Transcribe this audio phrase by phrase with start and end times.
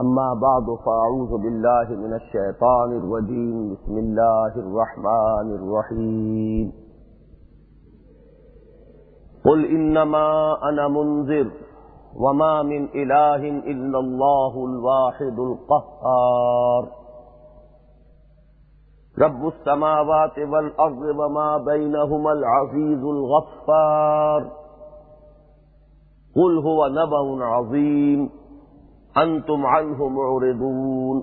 [0.00, 3.74] أما بعد فأعوذ بالله من الشيطان الرجيم.
[3.74, 6.72] بسم الله الرحمن الرحيم.
[9.44, 11.50] قل إنما أنا منذر
[12.16, 16.88] وما من إله إلا الله الواحد القهار.
[19.18, 24.50] رب السماوات والأرض وما بينهما العزيز الغفار.
[26.36, 28.39] قل هو نبأ عظيم.
[29.16, 31.22] أنتم عنه معرضون.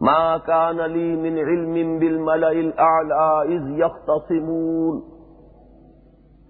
[0.00, 5.02] ما كان لي من علم بالملأ الأعلى إذ يختصمون.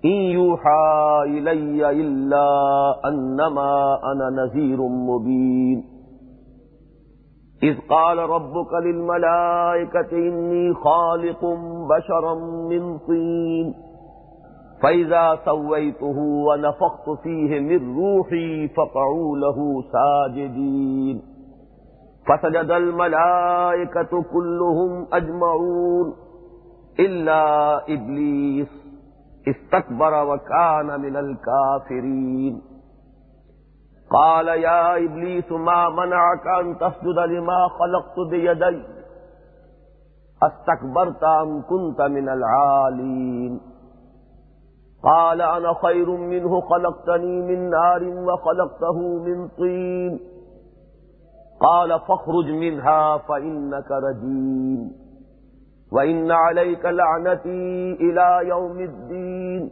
[0.04, 2.48] إن يوحى إلي إلا
[3.04, 5.84] أنما أنا نذير مبين.
[7.62, 11.44] إذ قال ربك للملائكة إني خالق
[11.88, 12.34] بشرا
[12.70, 13.87] من طين.
[14.82, 21.22] فإذا سويته ونفخت فيه من روحي فقعوا له ساجدين
[22.28, 26.14] فسجد الملائكة كلهم أجمعون
[27.00, 27.42] إلا
[27.94, 28.68] إبليس
[29.48, 32.62] استكبر وكان من الكافرين
[34.10, 38.82] قال يا إبليس ما منعك أن تسجد لما خلقت بيدي
[40.42, 43.60] استكبرت أم كنت من العالين
[45.02, 50.20] قال أنا خير منه خلقتني من نار وخلقته من طين.
[51.60, 54.92] قال فاخرج منها فإنك رجيم.
[55.92, 59.70] وإن عليك لعنتي إلى يوم الدين.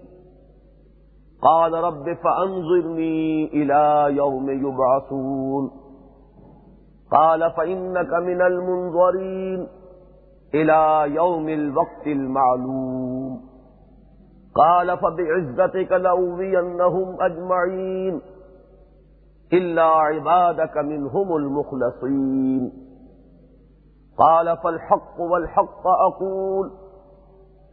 [1.43, 5.71] قال رب فأنظرني إلى يوم يبعثون.
[7.11, 9.69] قال فإنك من المنظرين
[10.55, 13.56] إلى يوم الوقت المعلوم.
[14.57, 18.21] قال فبعزتك لأوذينهم أجمعين
[19.53, 22.73] إلا عبادك منهم المخلصين.
[24.19, 26.71] قال فالحق والحق أقول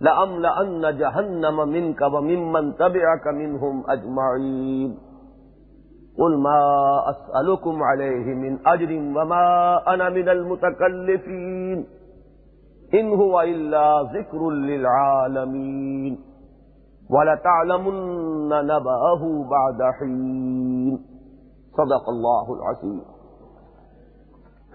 [0.01, 4.97] لأملأن جهنم منك وممن تبعك منهم أجمعين.
[6.19, 6.59] قل ما
[7.09, 11.85] أسألكم عليه من أجر وما أنا من المتكلفين.
[12.93, 16.32] إن هو إلا ذكر للعالمين.
[17.09, 21.05] ولتعلمن نبأه بعد حين.
[21.77, 23.01] صدق الله العظيم.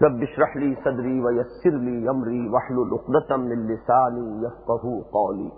[0.01, 5.51] رب اشرح لي صدري ويسر لي أمري واحلل عقدة من لساني يفقهوا قولي.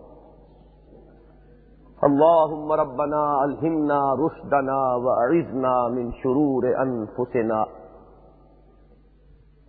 [2.03, 7.65] اللهم ربنا ألهمنا رشدنا وأعذنا من شرور أنفسنا.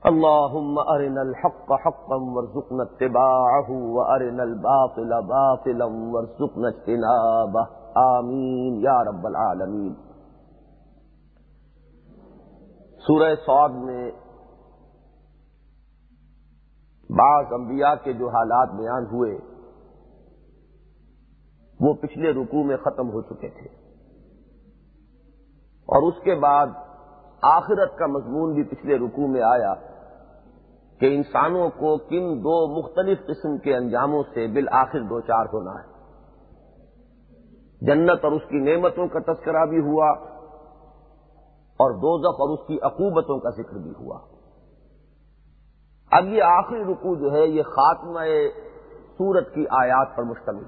[0.05, 7.83] اللهم ارنا الحق حقا وارزقنا اتباعه وارنا الباطل باطلا وارزقنا اجتنابه.
[7.95, 9.95] آمین یا رب العالمین
[13.07, 14.11] سورہ سعود میں
[17.11, 19.39] بعض انبیاء کے جو حالات بیان ہوئے،
[21.81, 23.69] وہ پچھلے رکوع میں ختم ہو چکے تھے۔
[25.85, 26.67] اور اس کے بعد
[27.43, 29.92] آخرت کا مضمون بھی پچھلے رکوع میں آیا۔
[31.03, 35.87] کہ انسانوں کو کن دو مختلف قسم کے انجاموں سے بالآخر دو چار ہونا ہے۔
[37.81, 40.11] جنت اور اس کی نعمتوں کا تذکرہ بھی ہوا
[41.81, 44.19] اور دوزخ اور اس کی عقوبتوں کا ذکر بھی ہوا۔
[46.11, 48.21] اب یہ آخری رکو جو ہے یہ خاتمہ
[49.19, 50.65] سورت کی آیات پر مشتمل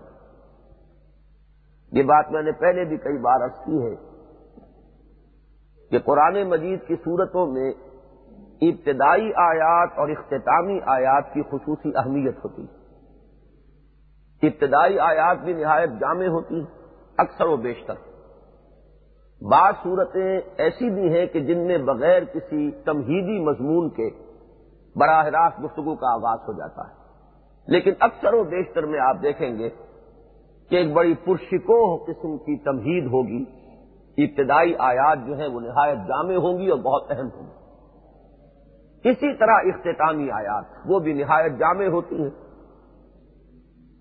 [1.92, 3.94] یہ بات میں نے پہلے بھی کئی بار عرض کی ہے
[5.90, 7.72] کہ قرآن مجید کی صورتوں میں
[8.68, 12.84] ابتدائی آیات اور اختتامی آیات کی خصوصی اہمیت ہوتی ہے۔
[14.46, 16.62] ابتدائی آیات بھی نہایت جامع ہوتی
[17.18, 17.94] اکثر و بیشتر۔
[19.40, 24.10] بعض صورتیں ایسی بھی ہیں کہ جن میں بغیر کسی تمہیدی مضمون کے
[24.96, 26.94] براہ راست گفتگو کا آغاز ہو جاتا ہے۔
[27.66, 29.68] لیکن اکثر و بیشتر میں آپ دیکھیں گے
[30.70, 33.44] کہ ایک بڑی پرشکوہ قسم کی تمہید ہوگی۔
[34.24, 37.63] ابتدائی آیات جو ہیں وہ نہایت جامع ہوں گی اور بہت اہم ہوں گی۔
[39.04, 42.30] اسی طرح اختتامی آیات، وہ بھی نہایت جامع ہوتی ہیں۔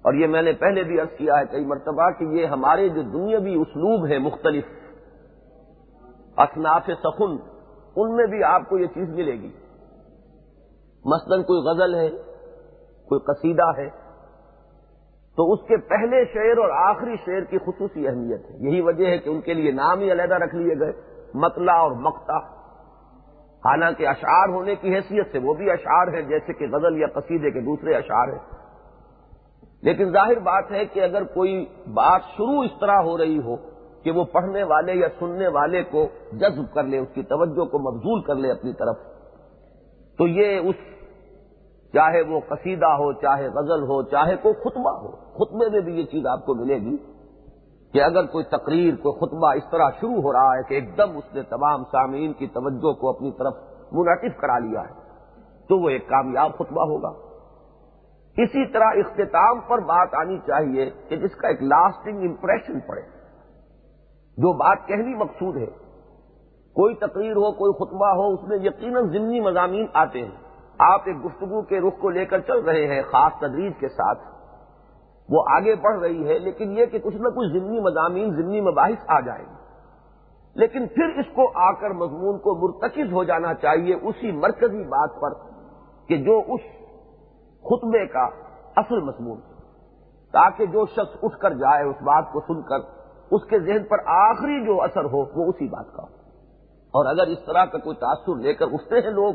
[0.01, 3.01] اور یہ میں نے پہلے بھی عرض کیا ہے کئی مرتبہ کہ یہ ہمارے جو
[3.01, 4.63] دنیاوی اسلوب ہیں مختلف،
[6.37, 7.37] اصناف سخن،
[7.95, 9.51] ان میں بھی آپ کو یہ چیز ملے گی۔
[11.05, 12.09] مثلا کوئی غزل ہے،
[13.05, 13.89] کوئی قصیدہ ہے،
[15.37, 19.17] تو اس کے پہلے شعر اور آخری شعر کی خصوصی اہمیت ہے۔ یہی وجہ ہے
[19.17, 20.91] کہ ان کے لیے نام ہی علیحدہ رکھ لیے گئے،
[21.33, 22.62] مطلع اور مکتا
[23.65, 27.51] حالانکہ اشعار ہونے کی حیثیت سے وہ بھی اشعار ہیں، جیسے کہ غزل یا قصیدے
[27.51, 28.63] کے دوسرے اشعار ہیں۔
[29.81, 33.55] لیکن ظاہر بات ہے کہ اگر کوئی بات شروع اس طرح ہو رہی ہو
[34.03, 37.79] کہ وہ پڑھنے والے یا سننے والے کو جذب کر لے، اس کی توجہ کو
[37.79, 38.97] مبزول کر لے اپنی طرف،
[40.17, 40.75] تو یہ اس
[41.93, 46.03] چاہے وہ قصیدہ ہو، چاہے غزل ہو، چاہے کوئی خطبہ ہو، خطبے میں بھی یہ
[46.03, 47.12] چیز آپ کو ملے گی۔
[47.93, 51.17] کہ اگر کوئی تقریر، کوئی خطبہ اس طرح شروع ہو رہا ہے کہ ایک دم
[51.17, 53.53] اس نے تمام سامعین کی توجہ کو اپنی طرف
[53.91, 54.93] منعقد کرا لیا ہے،
[55.67, 57.33] تو وہ ایک کامیاب خطبہ ہوگا۔
[58.37, 63.01] اسی طرح اختتام پر بات آنی چاہیے کہ جس کا ایک لاسٹنگ امپریشن پڑے۔
[64.37, 65.65] جو بات کہنی مقصود ہے۔
[66.73, 70.35] کوئی تقریر ہو، کوئی خطبہ ہو، اس میں یقیناً ضمنی مضامین آتے ہیں۔
[70.79, 74.32] آپ ایک گفتگو کے رخ کو لے کر چل رہے ہیں، خاص تدریج کے ساتھ۔
[75.29, 79.03] وہ آگے بڑھ رہی ہے، لیکن یہ کہ کچھ نہ کچھ ضمنی مضامین، ضمنی مباحث
[79.07, 79.63] آ جائیں۔ گے
[80.55, 85.09] لیکن پھر اس کو آ کر مضمون کو مرتکز ہو جانا چاہیے، اسی مرکزی بات
[85.21, 85.29] پر
[86.07, 86.61] کہ جو اس
[87.63, 88.23] خطبے کا
[88.75, 89.39] اصل مضمون
[90.31, 92.77] تاکہ جو شخص اٹھ کر جائے اس بات کو سن کر،
[93.31, 96.07] اس کے ذہن پر آخری جو اثر ہو، وہ اسی بات کا ہو۔
[96.93, 99.33] اور اگر اس طرح کا کوئی تاثر لے کر اٹھتے ہیں لوگ،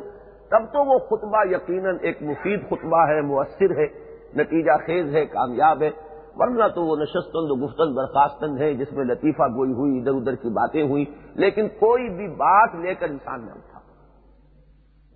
[0.50, 5.82] تب تو وہ خطبہ یقیناً ایک مفید خطبہ ہے، مؤثر ہے۔ نتیجہ خیز ہے، کامیاب
[5.82, 5.90] ہے۔
[6.36, 10.34] ورنہ تو وہ نشستند و گفتن برخاستند ہے جس میں لطیفہ گوئی ہوئی، ادھر ادھر
[10.34, 11.04] کی باتیں ہوئی۔
[11.34, 13.78] لیکن کوئی بھی بات لے کر انسان نہ اٹھا۔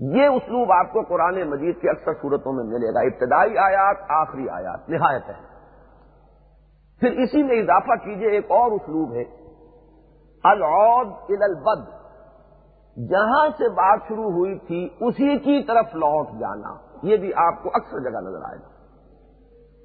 [0.00, 4.48] یہ اسلوب آپ کو قرآن مجید کی اکثر صورتوں میں ملے گا۔ ابتدائی آیات، آخری
[4.48, 5.52] آیات، نہایت ہے۔
[7.00, 9.24] پھر اسی میں اضافہ کیجیے، ایک اور اسلوب ہے۔
[10.44, 11.06] العود
[11.42, 11.88] البد۔
[13.10, 17.70] جہاں سے بات شروع ہوئی تھی، اسی کی طرف لوٹ جانا۔ یہ بھی آپ کو
[17.74, 18.71] اکثر جگہ نظر آئے گا۔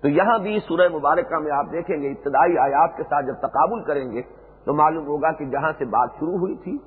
[0.03, 3.83] تو یہاں بھی سورہ مبارکہ میں آپ دیکھیں گے، ابتدائی آیات کے ساتھ جب تقابل
[3.83, 4.21] کریں گے
[4.65, 6.77] تو معلوم ہوگا کہ جہاں سے بات شروع ہوئی تھی،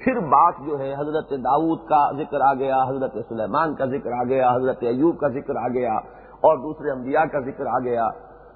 [0.00, 4.22] پھر بات جو ہے حضرت داؤد کا ذکر آ گیا، حضرت سلیمان کا ذکر آ
[4.24, 5.94] گیا، حضرت ایوب کا ذکر آ گیا
[6.40, 8.08] اور دوسرے انبیاء کا ذکر آ گیا،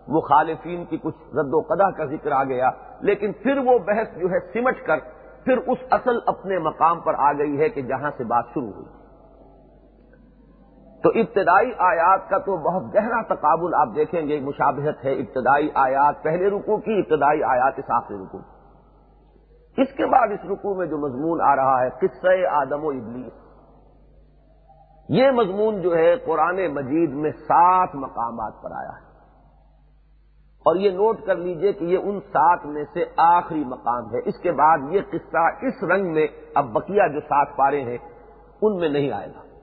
[0.08, 2.70] مخالفین کی کچھ رد و قدح کا ذکر آ گیا،
[3.00, 4.98] لیکن پھر وہ بحث جو ہے سمٹ کر،
[5.44, 8.95] پھر اس اصل اپنے مقام پر آ گئی ہے کہ جہاں سے بات شروع ہوئی۔
[11.06, 16.22] تو ابتدائی آیات کا تو بہت گہرا تقابل آپ دیکھیں گے، مشابہت ہے ابتدائی آیات،
[16.22, 18.38] پہلے رکو کی، ابتدائی آیات اس آخری رکو
[19.76, 23.32] اس کے بعد اس رکو میں جو مضمون آ رہا ہے، قصہ آدم و ابلیس۔
[25.08, 29.06] یہ مضمون جو ہے، قرآن مجید میں سات مقامات پر آیا ہے۔
[30.58, 34.38] اور یہ نوٹ کر لیجیے کہ یہ ان سات میں سے آخری مقام ہے۔ اس
[34.42, 37.98] کے بعد یہ قصہ اس رنگ میں اب بقیہ جو سات پارے ہیں،
[38.62, 39.55] ان میں نہیں آئے گا۔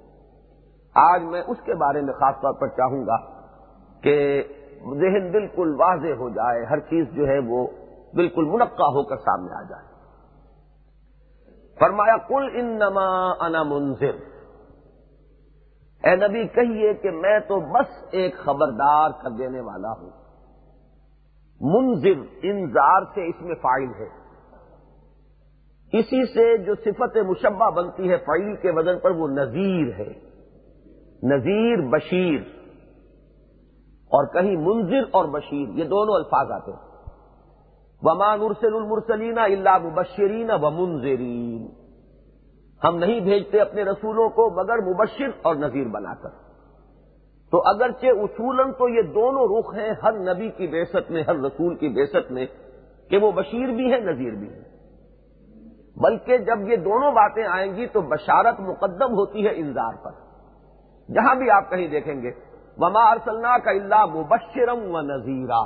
[0.95, 3.17] آج میں اس کے بارے میں خاص طور پر چاہوں گا
[4.01, 4.43] کہ
[4.79, 7.67] ذہن بالکل واضح ہو جائے، ہر چیز جو ہے وہ
[8.13, 9.93] بالکل منقع ہو کر سامنے آ جائے۔
[11.79, 14.15] فرمایا کل ان نما انا منظر
[16.03, 20.09] اے نبی، کہیے کہ میں تو بس ایک خبردار کر دینے والا ہوں۔
[21.61, 24.09] منظر انذار سے اس میں فائل ہے۔
[25.99, 30.32] اسی سے جو صفت مشبہ بنتی ہے فائل کے وزن پر وہ نذیر ہے۔
[31.23, 32.39] نذیر، بشیر
[34.05, 36.93] اور کہیں منظر اور بشیر، یہ دونوں الفاظ آتے ہیں۔
[38.01, 41.67] ومان ارسل المرسلین اللہ مبشرین و منظرین
[42.83, 46.29] ہم نہیں بھیجتے اپنے رسولوں کو مگر مبشر اور نذیر بنا کر۔
[47.51, 51.75] تو اگرچہ اصولاً تو یہ دونوں رخ ہیں ہر نبی کی بیست میں، ہر رسول
[51.75, 52.45] کی بیست میں،
[53.09, 54.61] کہ وہ بشیر بھی ہے نذیر بھی ہے
[55.95, 60.32] بلکہ جب یہ دونوں باتیں آئیں گی تو بشارت مقدم ہوتی ہے انذار پر۔
[61.10, 62.31] جہاں بھی آپ کہیں دیکھیں گے،
[62.77, 65.63] وما ارسلنا کا اللہ مبشرم و نذیرہ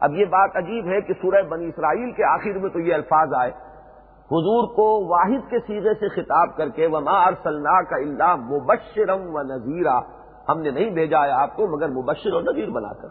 [0.00, 3.28] اب یہ بات عجیب ہے کہ سورہ بنی اسرائیل کے آخر میں تو یہ الفاظ
[3.34, 3.50] آئے۔
[4.30, 9.42] حضور کو واحد کے سیرے سے خطاب کر کے وما ارسلنا کا اللہ مبشرم و
[9.42, 10.00] نذیرہ
[10.48, 13.08] ہم نے نہیں بھیجا ہے آپ کو، مگر مبشر اور نذیر بنا کر۔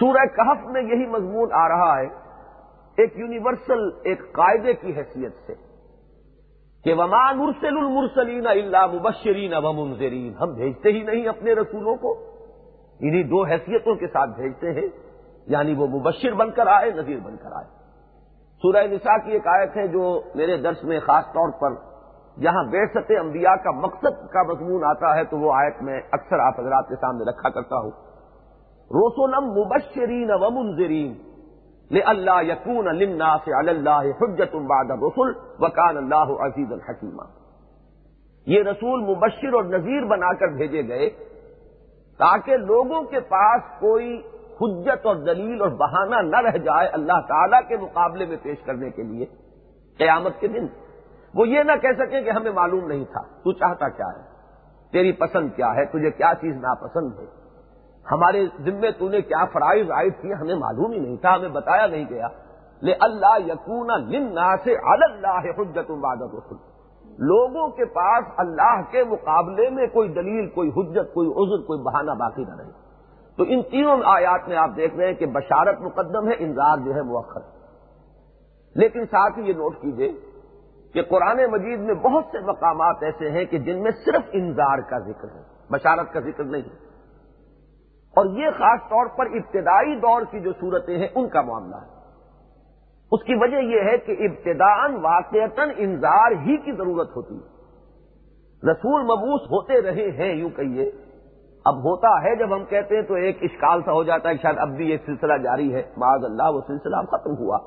[0.00, 2.06] سورہ کہف میں یہی مضمون آ رہا ہے،
[2.96, 5.67] ایک یونیورسل، ایک قاعدے کی حیثیت سے۔
[6.88, 12.12] کہ ومان ارسل المرسلین اللہ مبشرین و منظرین ہم بھیجتے ہی نہیں اپنے رسولوں کو۔
[13.00, 14.88] انہی دو حیثیتوں کے ساتھ بھیجتے ہیں۔
[15.46, 17.64] یعنی وہ مبشر بن کر آئے، نذیر بن کر آئے۔
[18.62, 21.74] سورہ نساء کی ایک آیت ہے جو میرے درس میں خاص طور پر
[22.40, 26.38] جہاں بے سطح انبیاء کا مقصد کا مضمون آتا ہے، تو وہ آیت میں اکثر
[26.38, 27.90] آپ حضرات کے سامنے رکھا کرتا ہوں۔
[28.90, 31.14] روسونم مبشرین و منظرین
[32.06, 37.22] اللہ یقون النا سے اللہ حجت بعد رسول وکان اللہ عزیز الحکیمہ
[38.46, 41.10] یہ رسول مبشر اور نذیر بنا کر بھیجے گئے
[42.18, 44.22] تاکہ لوگوں کے پاس کوئی
[44.60, 48.90] حجت اور دلیل اور بہانہ نہ رہ جائے اللہ تعالی کے مقابلے میں پیش کرنے
[48.90, 49.26] کے لیے۔
[49.98, 50.66] قیامت کے دن
[51.34, 54.22] وہ یہ نہ کہہ سکیں کہ ہمیں معلوم نہیں تھا۔ تو چاہتا کیا ہے؟
[54.90, 57.37] تیری پسند کیا ہے؟ تجھے کیا چیز ناپسند ہے؟
[58.12, 61.86] ہمارے ذمے تو نے کیا فرائض عائد کیے؟ ہمیں معلوم ہی نہیں تھا، ہمیں بتایا
[61.86, 62.28] نہیں گیا۔
[62.82, 66.58] لے اللہ یقون لنا سے اللہ حجت عبادت رسول
[67.18, 72.10] لوگوں کے پاس اللہ کے مقابلے میں کوئی دلیل، کوئی حجت، کوئی عذر، کوئی بہانہ
[72.10, 72.70] باقی نہ رہے
[73.36, 76.94] تو ان تینوں آیات میں آپ دیکھ رہے ہیں کہ بشارت مقدم ہے، انذار جو
[76.94, 77.40] ہے مؤخر
[78.74, 80.12] لیکن ساتھ ہی یہ نوٹ کیجیے
[80.94, 84.98] کہ قرآن مجید میں بہت سے مقامات ایسے ہیں کہ جن میں صرف انذار کا
[84.98, 86.87] ذکر ہے، بشارت کا ذکر نہیں۔
[88.18, 91.98] اور یہ خاص طور پر ابتدائی دور کی جو صورتیں ہیں، ان کا معاملہ ہے۔
[93.12, 97.48] اس کی وجہ یہ ہے کہ ابتدان واقعتاً انذار ہی کی ضرورت ہوتی ہے۔
[98.70, 100.90] رسول مبوس ہوتے رہے ہیں، یوں کہیے۔
[101.64, 104.42] اب ہوتا ہے، جب ہم کہتے ہیں تو ایک اشکال سا ہو جاتا ہے کہ
[104.42, 107.58] شاید اب بھی یہ سلسلہ جاری ہے۔ معاذ اللہ، وہ سلسلہ ختم ہوا۔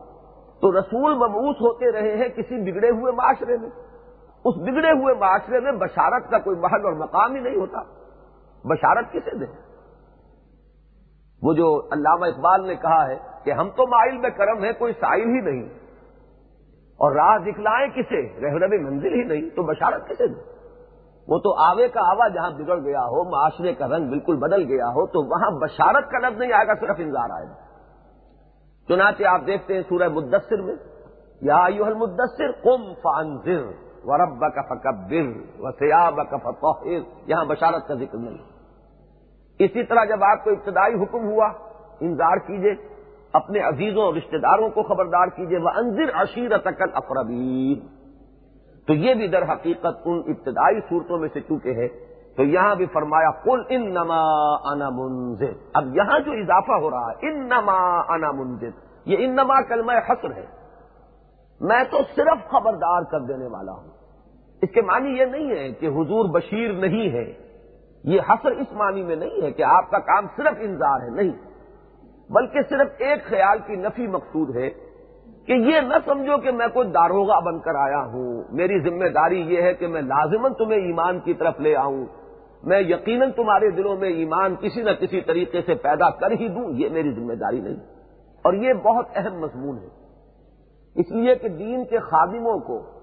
[0.61, 3.69] تو رسول مبوس ہوتے رہے ہیں کسی بگڑے ہوئے معاشرے میں۔
[4.45, 7.81] اس بگڑے ہوئے معاشرے میں بشارت کا کوئی محل اور مقام ہی نہیں ہوتا۔
[8.63, 9.70] بشارت کسے دیں
[11.41, 14.93] وہ جو علامہ اقبال نے کہا ہے کہ ہم تو مائل میں کرم ہے کوئی
[14.93, 15.69] سائل ہی نہیں۔
[16.91, 20.43] اور راہ دکھلائیں کسے؟ رہنمی منزل ہی نہیں، تو بشارت کسے دیں
[21.27, 24.85] وہ تو آوے کا آوا جہاں بگڑ گیا ہو، معاشرے کا رنگ بالکل بدل گیا
[24.85, 27.53] ہو، تو وہاں بشارت کا لفظ نہیں آئے گا، صرف انذار آئے گا۔
[28.87, 30.75] چنانچہ آپ دیکھتے ہیں سورہ مدثر میں،
[31.41, 33.63] یا یو المدثر کم فانزر
[34.03, 34.17] و
[34.49, 36.71] کا فکبر و سیاب کا
[37.25, 38.50] یہاں بشارت کا ذکر نہیں۔
[39.65, 41.47] اسی طرح جب آپ کو ابتدائی حکم ہوا،
[41.99, 42.73] انذار کیجیے
[43.33, 47.79] اپنے عزیزوں اور رشتہ داروں کو خبردار کیجیے وہ انضر عشیر تکل اقربین
[48.87, 51.87] تو یہ بھی در حقیقت ان ابتدائی صورتوں میں سے چونکہ ہے،
[52.35, 54.21] تو یہاں بھی فرمایا کل ان نما
[54.71, 58.69] انا منزر اب یہاں جو اضافہ ہو رہا ہے ان نما انا منزر
[59.05, 60.45] یہ ان نما کلمہ حسر ہے۔
[61.61, 63.87] میں تو صرف خبردار کر دینے والا ہوں۔
[64.61, 67.50] اس کے معنی یہ نہیں ہے کہ حضور بشیر نہیں ہے۔
[68.03, 71.51] یہ حسر اس معنی میں نہیں ہے کہ آپ کا کام صرف انذار ہے، نہیں۔
[72.29, 74.69] بلکہ صرف ایک خیال کی نفی مقصود ہے
[75.45, 79.41] کہ یہ نہ سمجھو کہ میں کوئی داروغہ بن کر آیا ہوں۔ میری ذمہ داری
[79.41, 82.05] یہ ہے کہ میں لازمن تمہیں ایمان کی طرف لے آؤں۔
[82.63, 86.69] میں یقیناً تمہارے دلوں میں ایمان کسی نہ کسی طریقے سے پیدا کر ہی دوں،
[86.69, 87.75] یہ میری ذمہ داری نہیں۔
[88.41, 89.87] اور یہ بہت اہم مضمون ہے۔
[90.95, 93.00] اس لیے کہ دین کے خادموں کو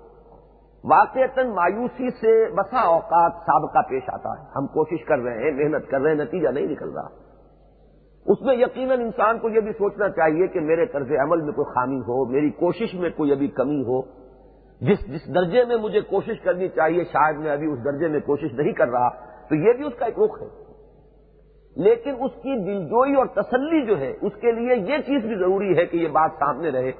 [0.84, 5.90] واقع مایوسی سے بسا اوقات سابقہ پیش آتا ہے۔ ہم کوشش کر رہے ہیں، محنت
[5.90, 7.08] کر رہے ہیں، نتیجہ نہیں نکل رہا۔
[8.26, 11.74] اس میں یقیناً انسان کو یہ بھی سوچنا چاہیے کہ میرے طرز عمل میں کوئی
[11.74, 14.02] خامی ہو، میری کوشش میں کوئی ابھی کمی ہو۔
[14.80, 18.52] جس جس درجے میں مجھے کوشش کرنی چاہیے، شاید میں ابھی اس درجے میں کوشش
[18.52, 19.08] نہیں کر رہا،
[19.48, 20.48] تو یہ بھی اس کا ایک رخ ہے۔
[21.76, 25.78] لیکن اس کی دلجوئی اور تسلی جو ہے، اس کے لیے یہ چیز بھی ضروری
[25.78, 26.92] ہے کہ یہ بات سامنے رہے۔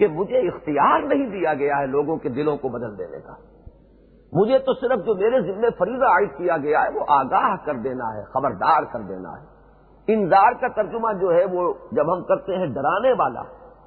[0.00, 3.32] کہ مجھے اختیار نہیں دیا گیا ہے لوگوں کے دلوں کو بدل دینے کا۔
[4.32, 8.16] مجھے تو صرف جو میرے ذمے فریضہ عائد کیا گیا ہے وہ آگاہ کر دینا
[8.16, 9.46] ہے، خبردار کر دینا ہے۔
[10.06, 13.42] انذار کا ترجمہ جو ہے وہ جب ہم کرتے ہیں ڈرانے والا،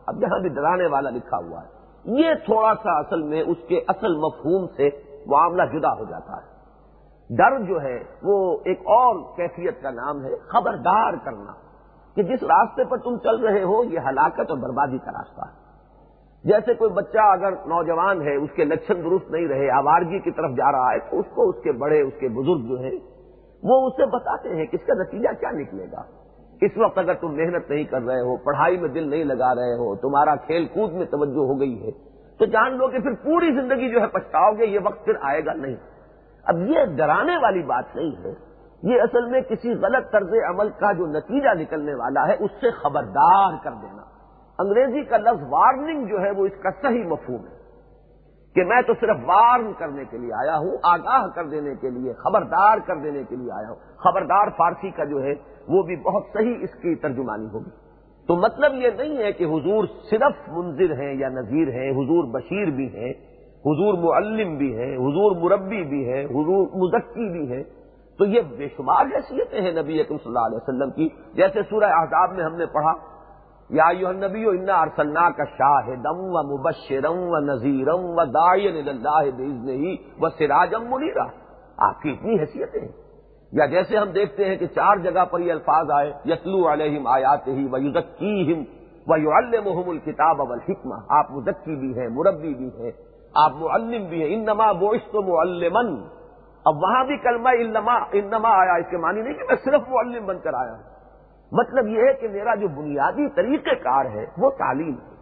[0.08, 3.82] اب یہاں بھی ڈرانے والا لکھا ہوا ہے۔ یہ تھوڑا سا اصل میں اس کے
[3.88, 4.90] اصل مفہوم سے
[5.28, 6.54] معاملہ جدا ہو جاتا ہے۔
[7.30, 11.52] ڈر جو ہے وہ ایک اور کیفیت کا نام ہے، خبردار کرنا۔
[12.16, 15.63] کہ جس راستے پر تم چل رہے ہو، یہ ہلاکت اور بربادی کا راستہ ہے۔
[16.44, 20.52] جیسے کوئی بچہ اگر نوجوان ہے، اس کے لچھن درست نہیں رہے، آوارگی کی طرف
[20.52, 22.98] جا رہا ہے، تو اس کو اس کے بڑے، اس کے بزرگ جو ہیں،
[23.64, 26.02] وہ اسے بتاتے ہیں کہ اس کا نتیجہ کیا نکلے گا۔
[26.62, 29.74] اس وقت اگر تم محنت نہیں کر رہے ہو، پڑھائی میں دل نہیں لگا رہے
[29.74, 31.92] ہو، تمہارا کھیل کود میں توجہ ہو گئی ہے،
[32.40, 35.46] تو جان لو کہ پھر پوری زندگی جو ہے پچھتاؤ گے، یہ وقت پھر آئے
[35.46, 35.76] گا نہیں۔
[36.46, 38.34] اب یہ ڈرانے والی بات نہیں ہے۔
[38.84, 42.72] یہ اصل میں کسی غلط طرز عمل کا جو نتیجہ نکلنے والا ہے، اس سے
[42.72, 44.13] خبردار کر دینا۔
[44.64, 47.62] انگریزی کا لفظ وارننگ جو ہے وہ اس کا صحیح مفہوم ہے
[48.56, 52.14] کہ میں تو صرف وارن کرنے کے لیے آیا ہوں، آگاہ کر دینے کے لیے،
[52.14, 55.34] خبردار کر دینے کے لیے آیا ہوں۔ خبردار فارسی کا جو ہے
[55.68, 57.70] وہ بھی بہت صحیح اس کی ترجمانی ہوگی۔
[58.28, 62.66] تو مطلب یہ نہیں ہے کہ حضور صرف منظر ہیں یا نذیر ہیں، حضور بشیر
[62.66, 63.14] بھی ہیں،
[63.66, 67.64] حضور معلم بھی ہیں، حضور مربی بھی ہیں، حضور مزکی بھی ہیں۔
[68.18, 71.84] تو یہ بے شمار حیثیتیں ہیں نبی اکم صلی اللہ علیہ وسلم کی۔ جیسے سورہ
[71.84, 72.94] احزاب میں ہم نے پڑھا
[73.70, 80.30] یا یو نبی انا ارسلنا کا شاہدم و مبشرم و نذیرم و دائن اللہ و
[80.30, 81.24] سراجم منیرا۔
[81.78, 83.04] آپ کی اتنی حیثیتیں ہیں۔
[83.52, 87.48] یا جیسے ہم دیکھتے ہیں کہ چار جگہ پر یہ الفاظ آئے، یتلو علیہم آیات
[87.48, 88.64] ہی و یوزکیم
[89.08, 92.92] و یو الکتاب اب الحکمہ آپ مزکی بھی ہیں، مربی بھی ہیں،
[93.36, 96.08] آپ معلم بھی ہیں۔ انما بوشت معلمن
[96.66, 100.26] اب وہاں بھی کلمہ انما انما آیا، اس کے معنی نہیں کہ میں صرف معلم
[100.26, 100.93] بن کر آیا ہوں۔
[101.54, 105.14] مطلب یہ ہے کہ میرا جو بنیادی طریقہ کار ہے وہ تعلیم ہے۔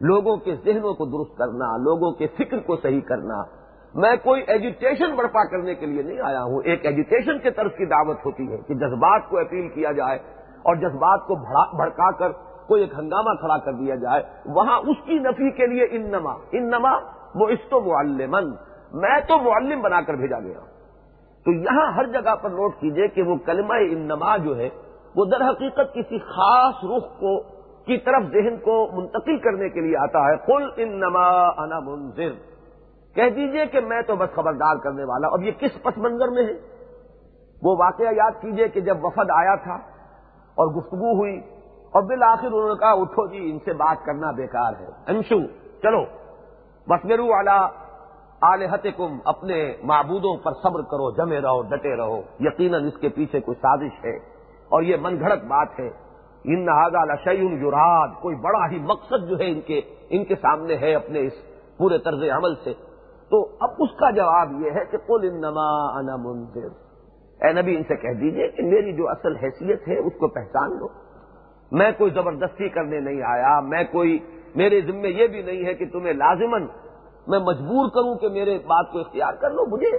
[0.00, 5.14] لوگوں کے ذہنوں کو درست کرنا، لوگوں کے فکر کو صحیح کرنا۔ میں کوئی ایجوٹیشن
[5.16, 8.56] برپا کرنے کے لیے نہیں آیا ہوں۔ ایک ایجوٹیشن کے طرف کی دعوت ہوتی ہے
[8.56, 10.18] کہ جذبات کو اپیل کیا جائے
[10.62, 11.34] اور جذبات کو
[11.76, 12.32] بھڑکا کر
[12.66, 16.32] کوئی ایک ہنگامہ کھڑا کر دیا جائے۔ وہاں اس کی نفی کے لیے ان نما
[16.52, 16.92] ان نما
[17.34, 18.50] وہ اس تو معلمن
[18.92, 20.60] میں تو معلم بنا کر بھیجا گیا
[21.44, 24.68] تو یہاں ہر جگہ پر نوٹ کیجیے کہ وہ کلمہ ان نما جو ہے
[25.16, 27.42] وہ در حقیقت کسی خاص رخ کو،
[27.84, 32.32] کی طرف ذہن کو منتقل کرنے کے لیے آتا ہے۔ کل ان نما انا منظر
[33.14, 36.44] کہہ دیجیے کہ میں تو بس خبردار کرنے والا۔ اب یہ کس پس منظر میں
[36.44, 36.52] ہے؟
[37.62, 39.74] وہ واقعہ یاد کیجیے کہ جب وفد آیا تھا
[40.54, 41.40] اور گفتگو ہوئی،
[41.90, 45.46] اور بالآخر انہوں نے کہا، اٹھو جی ان سے بات کرنا بیکار ہے۔ انشو،
[45.82, 46.04] چلو۔
[46.88, 47.68] بس میرو والا
[48.40, 53.40] آلحت کم اپنے معبودوں پر صبر کرو، جمے رہو، ڈٹے رہو۔ یقیناً اس کے پیچھے
[53.40, 54.33] کوئی سازش ہے۔
[54.68, 55.90] اور یہ من گھڑت بات ہے۔
[56.44, 59.80] ان نہاگا لشعین یوراد کوئی بڑا ہی مقصد جو ہے ان کے
[60.10, 61.32] ان کے سامنے ہے اپنے اس
[61.78, 62.72] پورے طرز عمل سے۔
[63.30, 66.84] تو اب اس کا جواب یہ ہے کہ قل انما انا منذر۔
[67.44, 70.78] اے نبی، ان سے کہہ دیجیے کہ میری جو اصل حیثیت ہے اس کو پہچان
[70.78, 70.88] لو۔
[71.72, 74.18] میں کوئی زبردستی کرنے نہیں آیا، میں کوئی،
[74.54, 76.66] میرے ذمے یہ بھی نہیں ہے کہ تمہیں لازمن
[77.26, 79.90] میں مجبور کروں کہ میرے بات کو اختیار کر لو۔ مجھے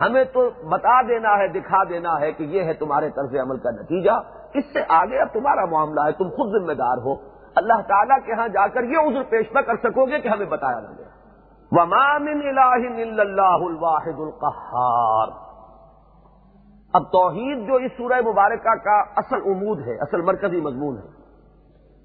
[0.00, 3.70] ہمیں تو بتا دینا ہے، دکھا دینا ہے کہ یہ ہے تمہارے طرز عمل کا
[3.70, 4.12] نتیجہ۔
[4.54, 7.14] اس سے آگے اب تمہارا معاملہ ہے، تم خود ذمہ دار ہو۔
[7.54, 10.46] اللہ تعالیٰ کے ہاں جا کر یہ عذر پیش نہ کر سکو گے کہ ہمیں
[10.46, 11.08] بتایا نہ گیا
[11.72, 15.28] ومام اللہ الواحد القہار
[16.92, 21.08] اب توحید جو اس سورہ مبارکہ کا اصل عمود ہے، اصل مرکزی مضمون ہے،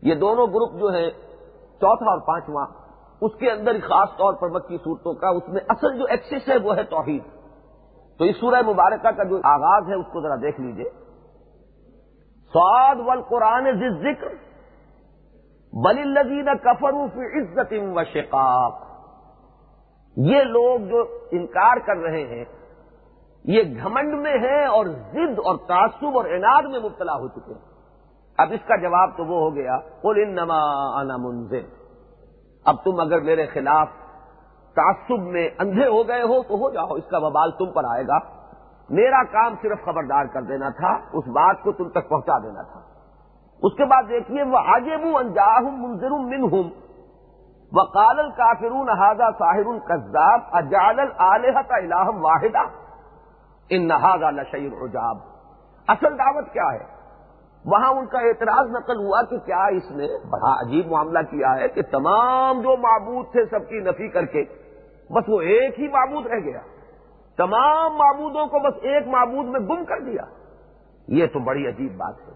[0.02, 1.10] یہ دونوں گروپ جو ہیں،
[1.82, 2.66] چوتھا اور پانچواں،
[3.22, 6.58] اس کے اندر خاص طور پر مکی صورتوں کا، اس میں اصل جو ایکسس ہے
[6.58, 7.37] وہ ہے توحید۔
[8.20, 10.90] تو اس سورہ مبارکہ کا جو آغاز ہے اس کو ذرا دیکھ لیجیے۔
[12.54, 13.72] سعد و قرآن
[14.02, 14.28] ذکر
[15.74, 18.86] بل الزین کفروف عزت و شقاق۔
[20.18, 22.46] یہ لوگ جو انکار کر رہے ہیں،
[23.46, 27.66] یہ گھمنڈ میں ہیں اور ضد اور تعصب اور اناد میں مبتلا ہو چکے ہیں۔
[28.38, 30.60] اب اس کا جواب تو وہ ہو گیا، قل انما
[31.00, 31.66] انا منزل
[32.66, 33.88] اب تم اگر میرے خلاف
[34.78, 38.04] تعصب میں اندھے ہو گئے ہو تو ہو جاؤ، اس کا ببال تم پر آئے
[38.08, 38.18] گا۔
[38.90, 42.80] میرا کام صرف خبردار کر دینا تھا، اس بات کو تم تک پہنچا دینا تھا۔
[43.64, 46.70] اس کے بعد دیکھیے وہ آگے منہ انجاہم منظر من ہوں
[47.72, 52.62] وہ کالل کافرون احاظہ القذاب اجال الحت الہم واحدہ
[53.70, 55.18] ان نہاگا لشعر عجاب۔
[55.88, 56.86] اصل دعوت کیا ہے؟
[57.66, 61.68] وہاں ان کا اعتراض نقل ہوا کہ کیا اس نے بڑا عجیب معاملہ کیا ہے
[61.68, 64.44] کہ تمام جو معبود تھے، سب کی نفی کر کے
[65.12, 66.60] بس وہ ایک ہی معبود رہ گیا۔
[67.38, 70.22] تمام معبودوں کو بس ایک معبود میں گم کر دیا۔
[71.08, 72.34] یہ تو بڑی عجیب بات ہے۔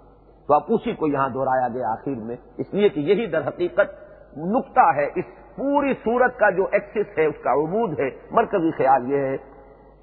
[0.48, 4.12] تو اب اسی کو یہاں دہرایا گیا آخر میں۔ اس لیے کہ یہی در حقیقت
[4.38, 9.12] نقطہ ہے۔ اس پوری صورت کا جو ایکسس ہے، اس کا عبود ہے۔ مرکزی خیال
[9.12, 9.38] یہ ہے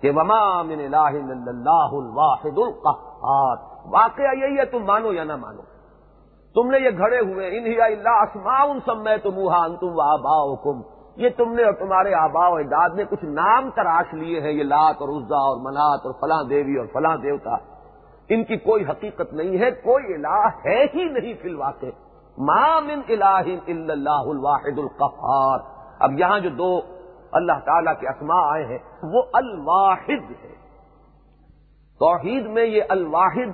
[0.00, 5.36] کہ وما من الہ الا اللہ الواحد القہار واقعہ یہی ہے، تم مانو یا نہ
[5.36, 5.62] مانو۔
[6.54, 9.30] تم نے یہ گھڑے ہوئے انہیا اللہ اسماء سب میں تم
[9.80, 14.40] تم و یہ تم نے اور تمہارے آبا و اجداد نے کچھ نام تراش لیے
[14.40, 17.54] ہیں، یہ لات اور عزا اور منات اور فلاں دیوی اور فلاں دیوتا۔
[18.28, 21.86] ان کی کوئی حقیقت نہیں ہے، کوئی الہ ہے ہی نہیں فی الواقع۔
[22.38, 25.58] ما من الہ الا اللہ الواحد القہار۔
[25.98, 26.80] اب یہاں جو دو
[27.32, 30.54] اللہ تعالی کے اسماء آئے ہیں، وہ الواحد ہے
[32.00, 33.50] توحید میں یہ الواحد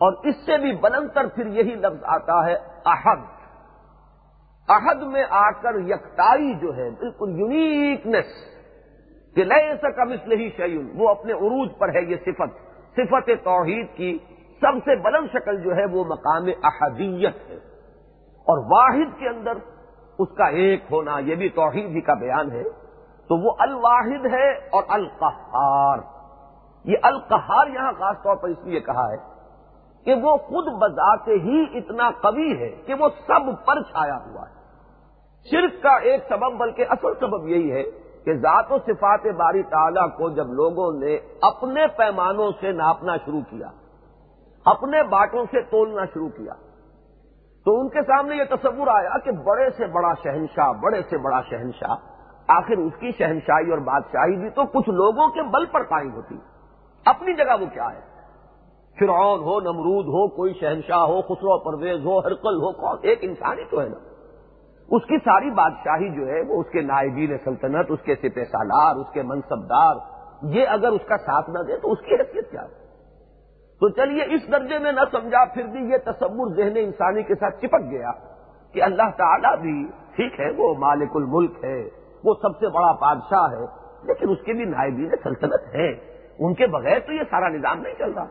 [0.00, 3.35] اور اس سے بھی بلندر پھر یہی لفظ آتا ہے احد۔
[4.68, 8.24] احد میں آ کر یکتائی جو ہے، بالکل یونیکنیس
[9.34, 12.58] کہ نئے سکا مثل ہی شعین وہ اپنے عروج پر ہے یہ صفت۔
[12.96, 14.18] صفت توحید کی
[14.60, 17.56] سب سے بلند شکل جو ہے، وہ مقام احدیت ہے۔
[18.48, 19.52] اور واحد کے اندر
[20.18, 22.62] اس کا ایک ہونا، یہ بھی توحید ہی کا بیان ہے۔
[23.28, 25.98] تو وہ الواحد ہے اور القہار۔
[26.84, 29.16] یہ القہار یہاں خاص طور پر اس لیے کہا ہے
[30.04, 34.55] کہ وہ خود بذات ہی اتنا قوی ہے کہ وہ سب پر چھایا ہوا ہے۔
[35.50, 37.82] شرک کا ایک سبب، بلکہ اصل سبب یہی ہے
[38.24, 43.40] کہ ذات و صفات باری تعالیٰ کو جب لوگوں نے اپنے پیمانوں سے ناپنا شروع
[43.40, 43.70] کیا،
[44.64, 46.52] اپنے باٹوں سے تولنا شروع کیا،
[47.66, 51.40] تو ان کے سامنے یہ تصور آیا کہ بڑے سے بڑا شہنشاہ، بڑے سے بڑا
[51.42, 51.96] شہنشاہ،
[52.48, 56.36] آخر اس کی شہنشاہی اور بادشاہی بھی تو کچھ لوگوں کے بل پر قائم ہوتی۔
[57.04, 58.00] اپنی جگہ وہ کیا ہے؟
[58.98, 63.64] فرعون ہو، نمرود ہو، کوئی شہنشاہ ہو، خسرو پرویز ہو، ہرکل ہو، کون؟ ایک انسانی
[63.64, 64.05] تو ہے نا۔
[64.88, 68.96] اس کی ساری بادشاہی جو ہے وہ اس کے نائبین سلطنت، اس کے سپہ سالار،
[68.96, 69.96] اس کے منصبدار،
[70.42, 72.86] یہ اگر اس کا ساتھ نہ دے تو اس کی حیثیت کیا؟ ہے
[73.80, 77.56] تو چلیے، اس درجے میں نہ سمجھا، پھر بھی یہ تصور ذہن انسانی کے ساتھ
[77.56, 78.10] چپک گیا
[78.72, 81.88] کہ اللہ تعالیٰ بھی ٹھیک ہے، وہ مالک الملک ہے،
[82.24, 83.64] وہ سب سے بڑا بادشاہ ہے،
[84.02, 87.94] لیکن اس کے بھی نائبین سلطنت ہے ان کے بغیر تو یہ سارا نظام نہیں
[87.98, 88.26] چل رہا۔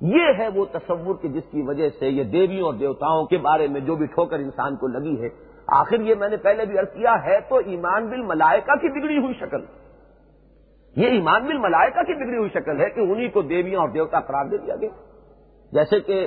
[0.00, 3.66] یہ ہے وہ تصور کہ جس کی وجہ سے یہ دیویوں اور دیوتاؤں کے بارے
[3.66, 5.28] میں جو بھی ٹھوکر انسان کو لگی ہے
[5.66, 9.18] آخر یہ میں نے پہلے بھی عرض کیا ہے تو ایمان بل ملائکہ کی بگڑی
[9.18, 9.64] ہوئی شکل۔
[10.96, 14.20] یہ ایمان بل ملائکہ کی بگڑی ہوئی شکل ہے کہ انہی کو دیویاں اور دیوتا
[14.20, 14.88] قرار دے دیا گیا۔
[15.72, 16.26] جیسے کہ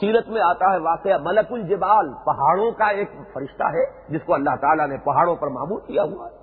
[0.00, 4.56] سیرت میں آتا ہے واقعہ ملک الجبال، پہاڑوں کا ایک فرشتہ ہے جس کو اللہ
[4.60, 6.36] تعالیٰ نے پہاڑوں پر معمول کیا ہوا ہے۔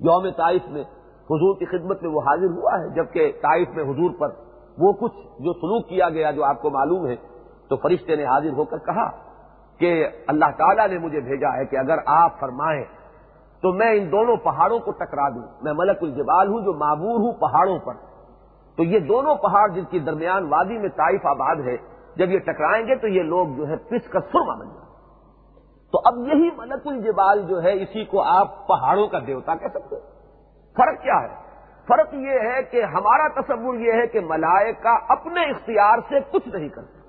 [0.00, 0.82] یوم طائف میں
[1.30, 4.28] حضور کی خدمت میں وہ حاضر ہوا ہے، جبکہ طائف میں حضور پر
[4.78, 7.16] وہ کچھ جو سلوک کیا گیا جو آپ کو معلوم ہے،
[7.68, 9.31] تو فرشتے نے حاضر ہو کر کہا
[9.82, 12.84] کہ اللہ تعالیٰ نے مجھے بھیجا ہے کہ اگر آپ فرمائیں
[13.62, 17.32] تو میں ان دونوں پہاڑوں کو ٹکرا دوں۔ میں ملک الجبال ہوں جو معبور ہوں
[17.32, 17.92] پہاڑوں پر۔
[18.76, 21.76] تو یہ دونوں پہاڑ جن کی درمیان وادی میں طائف آباد ہے،
[22.16, 24.88] جب یہ ٹکرائیں گے تو یہ لوگ جو ہے پس کر سرما بن جائیں۔
[25.92, 29.96] تو اب یہی ملک الجبال جو ہے، اسی کو آپ پہاڑوں کا دیوتا کہہ سکتے
[30.76, 31.34] فرق کیا ہے؟
[31.88, 36.68] فرق یہ ہے کہ ہمارا تصور یہ ہے کہ ملائکہ اپنے اختیار سے کچھ نہیں
[36.68, 37.01] کرتے۔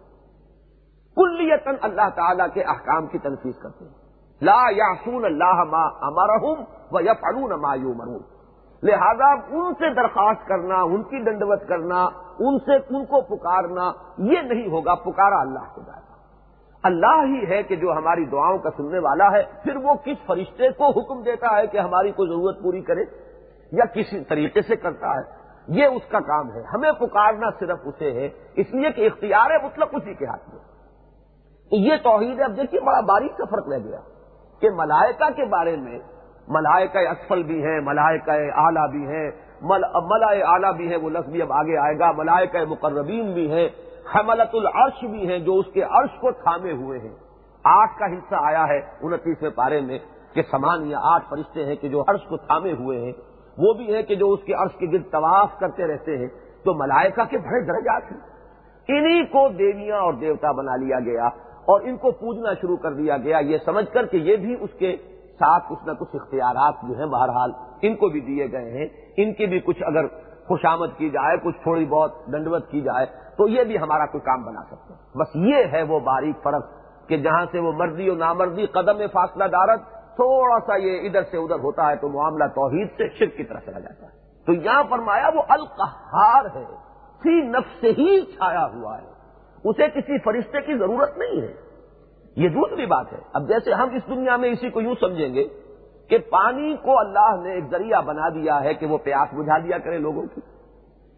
[1.16, 4.04] کلیتن اللہ تعالیٰ کے احکام کی تنفیذ کرتے ہیں۔
[4.42, 8.18] لا یاسون اللہ ما امرحم و یا فنون مایو
[8.84, 12.04] لہذا ان سے درخواست کرنا، ان کی دنڈوت کرنا،
[12.40, 16.16] ان سے ان کو پکارنا، یہ نہیں ہوگا، پکارا اللہ کو جائے گا
[16.84, 20.70] اللہ ہی ہے کہ جو ہماری دعاؤں کا سننے والا ہے، پھر وہ کس فرشتے
[20.70, 23.04] کو حکم دیتا ہے کہ ہماری کوئی ضرورت پوری کرے؟
[23.72, 25.22] یا کسی طریقے سے کرتا ہے؟
[25.68, 29.66] یہ اس کا کام ہے۔ ہمیں پکارنا صرف اسے ہے، اس لیے کہ اختیار ہے
[29.66, 30.73] مطلب اسی کے ہاتھ میں
[31.78, 34.00] یہ توحید ہے، اب دیکھیے بڑا باریک کا فرق رہ گیا
[34.62, 36.00] کہ ملائکہ کے بارے میں
[36.48, 39.32] ملائکہ اسفل بھی ہیں، ملائکہ اعلیٰ بھی ہیں
[39.62, 43.70] ملائے اعلیٰ بھی ہیں، وہ لفظ بھی اب آگے آئے گا، ملائکہ مقربین بھی ہیں
[44.16, 47.16] حملت العرش بھی ہیں جو اس کے عرش کو تھامے ہوئے ہیں۔
[47.64, 50.00] آٹھ کا حصہ آیا ہے انتیسویں پارے میں
[50.34, 53.12] کہ سمان یا آٹھ فرشتے ہیں کہ جو عرش کو تھامے ہوئے ہیں۔
[53.58, 56.28] وہ بھی ہیں کہ جو اس کے عرش کے گرد طواف کرتے رہتے ہیں۔
[56.64, 58.20] تو ملائکہ کے بڑے درجات ہیں۔
[58.88, 61.30] انہی کو دیویاں اور دیوتا بنا لیا گیا۔
[61.66, 64.70] اور ان کو پوجنا شروع کر دیا گیا۔ یہ سمجھ کر کہ یہ بھی اس
[64.80, 64.98] کے
[65.40, 69.34] ساتھ کچھ نہ کچھ اختیارات جو ہیں بہرحال ان کو بھی دیے گئے ہیں۔ ان
[69.34, 70.08] کی بھی کچھ اگر
[70.48, 73.06] خوشامد کی جائے، کچھ تھوڑی بہت دنڈوت کی جائے،
[73.38, 76.66] تو یہ بھی ہمارا کوئی کام بنا سکتے ہیں بس یہ ہے وہ باریک فرق
[77.10, 79.82] کہ جہاں سے وہ مرضی اور نامرضی قدم میں فاصلہ دارت،
[80.16, 83.66] تھوڑا سا یہ ادھر سے ادھر ہوتا ہے تو معاملہ توحید سے شرک کی طرف
[83.66, 84.12] چلا جاتا ہے۔
[84.46, 86.66] تو یہاں فرمایا وہ القہار ہے
[87.24, 89.13] سی نفس ہی چھایا ہوا ہے۔
[89.64, 91.54] اسے کسی فرشتے کی ضرورت نہیں ہے۔
[92.36, 95.44] یہ دوسری بات ہے۔ اب جیسے ہم اس دنیا میں اسی کو یوں سمجھیں گے
[96.10, 99.78] کہ پانی کو اللہ نے ایک ذریعہ بنا دیا ہے کہ وہ پیاس بجھا دیا
[99.78, 100.42] کرے لوگوں کی۔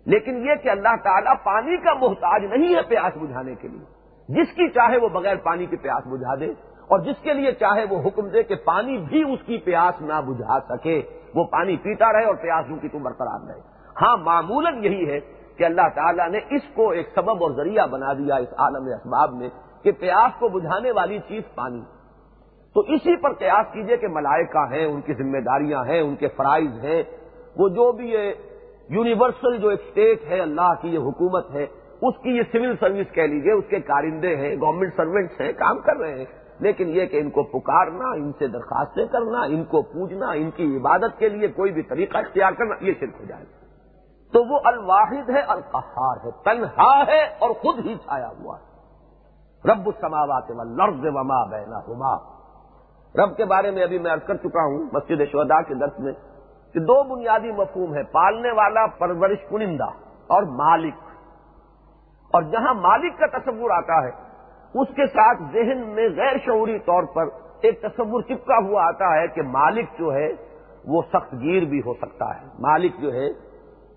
[0.05, 4.51] لیکن یہ کہ اللہ تعالیٰ پانی کا محتاج نہیں ہے پیاس بجھانے کے لیے۔ جس
[4.55, 6.45] کی چاہے وہ بغیر پانی کی پیاس بجھا دے
[6.87, 10.21] اور جس کے لیے چاہے وہ حکم دے کہ پانی بھی اس کی پیاس نہ
[10.21, 11.01] بجھا سکے۔
[11.35, 13.61] وہ پانی پیتا رہے اور پیاسوں کی تو برقرار رہے۔
[14.01, 15.19] ہاں معمولاً یہی ہے
[15.57, 19.33] کہ اللہ تعالیٰ نے اس کو ایک سبب اور ذریعہ بنا دیا اس عالم اسباب
[19.33, 19.49] میں
[19.83, 21.81] کہ پیاس کو بجھانے والی چیز پانی۔
[22.73, 26.27] تو اسی پر قیاس کیجیے کہ ملائکہ ہیں، ان کی ذمہ داریاں ہیں، ان کے
[26.27, 27.03] فرائض ہیں۔
[27.57, 28.33] وہ جو بھی یہ
[28.89, 31.63] یونیورسل جو ایک اسٹیٹ ہے، اللہ کی یہ حکومت ہے،
[32.01, 35.79] اس کی یہ سول سروس کہہ لیجیے، اس کے کارندے ہیں گورنمنٹ سروینٹس ہیں، کام
[35.79, 36.25] کر رہے ہیں۔
[36.59, 40.77] لیکن یہ کہ ان کو پکارنا، ان سے درخواستیں کرنا، ان کو پوجنا، ان کی
[40.77, 43.64] عبادت کے لیے کوئی بھی طریقہ اختیار کرنا، یہ شرک ہو جائے۔ گا
[44.35, 48.63] تو وہ الواحد ہے، القہار ہے، تنہا ہے اور خود ہی چھایا ہوا ہے۔
[49.71, 52.15] رب السماوات والارض وما بینہما۔
[53.15, 56.13] رب کے بارے میں ابھی میں عرض کر چکا ہوں مسجد شہداء کے درس میں
[56.73, 59.87] کہ دو بنیادی مفہوم ہے پالنے والا پرورش کنندہ
[60.27, 60.93] اور مالک۔
[62.31, 64.11] اور جہاں مالک کا تصور آتا ہے،
[64.81, 67.25] اس کے ساتھ ذہن میں غیر شعوری طور پر
[67.61, 70.27] ایک تصور چپکا ہوا آتا ہے کہ مالک جو ہے،
[70.85, 73.44] وہ سخت گیر بھی ہو سکتا ہے۔ مالک جو ہے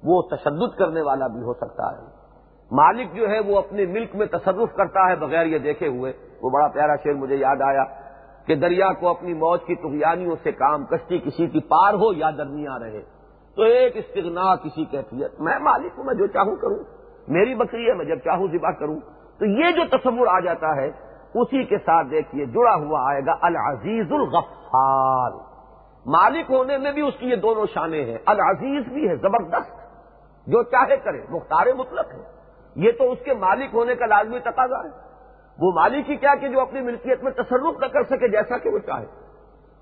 [0.04, 2.18] وہ تشدد کرنے والا بھی ہو سکتا ہے۔
[2.70, 6.50] مالک جو ہے وہ اپنے ملک میں تصرف کرتا ہے بغیر یہ دیکھے ہوئے۔ وہ
[6.50, 7.84] بڑا پیارا شعر مجھے یاد آیا
[8.46, 12.30] کہ دریا کو اپنی موج کی تغیانیوں سے کام کشتی کسی کی پار ہو یا
[12.30, 13.00] درمیاں رہے۔
[13.56, 16.78] تو ایک استغنا کسی کیفیت۔ میں مالک ہوں، میں جو چاہوں کروں۔
[17.28, 19.00] میری بکری ہے، میں جب چاہوں ذبح کروں۔
[19.38, 20.90] تو یہ جو تصور آ جاتا ہے،
[21.34, 25.30] اسی کے ساتھ دیکھیے، جڑا ہوا آئے گا العزیز الغفار۔
[26.06, 29.77] مالک ہونے میں بھی اس کی یہ دونوں شانیں ہیں۔ العزیز بھی ہے، زبردست۔
[30.48, 32.22] جو چاہے کرے، مختار مطلق ہے۔
[32.76, 35.08] یہ تو اس کے مالک ہونے کا لازمی تقاضا ہے۔
[35.58, 38.70] وہ مالک ہی کیا کہ جو اپنی ملکیت میں تصرف نہ کر سکے جیسا کہ
[38.70, 39.06] وہ چاہے۔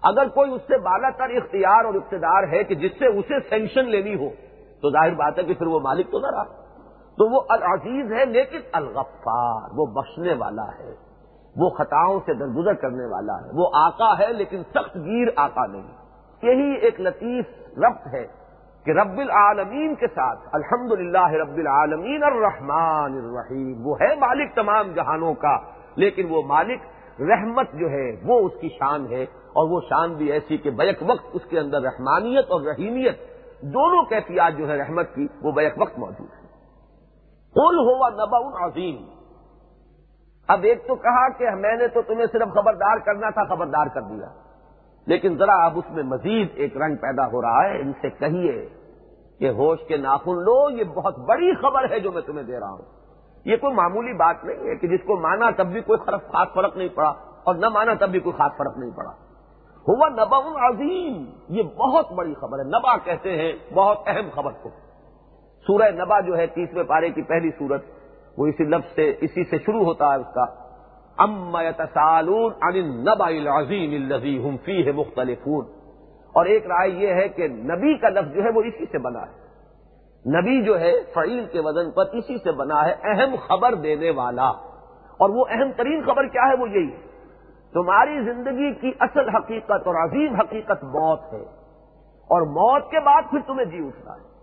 [0.03, 3.85] اگر کوئی اس سے بالا تر اختیار اور اقتدار ہے کہ جس سے اسے سینکشن
[3.85, 4.31] لینی ہو،
[4.83, 6.43] تو ظاہر بات ہے کہ پھر وہ مالک تو نہ رہا۔
[7.19, 10.95] تو وہ العزیز ہے، لیکن الغفار، وہ بخشنے والا ہے۔
[11.57, 15.87] وہ خطاؤں سے درگزر کرنے والا ہے۔ وہ آقا ہے، لیکن سخت گیر آقا نہیں۔
[16.43, 17.45] یہی ایک لطیف
[17.79, 18.27] ربط ہے۔
[18.87, 20.93] کہ رب العالمین کے ساتھ الحمد
[21.35, 25.57] رب العالمین الرحمن الرحیم، وہ ہے مالک تمام جہانوں کا،
[25.97, 29.23] لیکن وہ مالک رحمت جو ہے، وہ اس کی شان ہے،
[29.53, 33.21] اور وہ شان بھی ایسی کہ بیک وقت اس کے اندر رحمانیت اور رحیمیت
[33.75, 36.45] دونوں کیفیات جو ہے رحمت کی، وہ بیک وقت موجود ہے
[37.57, 38.97] قل ہوا نبا عظیم۔
[40.49, 44.01] اب ایک تو کہا کہ میں نے تو تمہیں صرف خبردار کرنا تھا، خبردار کر
[44.01, 44.27] دیا۔
[45.07, 48.69] لیکن ذرا اب اس میں مزید ایک رنگ پیدا ہو رہا ہے، ان سے کہیے
[49.39, 52.71] کہ ہوش کے ناخن لو، یہ بہت بڑی خبر ہے جو میں تمہیں دے رہا
[52.71, 52.83] ہوں۔
[53.45, 56.77] یہ کوئی معمولی بات نہیں ہے کہ جس کو مانا تب بھی کوئی خاص فرق
[56.77, 57.09] نہیں پڑا
[57.45, 59.11] اور نہ مانا تب بھی کوئی خاص فرق نہیں پڑا۔
[59.89, 64.69] ہوا نبا عظیم، یہ بہت بڑی خبر ہے۔ نبا کہتے ہیں بہت اہم خبر کو۔
[65.67, 67.85] سورہ نبا جو ہے تیسویں پارے کی پہلی سورت،
[68.39, 70.45] وہ اسی لفظ سے اسی سے شروع ہوتا ہے اس کا۔
[71.19, 71.69] ام عن
[72.61, 75.76] النبا العظیم الذي هم فيه مختلفون۔
[76.33, 79.21] اور ایک رائے یہ ہے کہ نبی کا لفظ جو ہے وہ اسی سے بنا
[79.21, 79.47] ہے۔
[80.41, 84.49] نبی جو ہے فعیل کے وزن پر اسی سے بنا ہے، اہم خبر دینے والا۔
[85.19, 87.07] اور وہ اہم ترین خبر کیا ہے وہ یہی ہے۔
[87.73, 91.43] تمہاری زندگی کی اصل حقیقت اور عظیم حقیقت موت ہے۔
[92.29, 94.37] اور موت کے بعد پھر تمہیں جی اٹھنا ہے۔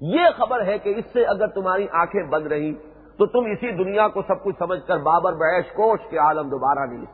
[0.00, 2.74] یہ خبر ہے کہ اس سے اگر تمہاری آنکھیں بند رہی
[3.18, 6.86] تو تم اسی دنیا کو سب کچھ سمجھ کر بابر بیش کوش کے عالم دوبارہ
[6.86, 7.04] نہیں۔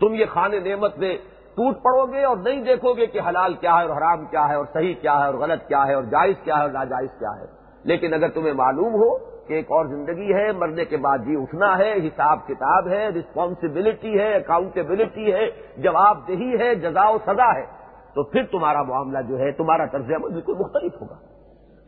[0.00, 1.16] تم یہ خانے نعمت میں
[1.54, 4.54] ٹوٹ پڑو گے اور نہیں دیکھو گے کہ حلال کیا ہے اور حرام کیا ہے
[4.54, 7.40] اور صحیح کیا ہے اور غلط کیا ہے اور جائز کیا ہے اور ناجائز کیا
[7.40, 7.46] ہے۔
[7.84, 11.78] لیکن اگر تمہیں معلوم ہو کہ ایک اور زندگی ہے، مرنے کے بعد جی اٹھنا
[11.78, 17.66] ہے، حساب کتاب ہے رسپانسبلٹی ہے اکاؤنٹیبلٹی ہے جواب دہی ہے، جزا و سزا ہے،
[18.14, 21.14] تو پھر تمہارا معاملہ جو ہے، تمہارا طرز عمل بالکل مختلف ہوگا۔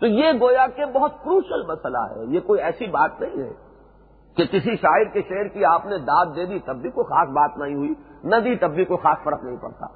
[0.00, 3.63] تو یہ گویا کہ بہت کروشل مسئلہ ہے، یہ کوئی ایسی بات نہیں ہے۔
[4.36, 7.28] کہ کسی شاعر کے شعر کی آپ نے داد دے دی تب بھی کوئی خاص
[7.28, 7.94] بات نہیں ہوئی،
[8.24, 9.86] نہ دی تب بھی کوئی خاص فرق نہیں پڑتا۔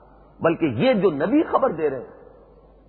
[0.40, 2.18] بلکہ یہ جو نبی خبر دے رہے ہیں،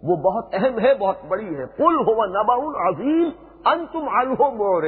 [0.03, 3.29] وہ بہت اہم ہے، بہت بڑی ہے۔ پل ہو نبا عظیم
[3.65, 4.83] ان تم الو مور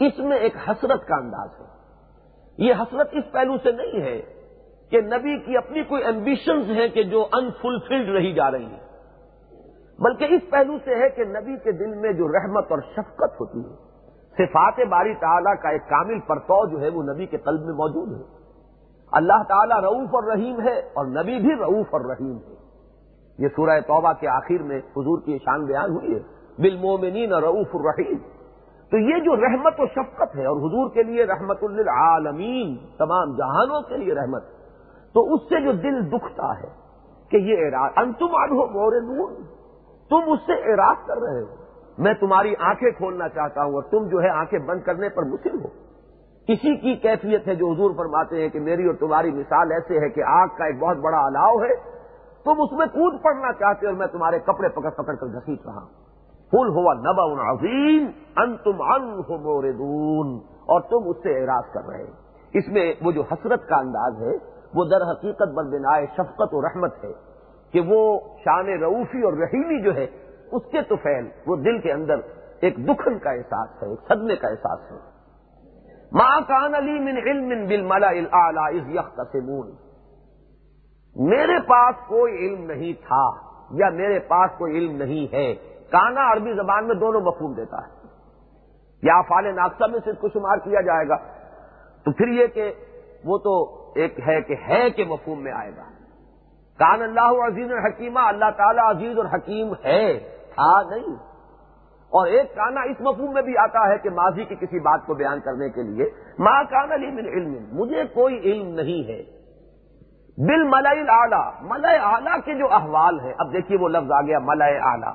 [0.00, 1.64] اس میں ایک حسرت کا انداز ہے۔
[2.58, 4.22] یہ حسرت اس پہلو سے نہیں ہے
[4.90, 8.80] کہ نبی کی اپنی کوئی ایمبیشنز ہیں کہ جو انفلفلڈ رہی جا رہی ہیں۔
[9.98, 13.58] بلکہ اس پہلو سے ہے کہ نبی کے دل میں جو رحمت اور شفقت ہوتی
[13.58, 13.89] ہے۔
[14.38, 18.08] صفات باری تعالیٰ کا ایک کامل پرتو جو ہے وہ نبی کے قلب میں موجود
[18.08, 18.22] ہے۔
[19.12, 22.54] اللہ تعالیٰ رعوف اور رحیم ہے اور نبی بھی رعوف اور رحیم ہے۔
[23.38, 26.18] یہ سورہ توبہ کے آخر میں حضور کی شان بیان ہوئی ہے۔
[26.58, 28.16] بالمومنین رعوف الرحیم۔
[28.90, 33.82] تو یہ جو رحمت و شفقت ہے اور حضور کے لیے رحمت للعالمین، تمام جہانوں
[33.82, 34.44] کے لیے رحمت۔
[35.12, 36.68] تو اس سے جو دل دکھتا ہے
[37.28, 39.30] کہ یہ انتم آڈو مور نور
[40.10, 41.59] تم اس سے اعراض کر رہے ہو۔
[42.00, 45.54] میں تمہاری آنکھیں کھولنا چاہتا ہوں اور تم جو ہے آنکھیں بند کرنے پر مسل
[45.54, 45.68] ہو۔
[46.48, 50.08] کسی کی کیفیت ہے جو حضور فرماتے ہیں کہ میری اور تمہاری مثال ایسے ہے
[50.08, 51.74] کہ آگ کا ایک بہت بڑا الاؤ ہے،
[52.44, 55.80] تم اس میں کود پڑنا چاہتے اور میں تمہارے کپڑے پکڑ پکڑ کر گھسیٹ رہا
[55.80, 55.88] ہوں۔
[56.50, 60.20] پھول ہوا نبا عظیم ان تم ان ہو
[60.66, 62.04] اور تم اس سے اعراض کر رہے
[62.52, 64.36] اس میں وہ جو حسرت کا انداز ہے،
[64.74, 67.12] وہ در حقیقت بندنائے شفقت و رحمت ہے
[67.72, 70.06] کہ وہ شان روفی اور رحیمی جو ہے
[70.52, 72.14] اس کے تو فیل وہ دل کے اندر
[72.60, 74.96] ایک دکھن کا احساس ہے، ایک صدمے کا احساس ہے۔
[76.12, 79.20] ماں کان علی من علم بل ملا یخ
[81.16, 83.30] میرے پاس کوئی علم نہیں تھا
[83.70, 85.54] یا میرے پاس کوئی علم نہیں ہے۔
[85.90, 87.92] کانا عربی زبان میں دونوں مفہوم دیتا ہے۔
[89.02, 91.16] یا فال ناقصہ میں سے اس کو شمار کیا جائے گا۔
[92.04, 92.72] تو پھر یہ کہ
[93.24, 95.82] وہ تو ایک ہے کہ ہے کہ مفہوم میں آئے گا۔
[96.78, 101.16] کان اللہ عزیز الحکیمہ، اللہ تعالیٰ عزیز الحکیم ہے۔ تھا نہیں
[102.12, 105.14] اور ایک کانا اس مفہوم میں بھی آتا ہے کہ ماضی کی کسی بات کو
[105.14, 106.04] بیان کرنے کے لیے
[106.38, 109.22] ماں کان علی من علم، مجھے کوئی علم نہیں ہے۔
[110.38, 114.38] بل ملئی آلہ ملئے آلہ کے جو احوال ہیں۔ اب دیکھیے وہ لفظ آ گیا
[114.38, 115.12] ملئے آلہ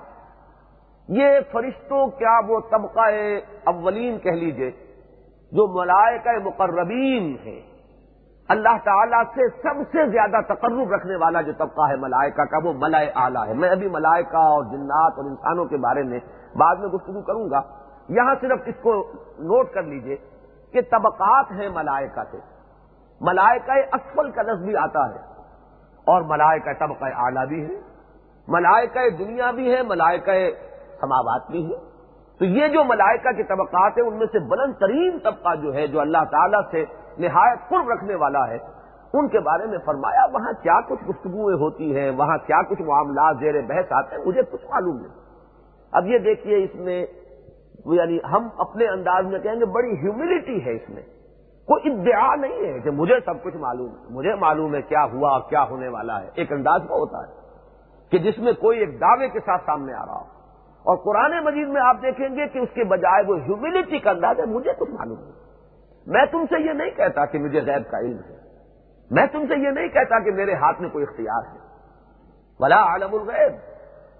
[1.10, 3.08] یہ فرشتوں کیا وہ طبقہ
[3.64, 4.72] اولین کہہ لیجیے،
[5.52, 7.75] جو ملائکہ مقربین ہیں۔
[8.48, 12.74] اللہ تعالیٰ سے سب سے زیادہ تقرب رکھنے والا جو طبقہ ہے ملائکہ کا، وہ
[12.74, 16.20] ملائے آلہ ہے۔ میں ابھی ملائکہ اور جنات اور انسانوں کے بارے میں
[16.58, 17.62] بعد میں گفتگو کروں گا۔
[18.10, 20.16] یہاں صرف اس کو نوٹ کر لیجیے
[20.72, 22.38] کہ طبقات ہیں ملائکہ سے
[23.22, 25.20] ملائکہ اسفل کا لفظ بھی آتا ہے
[26.06, 27.80] اور ملائکہ طبقہ اعلیٰ بھی ہے۔
[28.48, 30.52] ملائکہ دنیا بھی ہے، ملائکہ
[31.02, 31.78] سماوات بھی ہے۔
[32.40, 35.88] تو یہ جو ملائکہ کے طبقات ہیں، ان میں سے بلند ترین طبقہ جو ہے،
[35.88, 36.86] جو اللہ تعالیٰ سے
[37.20, 38.58] نہایت قرب رکھنے والا ہے۔
[39.14, 43.36] ان کے بارے میں فرمایا، وہاں کیا کچھ گفتگویں ہوتی ہیں؟ وہاں کیا کچھ معاملات
[43.40, 45.26] زیر بحث آتے ہیں؟ مجھے کچھ معلوم نہیں۔
[45.92, 47.06] اب یہ دیکھیے اس میں
[47.86, 51.02] یعنی ہم اپنے انداز میں کہیں گے، بڑی ہیوملٹی ہے اس میں۔
[51.66, 55.40] کوئی ادعا نہیں ہے کہ مجھے سب کچھ معلوم ہے۔ مجھے معلوم ہے کیا ہوا
[55.40, 57.34] کیا ہونے والا ہے۔ ایک انداز کا ہوتا ہے
[58.12, 60.36] کہ جس میں کوئی ایک دعوے کے ساتھ سامنے آ رہا ہو۔
[60.84, 64.40] اور قرآن مجید میں آپ دیکھیں گے کہ اس کے بجائے وہ ہیوملٹی کا انداز
[64.40, 65.45] ہے، مجھے کچھ معلوم نہیں۔
[66.08, 68.36] میں تم سے یہ نہیں کہتا کہ مجھے غیب کا علم ہے۔
[69.12, 71.60] میں تم سے یہ نہیں کہتا کہ میرے ہاتھ میں کوئی اختیار ہے۔
[72.60, 73.54] بلا عالم الغیب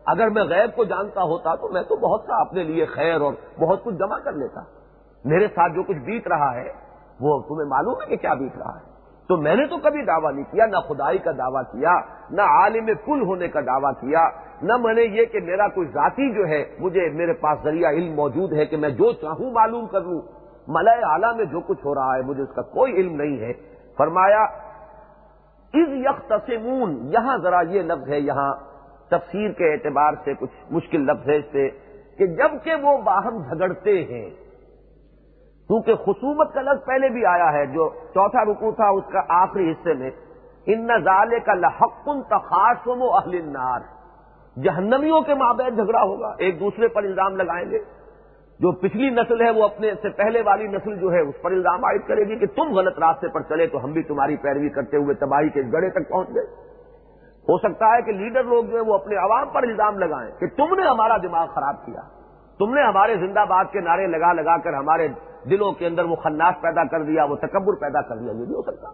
[0.06, 3.34] اگر میں غیب کو جانتا ہوتا تو میں تو بہت سا اپنے لیے خیر اور
[3.60, 4.62] بہت کچھ جمع کر لیتا۔
[5.26, 6.74] میرے ساتھ جو کچھ بیت رہا ہے،
[7.20, 8.96] وہ تمہیں معلوم ہے کہ کیا بیت رہا ہے۔
[9.28, 12.86] تو میں نے تو کبھی دعویٰ نہیں کیا، نہ خدائی کا دعویٰ کیا، نہ عالم
[12.86, 14.30] کل ہونے کا دعویٰ کیا،
[14.62, 18.16] نہ میں نے یہ کہ میرا کوئی ذاتی جو ہے، مجھے میرے پاس ذریعہ علم
[18.16, 20.22] موجود ہے کہ میں جو چاہوں معلوم کر لوں۔
[20.68, 23.52] ملئے اعلیٰ میں جو کچھ ہو رہا ہے، مجھے اس کا کوئی علم نہیں ہے۔
[23.98, 24.42] فرمایا
[25.74, 28.54] از یک تسمون یہاں ذرا یہ لفظ ہے، یہاں
[29.10, 31.68] تفسیر کے اعتبار سے کچھ مشکل لفظ ہے اس سے
[32.18, 34.30] کہ جبکہ وہ باہم جھگڑتے ہیں،
[35.70, 39.72] کیونکہ خصومت کا لفظ پہلے بھی آیا ہے، جو چوتھا رکو تھا، اس کا آخری
[39.72, 40.12] حصے میں۔
[40.66, 43.82] ان نظالے کا لحقن تخاصم و اہل نار
[44.58, 47.80] جہنمیوں کے مابین جھگڑا ہوگا، ایک دوسرے پر الزام لگائیں گے۔
[48.60, 51.86] جو پچھلی نسل ہے وہ اپنے سے پہلے والی نسل جو ہے اس پر الزام
[51.86, 54.98] عائد کرے گی کہ تم غلط راستے پر چلے تو ہم بھی تمہاری پیروی کرتے
[54.98, 56.44] ہوئے تباہی کے گڑے تک پہنچ گئے۔
[57.50, 60.48] ہو سکتا ہے کہ لیڈر لوگ جو ہے وہ اپنے عوام پر الزام لگائیں کہ
[60.48, 62.02] تم نے ہمارا دماغ خراب کیا۔
[62.60, 65.08] تم نے ہمارے زندہ باد کے نعرے لگا لگا کر ہمارے
[65.50, 68.56] دلوں کے اندر وہ خناس پیدا کر دیا، وہ تکبر پیدا کر دیا، یہ بھی
[68.56, 68.90] ہو سکتا۔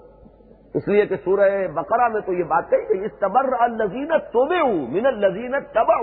[0.73, 4.45] اس لیے کہ سورہ بقرہ میں تو یہ بات کہی کہ اس تبر الزینت تو
[4.91, 5.95] من الزینت تبا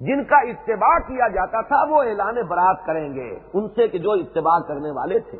[0.00, 4.12] جن کا اتباع کیا جاتا تھا وہ اعلان برات کریں گے۔ ان سے کہ جو
[4.12, 5.38] اتباع کرنے والے تھے۔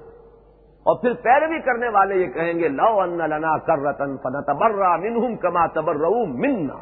[0.78, 4.96] اور پھر پیروی کرنے والے یہ کہیں گے، لو ان لنا کر رتن فن تبرا
[4.96, 5.94] منہم کما تبر
[6.26, 6.74] منا۔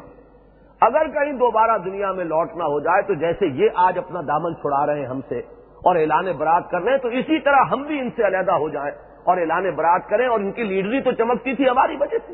[0.81, 4.85] اگر کہیں دوبارہ دنیا میں لوٹنا ہو جائے تو جیسے یہ آج اپنا دامن چھڑا
[4.85, 5.39] رہے ہیں ہم سے
[5.85, 8.69] اور اعلان برات کر رہے ہیں، تو اسی طرح ہم بھی ان سے علیحدہ ہو
[8.69, 8.91] جائیں
[9.23, 12.33] اور اعلان برات کریں اور ان کی لیڈری تو چمکتی تھی، ہماری وجہ سے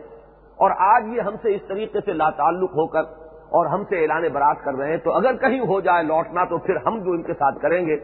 [0.56, 3.23] اور آج یہ ہم سے اس طریقے سے لا تعلق ہو کر
[3.54, 6.58] اور ہم سے اعلان برات کر رہے ہیں، تو اگر کہیں ہو جائے لوٹنا، تو
[6.58, 7.96] پھر ہم جو ان کے ساتھ کریں گے،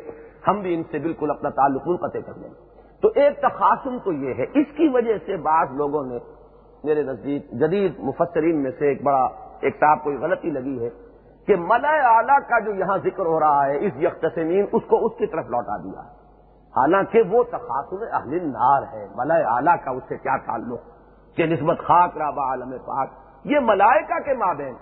[0.48, 4.12] ہم بھی ان سے بالکل اپنا تعلق منقطع کر لیں۔ گے تو ایک تقاسم تو
[4.14, 6.18] یہ ہے۔ اس کی وجہ سے بعض لوگوں نے
[6.84, 9.28] میرے نزدیک جدید مفسرین میں سے ایک بڑا،
[9.62, 10.90] ایک صاحب کوئی غلطی لگی ہے
[11.48, 15.12] کہ ملئے اعلیٰ کا جو یہاں ذکر ہو رہا ہے، اس یکتسمین، اس کو اس
[15.18, 16.02] کی طرف لوٹا دیا
[16.78, 20.80] حالانکہ وہ تقاسم اہل نار ہے۔ ملئے اعلیٰ کا اس سے کیا تعلق؟
[21.36, 23.10] کہ نسبت خاک رابع عالم پاک۔
[23.44, 24.74] یہ ملائکہ کے مابین۔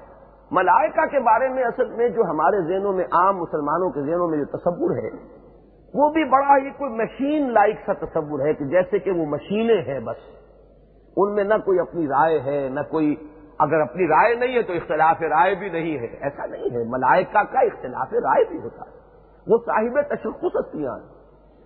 [0.51, 4.37] ملائکہ کے بارے میں اصل میں جو ہمارے ذہنوں میں عام مسلمانوں کے ذہنوں میں
[4.37, 5.09] جو تصور ہے،
[5.93, 9.81] وہ بھی بڑا ہی کوئی مشین لائک سا تصور ہے کہ جیسے کہ وہ مشینیں
[9.81, 10.15] ہیں بس۔
[11.17, 13.15] ان میں نہ کوئی اپنی رائے ہے، نہ کوئی
[13.59, 17.43] اگر اپنی رائے نہیں ہے تو اختلاف رائے بھی نہیں ہے۔ ایسا نہیں ہے، ملائکہ
[17.43, 18.97] کا اختلاف رائے بھی ہوتا ہے۔
[19.47, 21.17] وہ صاحب تشخص ہستیاں ہیں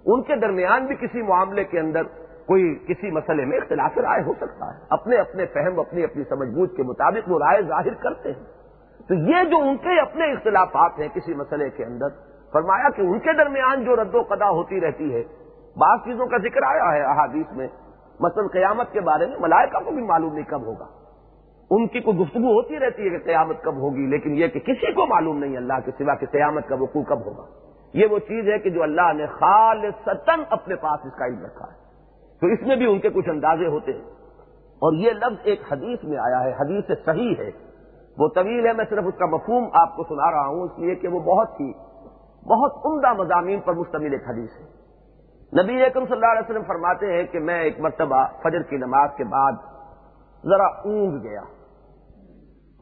[0.06, 2.04] ان کے درمیان بھی کسی معاملے کے اندر
[2.46, 6.50] کوئی کسی مسئلے میں اختلاف رائے ہو سکتا ہے۔ اپنے اپنے فہم، اپنی اپنی سمجھ
[6.50, 8.61] بوجھ کے مطابق وہ رائے ظاہر کرتے ہیں۔
[9.08, 12.08] تو یہ جو ان کے اپنے اختلافات ہیں کسی مسئلے کے اندر،
[12.52, 15.24] فرمایا کہ ان کے درمیان جو رد و قدا ہوتی رہتی ہے،
[15.78, 17.68] بعض چیزوں کا ذکر آیا ہے احادیث میں،
[18.20, 20.86] مثلا قیامت کے بارے میں ملائکہ کو بھی معلوم نہیں کب ہوگا۔
[21.70, 24.94] ان کی کوئی گفتگو ہوتی رہتی ہے کہ قیامت کب ہوگی، لیکن یہ کہ کسی
[24.94, 27.46] کو معلوم نہیں اللہ کے سوا کہ قیامت کا وقوع کب ہوگا۔
[27.94, 31.46] یہ وہ چیز ہے کہ جو اللہ نے خال ستن اپنے پاس اس کا علم
[31.46, 31.82] رکھا ہے۔
[32.42, 34.10] تو اس میں بھی ان کے کچھ اندازے ہوتے ہیں۔
[34.70, 37.71] اور یہ لفظ ایک حدیث میں آیا ہے، حدیث صحیح ہے۔
[38.17, 40.95] وہ طویل ہے، میں صرف اس کا مفہوم آپ کو سنا رہا ہوں، اس لیے
[40.95, 41.71] کہ وہ بہت ہی،
[42.47, 44.82] بہت عمدہ مضامین پر مشتمل ایک حدیث ہے۔
[45.63, 49.10] نبی اکرم صلی اللہ علیہ وسلم فرماتے ہیں کہ میں ایک مرتبہ فجر کی نماز
[49.17, 49.52] کے بعد
[50.43, 51.41] ذرا اونگ گیا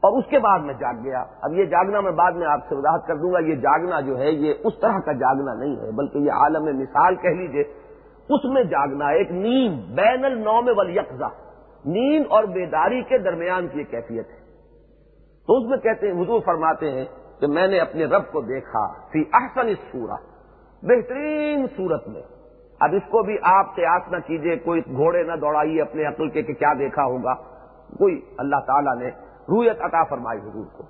[0.02, 2.74] اور اس کے بعد میں جاگ گیا۔ اب یہ جاگنا میں بعد میں آپ سے
[2.74, 5.90] وضاحت کر دوں گا، یہ جاگنا جو ہے، یہ اس طرح کا جاگنا نہیں ہے،
[5.90, 7.62] بلکہ یہ عالم مثال کہہ لیجیے،
[8.28, 11.28] اس میں جاگنا ایک نیند بین النوم والیقزہ
[11.84, 14.39] نیند اور بیداری کے درمیان کی کیفیت ہے۔
[15.46, 17.04] تو اس میں کہتے ہیں، حضور فرماتے ہیں
[17.40, 20.20] کہ میں نے اپنے رب کو دیکھا فی احسن صورت
[20.82, 22.22] بہترین صورت میں۔
[22.80, 26.42] اب اس کو بھی آپ قیاس نہ کیجیے، کوئی گھوڑے نہ دوڑائیے اپنے عقل کے
[26.42, 27.34] کہ کیا دیکھا ہوگا۔
[27.98, 29.08] کوئی اللہ تعالیٰ نے
[29.48, 30.82] رویت عطا فرمائی حضور کو۔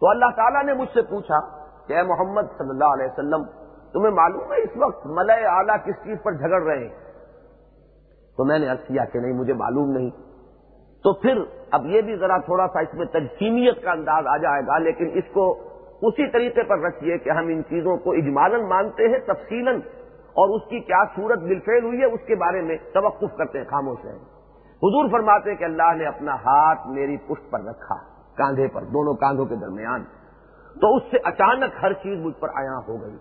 [0.00, 1.40] تو اللہ تعالیٰ نے مجھ سے پوچھا
[1.86, 3.44] کہ اے محمد صلی اللہ علیہ وسلم،
[3.92, 6.94] تمہیں معلوم ہے اس وقت ملئے اعلیٰ کس چیز پر جھگڑ رہے ہیں؟
[8.36, 10.10] تو میں نے عرض کیا کہ نہیں، مجھے معلوم نہیں۔
[11.04, 14.62] تو پھر اب یہ بھی ذرا تھوڑا سا اس میں تجسیمیت کا انداز آ جائے
[14.66, 15.58] گا، لیکن اس کو
[16.02, 20.68] اسی طریقے پر رکھیے کہ ہم ان چیزوں کو اجمالن مانتے ہیں تفصیل اور اس
[20.68, 24.18] کی کیا صورت بالفیل ہوئی ہے، اس کے بارے میں توقف کرتے ہیں خاموش ہیں
[24.82, 27.94] حضور فرماتے ہیں کہ اللہ نے اپنا ہاتھ میری پشت پر رکھا،
[28.36, 30.04] کاندھے پر، دونوں کاندھوں کے درمیان۔
[30.76, 33.16] تو اس سے اچانک ہر چیز مجھ پر آیا ہو گئی۔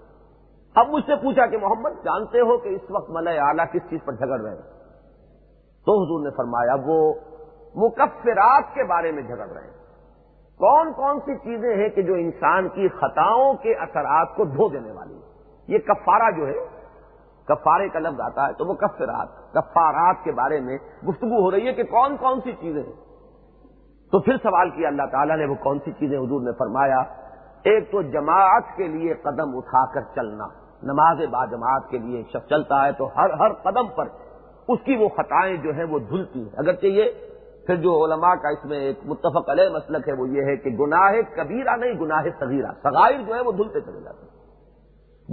[0.75, 3.99] اب مجھ سے پوچھا کہ محمد، جانتے ہو کہ اس وقت ملئے اعلیٰ کس چیز
[4.05, 4.61] پر جھگڑ رہے؟ ہیں
[5.87, 7.13] تو حضور نے فرمایا، وہ
[7.77, 9.77] مکفرات کے بارے میں جھگڑ رہے ہیں۔
[10.57, 14.91] کون کون سی چیزیں ہیں کہ جو انسان کی خطاؤں کے اثرات کو دھو دینے
[14.91, 15.19] والی
[15.67, 16.53] یہ کفارہ جو ہے،
[17.45, 20.77] کفارے کا لفظ آتا ہے تو وہ کفرات، کفارات کے بارے میں
[21.09, 22.93] گفتگو ہو رہی ہے کہ کون کون سی چیزیں ہیں۔
[24.11, 26.99] تو پھر سوال کیا اللہ تعالیٰ نے، وہ کون سی چیزیں حضور نے فرمایا؟
[27.63, 30.47] ایک تو جماعت کے لیے قدم اٹھا کر چلنا۔
[30.83, 34.05] نماز با جماعت کے لیے شخص چلتا ہے تو ہر ہر قدم پر
[34.67, 37.03] اس کی وہ خطائیں جو ہیں وہ دھلتی ہیں۔ اگرچہ یہ
[37.67, 40.69] پھر جو علماء کا اس میں ایک متفق علیہ مسلک ہے وہ یہ ہے کہ
[40.69, 44.37] گناہ کبیرہ نہیں، گناہ صغیرہ۔ سغائر جو ہے وہ دھلتے چلے جاتے ہیں۔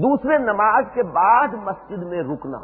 [0.02, 2.58] دوسرے، نماز کے بعد مسجد میں رکنا۔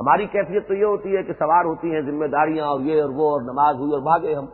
[0.00, 3.10] ہماری کیفیت تو یہ ہوتی ہے کہ سوار ہوتی ہیں ذمہ داریاں اور یہ اور
[3.10, 4.46] وہ اور نماز ہوئی اور بھاگے ہم۔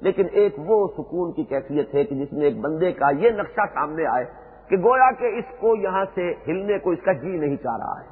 [0.00, 3.60] لیکن ایک وہ سکون کی کیفیت ہے کہ جس میں ایک بندے کا یہ نقشہ
[3.74, 4.24] سامنے آئے
[4.68, 8.00] کہ گویا کہ اس کو یہاں سے ہلنے کو اس کا جی نہیں چاہ رہا
[8.00, 8.08] ہے۔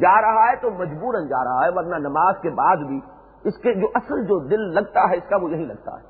[0.00, 3.00] جا رہا ہے تو مجبوراً جا رہا ہے، ورنہ نماز کے بعد بھی
[3.44, 6.04] اس کے جو اصل جو دل لگتا ہے، اس کا وہ یہی لگتا ہے۔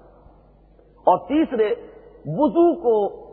[0.94, 1.74] اور تیسرے،
[2.26, 3.28] وضو کو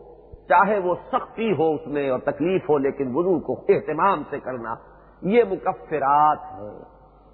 [0.48, 4.74] چاہے وہ سختی ہو اس میں اور تکلیف ہو، لیکن وضو کو اہتمام سے کرنا،
[5.22, 6.80] یہ مکفرات ہیں۔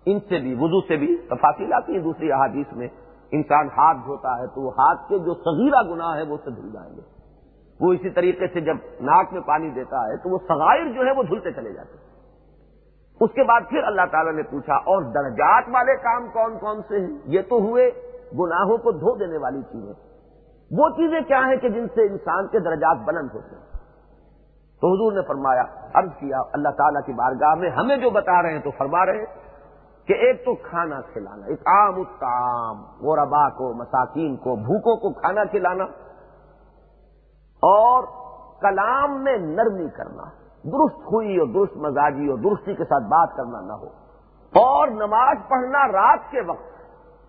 [0.06, 2.88] ان سے بھی، وضو سے بھی تفاصیل آتی ہیں۔ دوسری احادیث میں
[3.30, 6.70] انسان ہاتھ دھوتا ہے تو وہ ہاتھ کے جو صغیرہ گناہ ہے، وہ سے دھل
[6.72, 7.00] جائیں گے۔
[7.80, 11.12] وہ اسی طریقے سے جب ناک میں پانی دیتا ہے تو وہ سغائر جو ہے
[11.16, 12.01] وہ دھلتے چلے جاتے ہیں۔
[13.22, 17.00] اس کے بعد پھر اللہ تعالیٰ نے پوچھا، اور درجات والے کام کون کون سے
[17.00, 17.90] ہیں؟ یہ تو ہوئے
[18.38, 19.92] گناہوں کو دھو دینے والی چیزیں۔
[20.70, 23.70] وہ چیزیں کیا ہیں کہ جن سے انسان کے درجات بلند ہوتے ہیں؟
[24.82, 25.62] تو حضور نے فرمایا،
[25.94, 29.18] عرض کیا، اللہ تعالیٰ کی بارگاہ میں ہمیں جو بتا رہے ہیں تو فرما رہے
[29.18, 29.26] ہیں
[30.08, 35.44] کہ ایک تو کھانا کھلانا، ایک عام اتام غوربا کو، مساکین کو، بھوکوں کو کھانا
[35.44, 35.84] کھلانا،
[37.62, 38.04] اور
[38.60, 40.24] کلام میں نرمی کرنا۔
[40.64, 43.86] درست ہوئی اور درست مزاجی اور درستی کے ساتھ بات کرنا نہ ہو۔
[44.54, 46.72] اور نماز پڑھنا رات کے وقت،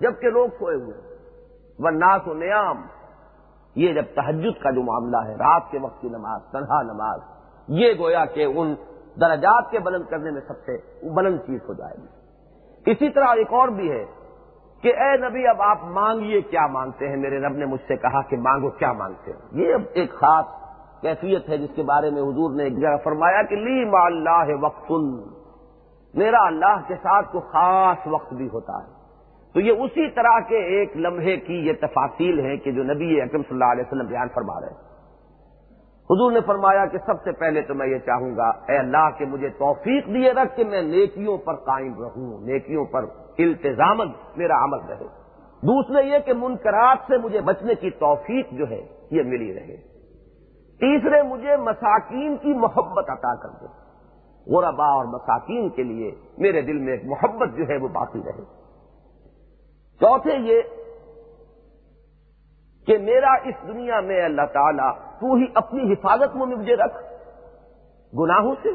[0.01, 1.17] جبکہ لوگ سوئے ہوئے
[1.79, 2.81] وہ ناس و نیام۔
[3.75, 7.19] یہ جب تحجد کا جو معاملہ ہے، رات کے وقت کی نماز، تنہا نماز،
[7.67, 8.75] یہ گویا کہ ان
[9.21, 10.77] درجات کے بلند کرنے میں سب سے
[11.09, 12.07] بلند چیز ہو جائے گی۔
[12.91, 14.05] اسی طرح ایک اور بھی ہے
[14.81, 18.21] کہ اے نبی، اب آپ مانگیے کیا مانگتے ہیں؟ میرے رب نے مجھ سے کہا
[18.21, 20.45] کہ مانگو کیا مانگتے ہیں یہ ایک خاص
[21.03, 24.51] کیفیت ہے جس کے بارے میں حضور نے ایک جگہ فرمایا کہ لی ما اللہ
[24.61, 24.91] وقت
[26.13, 28.91] میرا اللہ کے ساتھ کو خاص وقت بھی ہوتا ہے۔
[29.53, 33.41] تو یہ اسی طرح کے ایک لمحے کی یہ تفاصیل ہیں کہ جو نبی اکرم
[33.41, 34.91] صلی اللہ علیہ وسلم بیان فرما رہے ہیں
[36.09, 39.25] حضور نے فرمایا کہ سب سے پہلے تو میں یہ چاہوں گا، اے اللہ کہ
[39.25, 43.05] مجھے توفیق دیے رکھ کہ میں نیکیوں پر قائم رہوں، نیکیوں پر
[43.37, 45.07] التظامن میرا عمل رہے۔
[45.63, 48.81] دوسرے یہ کہ منکرات سے مجھے بچنے کی توفیق جو ہے،
[49.11, 49.92] یہ ملی رہے۔
[50.83, 53.65] تیسرے مجھے مساکین کی محبت عطا کر دے۔
[54.55, 58.41] غربا اور مساکین کے لیے میرے دل میں ایک محبت جو ہے وہ باقی رہے۔
[59.99, 60.61] چوتھے یہ
[62.85, 66.97] کہ میرا اس دنیا میں اللہ تعالیٰ تو ہی اپنی حفاظت میں مجھے رکھ،
[68.19, 68.69] گناہوں سے،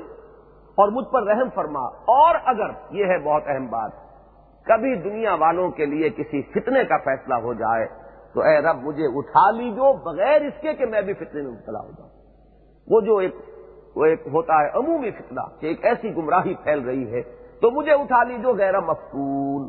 [0.75, 3.91] اور مجھ پر رحم فرما۔ اور اگر یہ ہے بہت اہم بات،
[4.63, 9.05] کبھی دنیا والوں کے لیے کسی فتنے کا فیصلہ ہو جائے تو اے رب مجھے
[9.05, 12.11] اٹھا لیجو بغیر اس کے کہ میں بھی فتنے میں مبتلا ہو جاؤں۔
[12.91, 13.35] وہ جو ایک
[13.97, 17.23] وہ ایک ہوتا ہے عمومی فتنہ کہ ایک ایسی گمراہی پھیل رہی ہے،
[17.61, 19.63] تو مجھے اٹھا لیجو غیر مفقول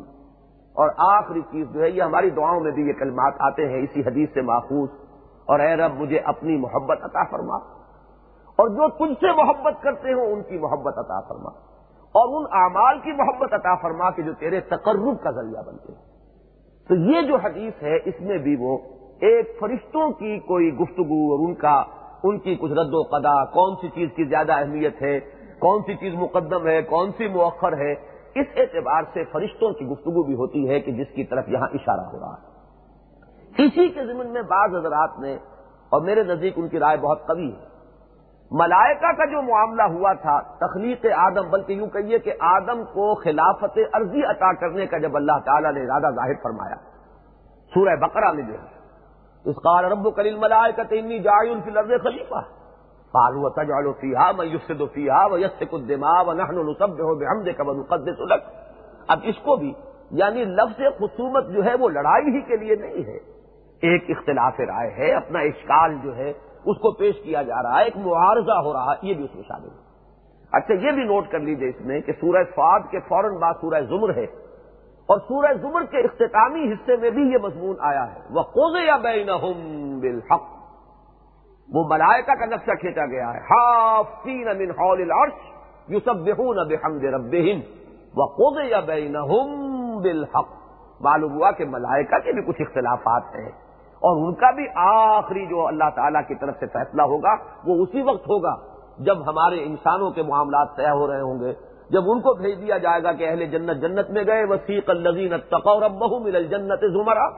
[0.72, 4.00] اور آخری چیز جو ہے، یہ ہماری دعاؤں میں بھی یہ کلمات آتے ہیں، اسی
[4.00, 4.88] حدیث سے ماخوذ۔
[5.40, 7.56] اور اے رب مجھے اپنی محبت عطا فرما۔
[8.56, 11.50] اور جو تجھ سے محبت کرتے ہوں، ان کی محبت عطا فرما۔
[12.12, 16.09] اور ان اعمال کی محبت عطا فرما کہ جو تیرے تقرب کا ذریعہ بنتے ہیں۔
[16.90, 18.76] تو یہ جو حدیث ہے، اس میں بھی وہ
[19.20, 21.74] ایک فرشتوں کی کوئی گفتگو اور ان کا،
[22.22, 25.18] ان کی کچھ رد و قدا، کون سی چیز کی زیادہ اہمیت ہے،
[25.58, 27.92] کون سی چیز مقدم ہے، کون سی مؤخر ہے،
[28.34, 32.08] اس اعتبار سے فرشتوں کی گفتگو بھی ہوتی ہے کہ جس کی طرف یہاں اشارہ
[32.12, 35.34] ہو رہا ہے۔ اسی کے ضمن میں بعض حضرات نے،
[35.92, 37.69] اور میرے نزدیک ان کی رائے بہت قوی ہے
[38.50, 43.78] ملائکہ کا جو معاملہ ہوا تھا، تخلیق آدم، بلکہ یوں کہیے کہ آدم کو خلافت
[43.92, 46.74] عرضی عطا کرنے کا جب اللہ تعالیٰ نے ارادہ ظاہر فرمایا۔
[47.74, 48.80] سورہ بقرہ میں جو ہے۔
[49.44, 50.82] اس قال رب کلیل ملائے کا
[51.18, 52.40] جائے ان کی لفظ خلیفہ۔
[53.12, 57.20] فالو تجالو فیحا میں یوسد فیحا و یس دما و نحن نصب ہو
[59.08, 59.72] اب اس کو بھی
[60.10, 63.16] یعنی لفظ خصومت جو ہے وہ لڑائی ہی کے لیے نہیں ہے۔
[63.82, 66.32] ایک اختلاف رائے ہے، اپنا اشکال جو ہے
[66.64, 69.34] اس کو پیش کیا جا رہا ہے، ایک معارضہ ہو رہا ہے، یہ بھی اس
[69.34, 69.90] میں شامل ہے۔
[70.52, 73.80] اچھا یہ بھی نوٹ کر لیجیے اس میں کہ سورہ فاد کے فوراً بعد سورہ
[73.80, 74.24] زمر ہے۔
[75.06, 78.96] اور سورہ زمر کے اختتامی حصے میں بھی یہ مضمون آیا ہے۔ وہ کوز یا
[78.96, 79.26] بین
[80.00, 80.42] بالحق۔
[81.74, 85.32] وہ ملائکہ کا نقشہ کھینچا گیا ہے۔ ہافین من ہال العرش
[85.88, 87.34] یو سب بےحون بحمد رب
[88.16, 88.74] وہ کوز
[90.02, 90.48] بالحق۔
[91.00, 93.69] معلوم ہوا کہ ملائکہ کے بھی کچھ اختلافات ہیں۔
[94.00, 97.34] اور ان کا بھی آخری جو اللہ تعالیٰ کی طرف سے فیصلہ ہوگا،
[97.64, 98.56] وہ اسی وقت ہوگا
[98.98, 101.52] جب ہمارے انسانوں کے معاملات طے ہو رہے ہوں گے۔
[101.90, 105.32] جب ان کو بھیج دیا جائے گا کہ اہل جنت جنت میں گئے، وسیق الزین
[105.38, 107.28] تقور بہو مل جنت زمرا۔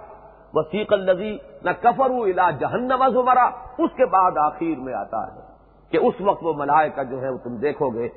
[0.55, 3.45] وسیق الزی نہ کفر الا جہنم زمرا۔
[3.79, 5.41] اس کے بعد آخر میں آتا ہے
[5.91, 8.09] کہ اس وقت وہ ملائے کا جو ہے وہ تم دیکھو گے۔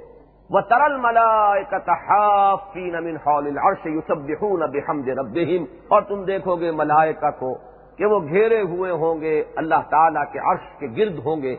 [0.50, 5.50] وہ ترل ملائے کا تحافین عرش بحمد
[5.88, 7.58] اور تم دیکھو گے ملائکہ کو
[7.98, 11.54] کہ وہ گھیرے ہوئے ہوں گے، اللہ تعالی کے عرش کے گرد ہوں گے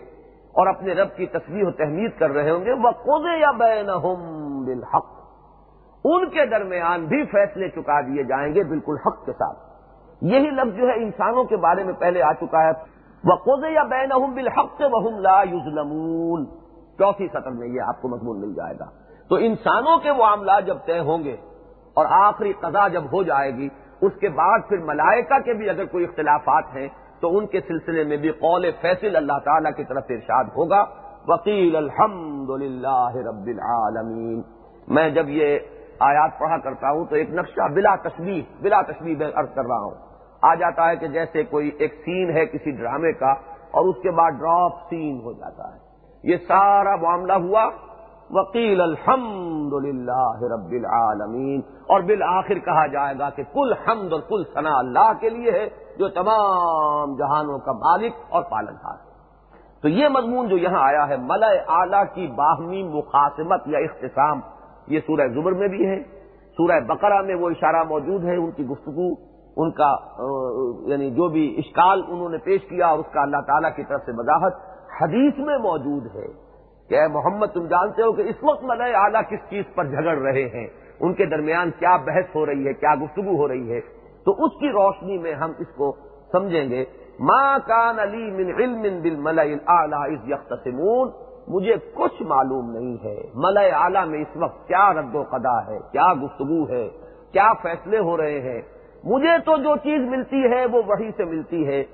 [0.53, 3.87] اور اپنے رب کی تصویر و تحمید کر رہے ہوں گے۔ وہ قوضے یا بین
[4.65, 5.07] بالحق۔
[6.05, 9.59] ان کے درمیان بھی فیصلے چکا دیے جائیں گے بالکل حق کے ساتھ۔
[10.21, 12.71] یہی لفظ جو ہے انسانوں کے بارے میں پہلے آ چکا ہے۔
[13.25, 14.85] وہ قوضے یا بین بالحق سے
[15.21, 16.45] لا یوزلمون
[16.99, 18.85] چوتھی سطر میں یہ آپ کو مضمون مل جائے گا۔
[19.29, 21.37] تو انسانوں کے معاملات جب طے ہوں گے
[21.95, 23.69] اور آخری قضا جب ہو جائے گی
[24.03, 26.89] اس کے بعد پھر ملائکہ کے بھی اگر کوئی اختلافات ہیں،
[27.21, 30.85] تو ان کے سلسلے میں بھی قول فیصل اللہ تعالیٰ کی طرف ارشاد ہوگا
[31.29, 32.51] وکیل الحمد
[33.27, 34.43] رب العالمین
[34.89, 35.59] میں جب یہ
[36.01, 39.83] آیات پڑھا کرتا ہوں، تو ایک نقشہ بلا تشبیح بلا تشبیح میں عرض کر رہا
[39.85, 39.95] ہوں۔
[40.43, 43.33] آ جاتا ہے کہ جیسے کوئی ایک سین ہے کسی ڈرامے کا،
[43.71, 45.79] اور اس کے بعد ڈراپ سین ہو جاتا ہے۔
[46.25, 47.69] یہ سارا معاملہ ہوا
[48.31, 54.43] وکیل الحمد للہ رب العالمین۔ اور بالآخر کہا جائے گا کہ کل حمد اور کل
[54.55, 55.69] ثنا اللہ کے لیے ہے
[55.99, 59.07] جو تمام جہانوں کا مالک اور پالن ہے۔
[59.83, 64.41] تو یہ مضمون جو یہاں آیا ہے ملئے اعلی کی باہمی مقاصمت یا اختصام،
[64.87, 66.03] یہ سورہ زبر میں بھی ہے۔
[66.57, 69.97] سورہ بقرہ میں وہ اشارہ موجود ہے، ان کی گفتگو، ان کا
[70.87, 74.01] یعنی جو بھی اشکال انہوں نے پیش کیا اور اس کا اللہ تعالیٰ کی طرف
[74.07, 74.53] سے وضاحت
[75.03, 76.46] حدیث میں موجود ہے۔
[76.89, 80.19] کہ اے محمد تم جانتے ہو کہ اس وقت ملئے اعلیٰ کس چیز پر جھگڑ
[80.19, 80.67] رہے ہیں؟
[81.01, 83.81] ان کے درمیان کیا بحث ہو رہی ہے؟ کیا گفتگو ہو رہی ہے؟
[84.25, 85.97] تو اس کی روشنی میں ہم اس کو
[86.33, 86.85] سمجھیں گے
[87.21, 91.11] ماں کان علی من علم بل ملئی از یکسمون
[91.49, 95.79] مجھے کچھ معلوم نہیں ہے۔ ملئے اعلیٰ میں اس وقت کیا رد و قدا ہے؟
[95.93, 96.89] کیا گفتگو ہے؟
[97.33, 98.63] کیا فیصلے ہو رہے ہیں؟
[99.05, 101.85] مجھے تو جو چیز ملتی ہے وہ وہی سے ملتی ہے۔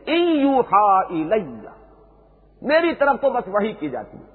[2.63, 4.32] میری طرف تو بس وہی کی جاتی ہے۔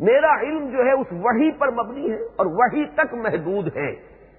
[0.00, 3.94] میرا علم جو ہے اس وہی پر مبنی ہے اور وہی تک محدود ہے۔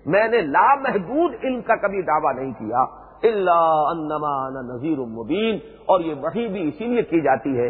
[0.05, 2.79] میں نے لامحدود علم کا کبھی دعویٰ نہیں کیا۔
[3.23, 5.55] اللہ انمان نذیر المبین
[5.85, 7.67] اور یہ وہی بھی اسی لیے کی جاتی ہے۔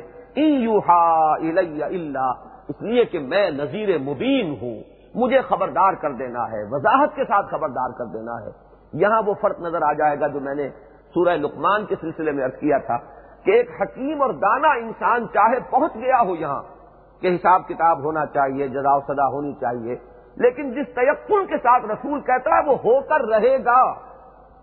[1.85, 2.33] اللہ
[2.67, 4.83] اس لیے کہ میں نذیر مبین ہوں۔
[5.15, 8.49] مجھے خبردار کر دینا ہے۔ وضاحت کے ساتھ خبردار کر دینا ہے۔
[8.93, 10.69] یہاں وہ فرق نظر آ جائے گا جو میں نے
[11.13, 12.97] سورہ لقمان کے سلسلے میں ارد کیا تھا
[13.43, 16.76] کہ ایک حکیم اور دانا انسان چاہے پہنچ گیا ہو یہاں۔
[17.21, 19.95] کہ حساب کتاب ہونا چاہیے جزا و سدا ہونی چاہیے۔
[20.35, 23.93] لیکن جس تیقن کے ساتھ رسول کہتا ہے وہ ہو کر رہے گا،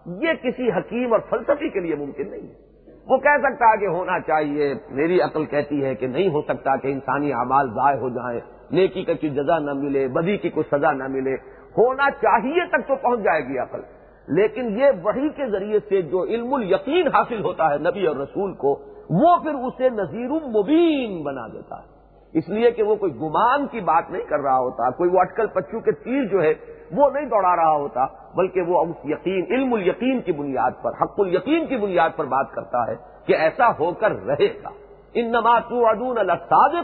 [0.06, 2.64] یہ کسی حکیم اور فلسفی کے لیے ممکن نہیں ہے۔
[3.08, 6.76] وہ کہہ سکتا ہے کہ ہونا چاہیے، میری عقل کہتی ہے کہ نہیں ہو سکتا
[6.76, 8.40] کہ انسانی اعمال ضائع ہو جائیں،
[8.70, 11.34] نیکی کا کوئی جزا نہ ملے، بدی کی کوئی سزا نہ ملے۔
[11.78, 13.80] ہونا چاہیے تک تو پہنچ جائے گی عقل۔
[14.28, 18.52] لیکن یہ وہی کے ذریعے سے جو علم الیقین حاصل ہوتا ہے نبی اور رسول
[18.52, 18.70] کو،
[19.10, 21.93] وہ پھر اسے نذیر مبین بنا دیتا ہے۔
[22.34, 25.46] اس لیے کہ وہ کوئی گمان کی بات نہیں کر رہا ہوتا، کوئی وہ اٹکل
[25.46, 26.54] پچو کے تیر جو ہے
[26.92, 28.06] وہ نہیں دوڑا رہا ہوتا،
[28.36, 32.52] بلکہ وہ اس یقین، علم الیقین کی بنیاد پر، حق الیقین کی بنیاد پر بات
[32.52, 32.94] کرتا ہے
[33.26, 34.68] کہ ایسا ہو کر رہے گا۔
[35.14, 36.32] ان نماتو ادون اللہ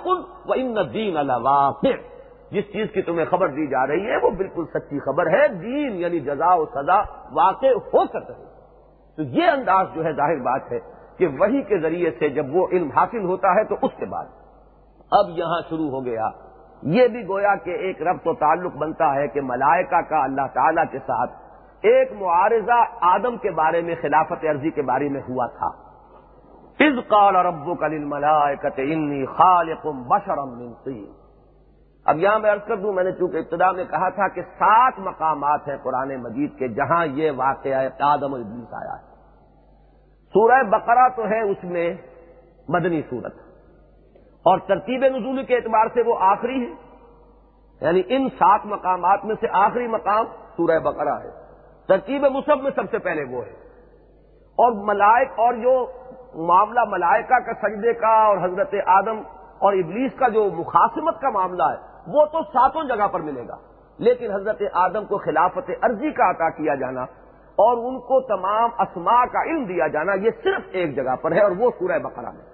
[0.04, 1.70] کن و ان دین اللہ
[2.50, 5.96] جس چیز کی تمہیں خبر دی جا رہی ہے، وہ بالکل سچی خبر ہے، دین
[5.96, 7.00] یعنی جزا و سزا
[7.32, 8.44] واقع ہو کر رہے۔
[9.16, 10.78] تو یہ انداز جو ہے ظاہر بات ہے
[11.18, 14.39] کہ وہی کے ذریعے سے جب وہ علم حاصل ہوتا ہے تو اس کے بعد۔
[15.10, 16.28] اب یہاں شروع ہو گیا۔
[16.82, 20.80] یہ بھی گویا کہ ایک رب تو تعلق بنتا ہے کہ ملائکہ کا اللہ تعالی
[20.90, 21.30] کے ساتھ
[21.82, 25.90] ایک معارضہ آدم کے بارے میں، خلافت عرضی کے بارے میں ہوا تھا۔
[26.80, 30.92] از قال ربو کل ملائکت انی خالق بشرم من
[32.04, 34.98] اب یہاں میں عرض کر دوں، میں نے چونکہ ابتدا میں کہا تھا کہ سات
[34.98, 39.10] مقامات ہیں قرآن مجید کے جہاں یہ واقعہ آدم ابلیس آیا ہے۔
[40.32, 41.94] سورہ بقرہ تو ہے اس میں
[42.68, 43.49] مدنی صورت۔
[44.42, 46.90] اور ترتیب نزول کے اعتبار سے وہ آخری ہے
[47.80, 50.24] یعنی ان سات مقامات میں سے آخری مقام
[50.56, 51.30] سورہ بقرہ ہے۔
[51.88, 53.52] ترتیب مصحف میں سب سے پہلے وہ ہے۔
[54.50, 55.86] اور ملائک اور جو
[56.34, 59.18] معاملہ ملائکہ کا سجدے کا اور حضرت آدم
[59.58, 63.56] اور ابلیس کا جو مخاسمت کا معاملہ ہے، وہ تو ساتوں جگہ پر ملے گا۔
[63.98, 67.02] لیکن حضرت آدم کو خلافت عرضی کا عطا کیا جانا
[67.56, 71.40] اور ان کو تمام اسماء کا علم دیا جانا، یہ صرف ایک جگہ پر ہے
[71.40, 72.49] اور وہ سورہ بقرہ میں۔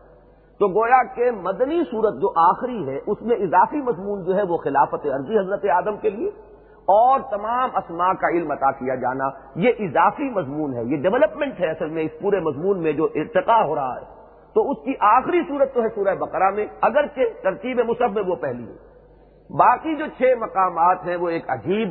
[0.59, 4.57] تو گویا کہ مدنی صورت جو آخری ہے، اس میں اضافی مضمون جو ہے وہ
[4.57, 6.28] خلافت عرضی حضرت آدم کے لیے
[6.88, 11.70] اور تمام اسما کا علم عطا کیا جانا۔ یہ اضافی مضمون ہے، یہ ڈیولپمنٹ ہے
[11.70, 14.04] اصل میں اس پورے مضمون میں جو ارتقا ہو رہا ہے۔
[14.54, 18.34] تو اس کی آخری صورت تو ہے سورہ بقرہ میں، اگرچہ ترتیب مصحف میں وہ
[18.34, 18.96] پہلی ہے۔
[19.50, 21.88] باقی جو چھ مقامات ہیں وہ ایک عجیب،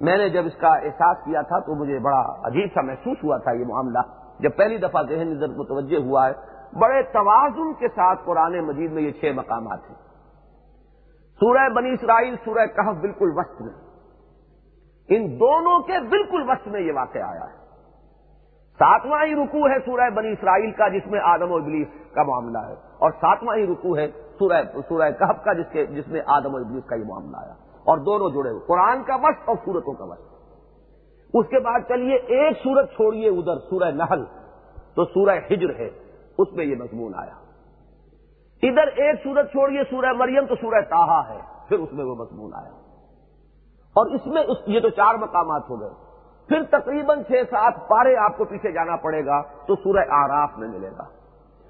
[0.00, 3.36] میں نے جب اس کا احساس کیا تھا تو مجھے بڑا عجیب سا محسوس ہوا
[3.36, 3.98] تھا یہ معاملہ۔
[4.40, 9.02] جب پہلی دفعہ ذہن نظر متوجہ ہوا ہے بڑے توازن کے ساتھ قرآن مجید میں
[9.02, 9.96] یہ چھ مقامات ہیں۔
[11.40, 13.72] سورہ بنی اسرائیل، سورہ کہف بالکل وسط میں۔
[15.08, 17.58] ان دونوں کے بالکل وسط میں یہ واقع آیا ہے۔
[18.78, 22.58] ساتواں ہی رکو ہے سورہ بنی اسرائیل کا، جس میں آدم و ابلیس کا معاملہ
[22.58, 24.06] ہے۔ اور ساتواں ہی رکو ہے
[24.38, 27.52] سورہ سورہ کہف کا، جس کے، جس میں آدم و ابلیس کا یہ معاملہ آیا۔
[27.74, 30.34] اور دونوں جڑے ہوئے۔ قرآن کا وسط اور سورتوں کا وسط۔
[31.34, 34.24] اس کے بعد چلیے، ایک سورت چھوڑیے ادھر، سورہ نحل۔
[34.94, 36.07] تو سورہ ہجر ہے۔
[36.38, 37.34] اس میں یہ مضمون آیا۔
[38.62, 42.54] ادھر ایک سورت چھوڑیے، سورہ مریم تو سورہ تاہا ہے، پھر اس میں وہ مضمون
[42.54, 42.70] آیا۔
[43.88, 45.90] اور اس میں اس یہ تو چار مقامات ہو گئے۔
[46.48, 50.68] پھر تقریباً چھ سات پارے آپ کو پیچھے جانا پڑے گا تو سورہ آراف میں
[50.68, 51.02] ملے گا۔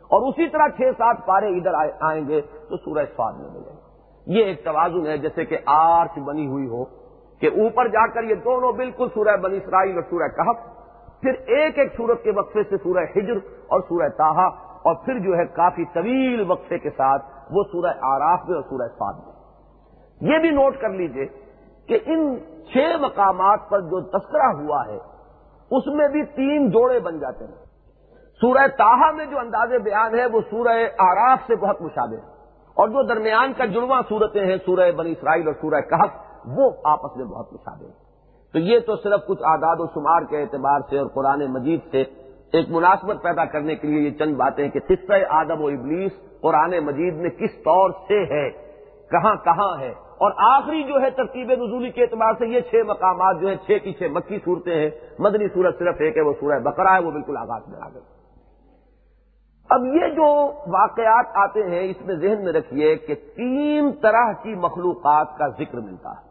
[0.02, 3.88] اور اسی طرح چھ سات پارے ادھر آئیں گے تو سورہ سواد میں ملے گا۔
[4.26, 6.84] یہ ایک توازن ہے، جیسے کہ آرچ بنی ہوئی ہو
[7.40, 10.77] کہ اوپر جا کر یہ دونوں بالکل سورہ بنی اسرائیل اور سورہ کہف
[11.22, 13.36] پھر ایک ایک سورت کے وقفے سے سورہ ہجر
[13.68, 18.40] اور سورہ تاہا اور پھر جو ہے کافی طویل وقفے کے ساتھ وہ سورہ آراف
[18.48, 19.38] میں اور سورہ سواد میں۔
[20.32, 21.26] یہ بھی نوٹ کر لیجیے
[21.88, 22.36] کہ ان
[22.72, 24.98] چھ مقامات پر جو تذکرہ ہوا ہے،
[25.70, 27.64] اس میں بھی تین جوڑے بن جاتے ہیں۔
[28.40, 32.38] سورہ تاہا میں جو انداز بیان ہے، وہ سورہ آراف سے بہت مشابہ ہے۔
[32.74, 36.08] اور جو درمیان کا جڑواں صورتیں ہیں، سورہ بنی اسرائیل اور سورہ کہف،
[36.46, 38.07] وہ آپس میں بہت مشابہ ہیں۔
[38.52, 42.04] تو یہ تو صرف کچھ آداد و شمار کے اعتبار سے اور قرآن مجید سے
[42.52, 46.78] ایک مناسبت پیدا کرنے کے لیے یہ چند باتیں کہ قصہ آدم و ابلیس قرآن
[46.78, 48.50] مجید میں کس طور سے ہے،
[49.10, 53.40] کہاں کہاں ہے؟ اور آخری جو ہے ترتیب نزولی کے اعتبار سے یہ چھ مقامات
[53.40, 56.58] جو ہیں، چھ کی چھ مکی صورتیں ہیں۔ مدنی صورت صرف ایک ہے، وہ سورہ
[56.58, 58.00] بقرہ ہے، وہ بالکل آغاز میں آ گئی
[59.70, 64.54] اب یہ جو واقعات آتے ہیں، اس میں ذہن میں رکھیے کہ تین طرح کی
[64.54, 66.27] مخلوقات کا ذکر ملتا ہے۔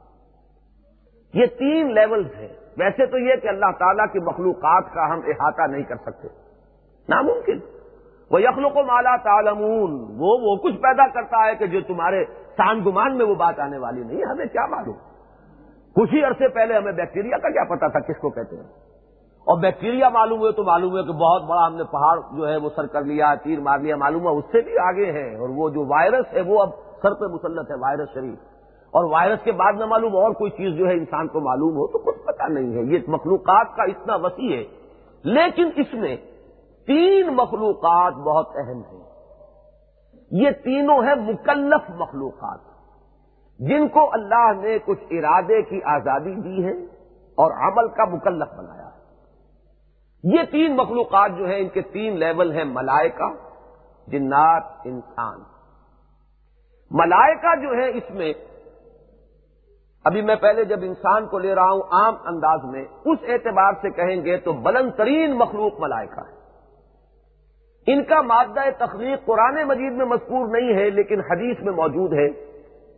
[1.34, 2.48] یہ تین لیولز ہیں۔
[2.78, 6.28] ویسے تو یہ کہ اللہ تعالیٰ کی مخلوقات کا ہم احاطہ نہیں کر سکتے۔
[7.10, 7.60] ناممکن۔
[8.32, 12.26] وہ یخلق و مالا تعالمون وہ وہ کچھ پیدا کرتا ہے کہ جو تمہارے
[12.58, 14.96] سان گمان میں وہ بات آنے والی نہیں ہمیں کیا معلوم؟
[15.96, 18.64] کچھ ہی عرصے پہلے ہمیں بیکٹیریا کا کیا پتا تھا؟ کس کو کہتے ہیں؟
[19.38, 22.58] اور بیکٹیریا معلوم ہوئے تو معلوم ہوئے کہ بہت بڑا ہم نے پہاڑ جو ہے
[22.58, 25.50] وہ سر کر لیا، تیر مار لیا، معلوم ہوا اس سے بھی آگے ہے اور
[25.50, 26.70] وہ جو وائرس ہے وہ اب
[27.02, 28.57] سر پہ مسلط ہے وائرس شریف۔
[28.98, 31.88] اور وائرس کے بعد نہ معلوم، اور کوئی چیز جو ہے انسان کو معلوم ہو
[31.88, 34.64] تو کچھ پتا نہیں ہے۔ یہ مخلوقات کا اتنا وسیع ہے۔
[35.24, 36.16] لیکن اس میں
[36.88, 39.04] تین مخلوقات بہت اہم ہیں۔
[40.32, 42.60] یہ تینوں ہیں مکلف مخلوقات۔
[43.60, 46.84] جن کو اللہ نے کچھ ارادے کی آزادی دی ہے
[47.36, 48.98] اور عمل کا مکلف بنایا ہے۔
[50.24, 53.34] یہ تین مخلوقات جو ہیں، ان کے تین لیول ہیں ملائکہ،
[54.08, 55.40] جنات، انسان۔
[56.92, 58.34] ملائکہ جو ہے اس میں
[60.08, 63.90] ابھی میں پہلے جب انسان کو لے رہا ہوں عام انداز میں، اس اعتبار سے
[63.90, 66.38] کہیں گے تو بلند ترین مخلوق ملائکہ ہے۔
[67.88, 72.28] ان کا مادہ تخلیق قرآن مجید میں مذکور نہیں ہے، لیکن حدیث میں موجود ہے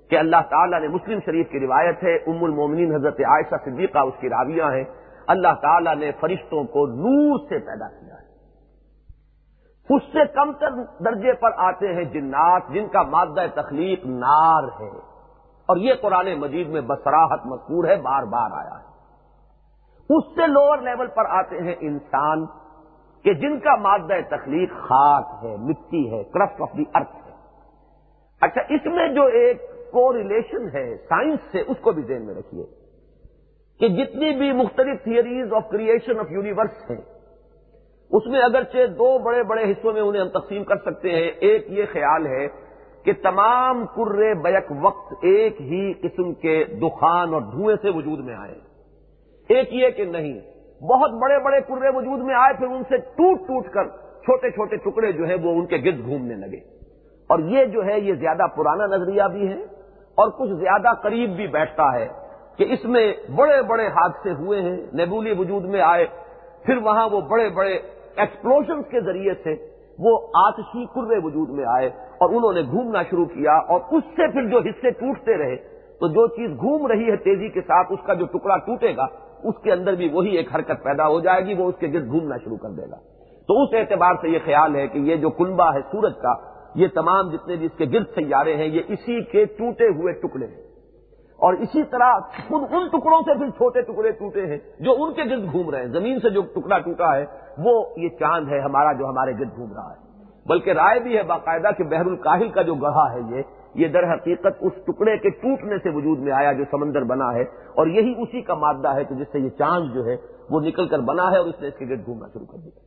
[0.09, 4.13] کہ اللہ تعالیٰ نے مسلم شریف کی روایت ہے، ام المومنین حضرت عائشہ صدیقہ اس
[4.19, 4.83] کی راویاں ہیں۔
[5.27, 8.29] اللہ تعالیٰ نے فرشتوں کو نور سے پیدا کیا ہے۔
[9.95, 10.69] اس سے کم تر
[11.03, 15.18] درجے پر آتے ہیں جنات، جن کا مادہ تخلیق نار ہے۔
[15.69, 18.87] اور یہ قرآن مجید میں بسراہت مذکور ہے، بار بار آیا ہے۔
[20.09, 22.45] اس سے لوور لیول پر آتے ہیں انسان
[23.25, 27.33] کہ جن کا مادہ تخلیق خاک ہے، مٹی ہے کرفٹ آف دی ارتھ ہے۔
[28.41, 29.61] اچھا اس میں جو ایک
[29.91, 32.63] کو ریلیشن ہے سائنس سے، اس کو بھی ذہن میں رکھیے
[33.79, 37.01] کہ جتنی بھی مختلف theories of creation of universe ہیں،
[38.11, 41.71] اس میں اگرچہ دو بڑے بڑے حصوں میں انہیں ہم تقسیم کر سکتے ہیں۔ ایک
[41.71, 42.47] یہ خیال ہے
[43.05, 48.35] کہ تمام کرے بیک وقت ایک ہی قسم کے دخان اور دھوئیں سے وجود میں
[48.35, 48.55] آئے۔
[49.49, 50.39] ایک یہ کہ نہیں،
[50.83, 53.87] بہت بڑے بڑے کرے وجود میں آئے، پھر ان سے ٹوٹ ٹوٹ کر
[54.23, 56.79] چھوٹے چھوٹے ٹکڑے جو ہیں وہ ان کے گرد گھومنے لگے۔
[57.29, 59.63] اور یہ جو ہے، یہ زیادہ پرانا نظریہ بھی ہے
[60.15, 62.07] اور کچھ زیادہ قریب بھی بیٹھتا ہے
[62.57, 66.05] کہ اس میں بڑے بڑے حادثے ہوئے ہیں، نیبولی وجود میں آئے،
[66.63, 67.79] پھر وہاں وہ بڑے بڑے
[68.15, 69.68] ایکسپلوژنس کے ذریعے سے
[69.99, 74.27] وہ آتشی کرے وجود میں آئے اور انہوں نے گھومنا شروع کیا اور اس سے
[74.31, 75.55] پھر جو حصے ٹوٹتے رہے،
[75.99, 79.05] تو جو چیز گھوم رہی ہے تیزی کے ساتھ، اس کا جو ٹکڑا ٹوٹے گا،
[79.43, 82.07] اس کے اندر بھی وہی ایک حرکت پیدا ہو جائے گی، وہ اس کے گرد
[82.07, 82.95] گھومنا شروع کر دے گا۔
[83.47, 86.33] تو اس اعتبار سے یہ خیال ہے کہ یہ جو کنبا ہے سورج کا،
[86.75, 90.47] یہ تمام جتنے بھی اس کے گرد سیارے ہیں، یہ اسی کے ٹوٹے ہوئے ٹکڑے
[90.47, 90.68] ہیں۔
[91.39, 95.23] اور اسی طرح خود ان ٹکڑوں سے پھر چھوٹے ٹکڑے ٹوٹے ہیں جو ان کے
[95.23, 97.25] گرد گھوم رہے ہیں۔ زمین سے جو ٹکڑا ٹوٹا ہے،
[97.57, 100.09] وہ یہ چاند ہے ہمارا جو ہمارے گرد گھوم رہا ہے۔
[100.45, 103.41] بلکہ رائے بھی ہے باقاعدہ کہ بحر الکاہل کا جو گڑھا ہے یہ
[103.75, 107.41] یہ در حقیقت اس ٹکڑے کے ٹوٹنے سے وجود میں آیا جو سمندر بنا ہے۔
[107.75, 110.15] اور یہی اسی کا مادہ ہے کہ جس سے یہ چاند جو ہے،
[110.49, 112.79] وہ نکل کر بنا ہے اور اس نے اس کے گرد گھومنا شروع کر دیا۔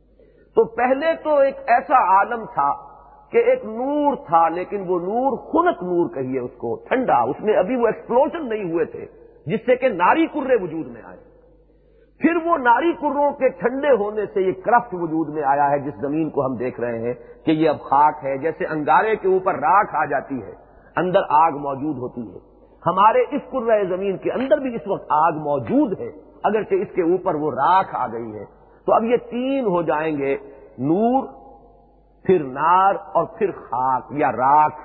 [0.55, 2.92] تو پہلے تو ایک ایسا عالم تھا
[3.33, 7.53] کہ ایک نور تھا، لیکن وہ نور خنک نور کہیے اس کو، ٹھنڈا، اس میں
[7.53, 9.05] ابھی وہ ایکسپلوژن نہیں ہوئے تھے،
[9.45, 11.17] جس سے کہ ناری کرے وجود میں آئے۔
[12.21, 15.93] پھر وہ ناری کروں کے ٹھنڈے ہونے سے یہ کرفٹ وجود میں آیا ہے، جس
[16.01, 17.13] زمین کو ہم دیکھ رہے ہیں
[17.45, 20.51] کہ یہ اب خاک ہے، جیسے انگارے کے اوپر راکھ آ جاتی ہے،
[20.95, 22.39] اندر آگ موجود ہوتی ہے۔
[22.85, 26.09] ہمارے اس کر زمین کے اندر بھی اس وقت آگ موجود ہے،
[26.43, 28.45] اگرچہ اس کے اوپر وہ راکھ آ گئی ہے۔
[28.85, 30.35] تو اب یہ تین ہو جائیں گے،
[30.79, 31.23] نور
[32.23, 34.81] پھر نار اور پھر خاک یا راکھ،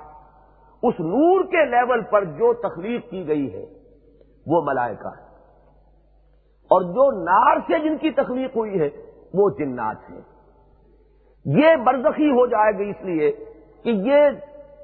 [0.82, 3.66] اس نور کے لیول پر جو تخلیق کی گئی ہے،
[4.47, 5.26] وہ ملائکہ ہے
[6.70, 8.89] اور جو نار سے جن کی تخلیق ہوئی ہے،
[9.34, 10.20] وہ جنات ہیں۔
[11.45, 13.32] یہ برزخی ہو جائے گی اس لیے
[13.82, 14.20] کہ یہ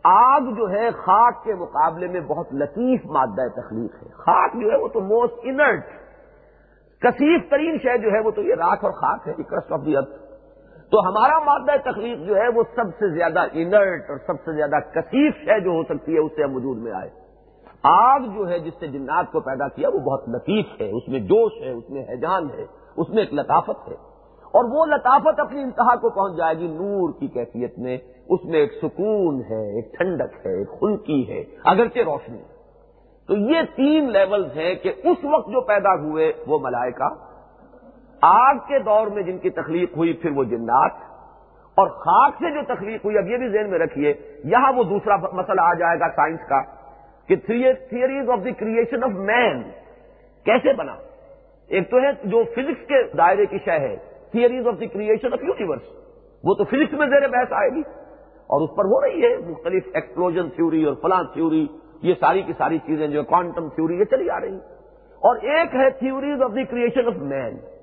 [0.04, 4.76] آگ جو ہے، خاک کے مقابلے میں بہت لطیف مادہ تخلیق ہے۔ خاک جو ہے،
[4.76, 5.86] وہ تو موسٹ انرٹ
[7.00, 9.96] کثیف ترین شے جو ہے، وہ تو یہ راکھ اور خاک ہے۔ کرسٹ آف دی
[9.96, 10.23] ارتھ
[10.94, 14.76] تو ہمارا مادہ تخلیق جو ہے وہ سب سے زیادہ انرٹ اور سب سے زیادہ
[14.94, 17.10] کثیف ہے جو ہو سکتی ہے اس سے وجود میں آئے۔
[17.82, 21.20] آگ جو ہے، جس سے جنات کو پیدا کیا، وہ بہت لطیف ہے۔ اس میں
[21.20, 22.66] جوش ہے، اس میں حیجان ہے،
[22.96, 23.94] اس میں ایک لطافت ہے۔
[24.42, 28.60] اور وہ لطافت اپنی انتہا کو پہنچ جائے گی نور کی کیفیت میں۔ اس میں
[28.60, 32.42] ایک سکون ہے، ایک ٹھنڈک ہے، ایک خلکی ہے، اگرچہ روشنی۔
[33.28, 37.33] تو یہ تین لیولز ہیں کہ اس وقت جو پیدا ہوئے وہ ملائکہ
[38.24, 40.92] آگ کے دور میں جن کی تخلیق ہوئی، پھر وہ جنات۔
[41.74, 44.14] اور خاک سے جو تخلیق ہوئی، اب یہ بھی ذہن میں رکھیے،
[44.44, 46.60] یہاں وہ دوسرا مسئلہ آ جائے گا سائنس کا،
[47.28, 47.36] کہ
[47.88, 49.62] theories of the creation of man
[50.44, 50.94] کیسے بنا؟
[51.68, 53.96] ایک تو ہے جو فزکس کے دائرے کی شہ ہے
[54.30, 55.82] theories of the creation of universe
[56.44, 57.80] وہ تو فزکس میں زیر بحث آئے گی۔
[58.46, 61.66] اور اس پر ہو رہی ہے مختلف ایکسپلوژن تھیوری اور فلاں تھیوری
[62.02, 64.56] یہ ساری کی ساری چیزیں جو کوانٹم تھیوری یہ چلی آ رہی۔
[65.28, 67.73] اور ایک ہے theories of the creation of man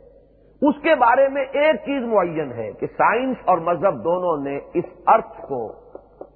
[0.61, 4.85] اس کے بارے میں ایک چیز معین ہے کہ سائنس اور مذہب دونوں نے اس
[5.07, 5.65] ارتھ کو،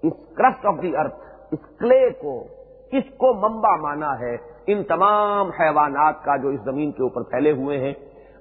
[0.04, 1.16] اس کرسٹ آف دی ارتھ،
[1.52, 2.44] اس کلے کو
[2.92, 4.36] کس کو ممبا مانا ہے؟
[4.68, 7.94] ان تمام حیوانات کا جو اس زمین کے اوپر پھیلے ہوئے ہیں۔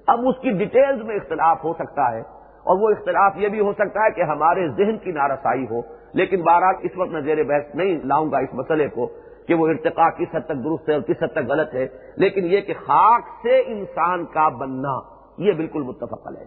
[0.07, 2.21] اب اس کی ڈیٹیلز میں اختلاف ہو سکتا ہے
[2.65, 5.81] اور وہ اختلاف یہ بھی ہو سکتا ہے کہ ہمارے ذہن کی نارسائی ہو،
[6.13, 9.07] لیکن بہرحال اس وقت میں زیر بحث نہیں لاؤں گا اس مسئلے کو
[9.47, 12.45] کہ وہ ارتقا کس حد تک درست ہے اور کس حد تک غلط ہے، لیکن
[12.45, 16.45] یہ کہ خاک سے انسان کا بننا۔ یہ بالکل متفق ہے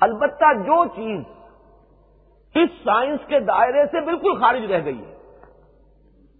[0.00, 1.20] البتہ جو چیز
[2.54, 5.16] اس سائنس کے دائرے سے بالکل خارج رہ گئی ہے،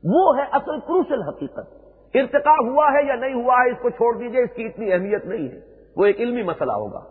[0.05, 4.19] وہ ہے اصل کروشل حقیقت۔ ارتقا ہوا ہے یا نہیں ہوا ہے، اس کو چھوڑ
[4.19, 5.61] دیجیے، اس کی اتنی اہمیت نہیں ہے۔
[5.97, 7.05] وہ ایک علمی مسئلہ ہوگا۔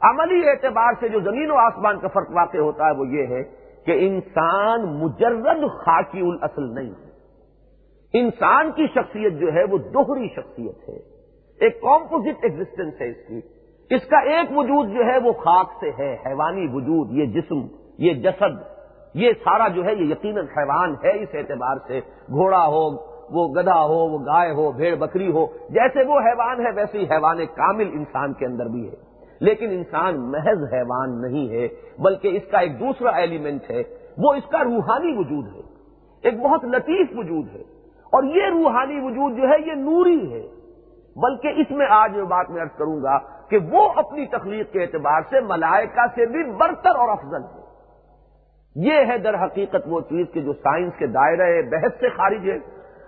[0.00, 3.42] عملی اعتبار سے جو زمین و آسمان کا فرق واقع ہوتا ہے، وہ یہ ہے
[3.86, 7.10] کہ انسان مجرد خاکی الاصل نہیں ہے۔
[8.12, 10.96] انسان کی شخصیت جو ہے، وہ دوہری شخصیت ہے۔
[11.60, 13.59] ایک کمپوزٹ ایگزٹینس ہے اس کی۔
[13.90, 17.66] اس کا ایک وجود جو ہے وہ خاک سے ہے، حیوانی وجود، یہ جسم،
[17.98, 18.80] یہ جسد،
[19.14, 23.84] یہ سارا جو ہے یہ یقیناً حیوان ہے اس اعتبار سے، گھوڑا ہو، وہ گدھا
[23.84, 27.88] ہو، وہ گائے ہو، بھیڑ بکری ہو، جیسے وہ حیوان ہے ویسے ہی حیوان کامل
[27.92, 28.94] انسان کے اندر بھی ہے۔
[29.40, 31.68] لیکن انسان محض حیوان نہیں ہے،
[31.98, 33.82] بلکہ اس کا ایک دوسرا ایلیمنٹ ہے،
[34.18, 35.60] وہ اس کا روحانی وجود ہے۔
[36.22, 37.62] ایک بہت لطیف وجود ہے۔
[38.04, 40.60] اور یہ روحانی وجود جو ہے یہ نوری ہے۔
[41.16, 44.82] بلکہ اس میں آج میں بات میں ارد کروں گا کہ وہ اپنی تخلیق کے
[44.82, 47.60] اعتبار سے ملائکہ سے بھی برتر اور افضل ہے۔
[48.74, 52.56] یہ ہے در حقیقت وہ چیز کہ جو سائنس کے دائرہ بحث سے خارج ہے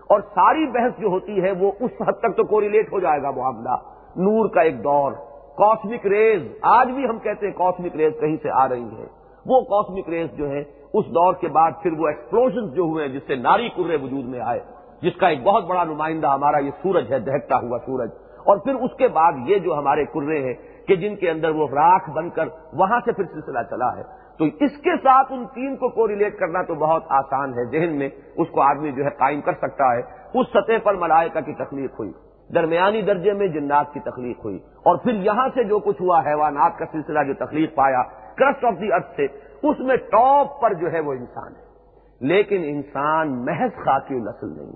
[0.06, 3.30] اور ساری بحث جو ہوتی ہے وہ اس حد تک تو کوریلیٹ ہو جائے گا
[3.30, 3.76] معاملہ۔
[4.16, 5.12] نور کا ایک دور
[5.56, 9.06] کاسمک ریز آج بھی ہم کہتے ہیں کاسمک ریز کہیں سے آ رہی ہے
[9.46, 10.60] وہ کاسمک ریز جو ہے
[10.94, 14.40] اس دور کے بعد پھر وہ ایکسپلوژن جو ہوئے جس سے ناری کرے وجود میں
[14.40, 14.60] آئے۔
[15.02, 18.10] جس کا ایک بہت بڑا نمائندہ ہمارا یہ سورج ہے دہتا ہوا سورج۔
[18.44, 20.54] اور پھر اس کے بعد یہ جو ہمارے کرے ہیں
[20.86, 24.02] کہ جن کے اندر وہ راکھ بن کر وہاں سے پھر سلسلہ چلا ہے،
[24.38, 28.08] تو اس کے ساتھ ان تین کو کوریلیٹ کرنا تو بہت آسان ہے ذہن میں،
[28.36, 30.00] اس کو آدمی جو ہے قائم کر سکتا ہے۔
[30.34, 32.12] اس سطح پر ملائکہ کی تخلیق ہوئی،
[32.54, 36.78] درمیانی درجے میں جنات کی تخلیق ہوئی۔ اور پھر یہاں سے جو کچھ ہوا، حیوانات
[36.78, 38.02] کا سلسلہ جو تخلیق پایا
[38.36, 39.24] کرسٹ آف دی ارتھ سے،
[39.62, 41.72] اس میں ٹاپ پر جو ہے وہ انسان ہے۔
[42.20, 44.72] لیکن انسان محض خاکی نسل نہیں۔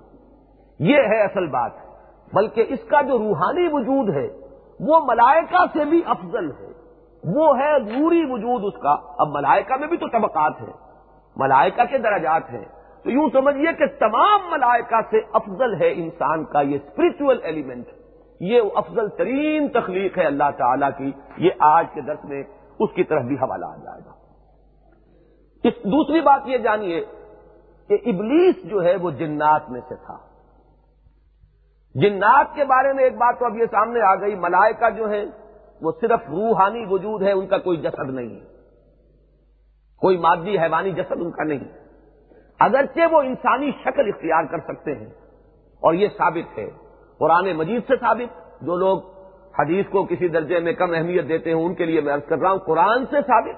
[0.79, 1.86] یہ ہے اصل بات۔
[2.33, 4.27] بلکہ اس کا جو روحانی وجود ہے،
[4.79, 6.71] وہ ملائکہ سے بھی افضل ہے۔
[7.23, 10.73] وہ ہے نوری وجود اس کا۔ اب ملائکہ میں بھی تو طبقات ہیں،
[11.35, 12.65] ملائکہ کے درجات ہیں۔
[13.03, 17.85] تو یوں سمجھیے کہ تمام ملائکہ سے افضل ہے انسان کا یہ اسپرچل ایلیمنٹ
[18.39, 22.43] یہ افضل ترین تخلیق ہے اللہ تعالی کی۔ یہ آج کے درس میں
[22.79, 24.11] اس کی طرف بھی حوالہ آ جائے گا۔
[25.63, 27.05] اس دوسری بات یہ جانیے
[27.87, 30.17] کہ ابلیس جو ہے وہ جنات میں سے تھا۔
[32.01, 35.23] جنات کے بارے میں ایک بات تو اب یہ سامنے آ گئی، ملائکہ جو ہے
[35.81, 38.45] وہ صرف روحانی وجود ہے ان کا کوئی جسد نہیں۔ ہے
[40.01, 41.63] کوئی مادی حیوانی جسد ان کا نہیں۔
[42.59, 45.09] اگرچہ وہ انسانی شکل اختیار کر سکتے ہیں،
[45.81, 46.69] اور یہ ثابت ہے۔
[47.19, 48.99] قرآن مجید سے ثابت، جو لوگ
[49.59, 52.37] حدیث کو کسی درجے میں کم اہمیت دیتے ہیں، ان کے لیے میں عرض کر
[52.37, 53.57] رہا ہوں، قرآن سے ثابت۔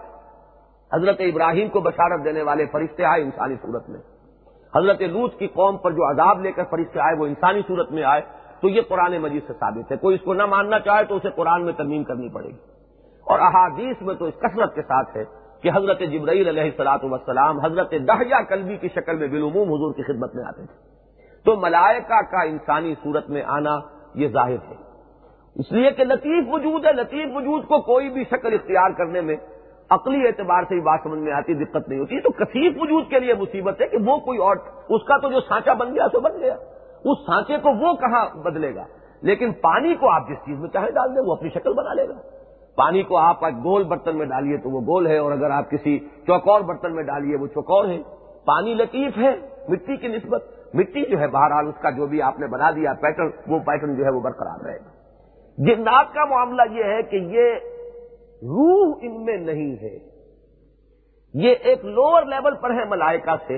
[0.93, 3.99] حضرت ابراہیم کو بشارت دینے والے فرشتے آئے انسانی صورت میں۔
[4.75, 8.03] حضرت لوت کی قوم پر جو عذاب لے کر فرشتے آئے، وہ انسانی صورت میں
[8.03, 8.21] آئے،
[8.61, 11.29] تو یہ قرآن مجید سے ثابت ہے۔ کوئی اس کو نہ ماننا چاہے تو اسے
[11.29, 12.79] قرآن میں ترمیم کرنی پڑے گی۔
[13.25, 15.23] اور احادیث میں تو اس کثرت کے ساتھ ہے
[15.61, 20.03] کہ حضرت جبرائیل علیہ السلاط وسلام حضرت دہیا کلبی کی شکل میں بالعموم حضور کی
[20.03, 20.89] خدمت میں آتے تھے۔
[21.45, 23.79] تو ملائکہ کا انسانی صورت میں آنا
[24.15, 24.75] یہ ظاہر ہے۔
[25.55, 29.35] اس لیے کہ لطیف وجود ہے، لطیف وجود کو کوئی بھی شکل اختیار کرنے میں
[29.89, 33.19] عقلی اعتبار سے ہی بات سمجھ میں آتی، دقت نہیں ہوتی۔ تو کثیف وجود کے
[33.19, 34.55] لیے مصیبت ہے کہ وہ کوئی اور،
[34.89, 36.53] اس کا تو جو سانچا بن گیا تو بن گیا۔
[37.05, 38.83] اس سانچے کو وہ کہاں بدلے گا؟
[39.21, 42.07] لیکن پانی کو آپ جس چیز میں چاہے ڈال دیں، وہ اپنی شکل بنا لے
[42.07, 42.13] گا۔
[42.75, 45.99] پانی کو آپ گول برتن میں ڈالیے تو وہ گول ہے، اور اگر آپ کسی
[45.99, 47.97] چوکور برتن میں ڈالیے، وہ چوکور ہے۔
[48.45, 49.35] پانی لطیف ہے،
[49.69, 52.93] مٹی کی نسبت۔ مٹی جو ہے، بہرحال اس کا جو بھی آپ نے بنا دیا
[52.93, 54.89] پیٹرن، وہ پیٹرن جو ہے، وہ برقرار رہے گا۔
[55.57, 57.43] جنات کا معاملہ یہ ہے کہ یہ
[58.41, 59.97] روح ان میں نہیں ہے۔
[61.33, 63.57] یہ ایک لوور لیول پر ہے ملائکہ سے۔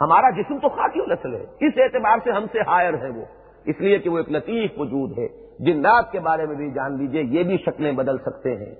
[0.00, 3.24] ہمارا جسم تو خاکی نسل ہے۔ اس اعتبار سے ہم سے ہائر ہے وہ۔
[3.64, 5.28] اس لیے کہ وہ ایک لطیف وجود ہے۔
[5.58, 8.74] جنات کے بارے میں بھی جان لیجیے، یہ بھی شکلیں بدل سکتے ہیں۔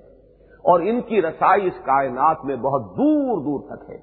[0.55, 3.97] اور ان کی رسائی اس کائنات میں بہت دور دور تک ہے۔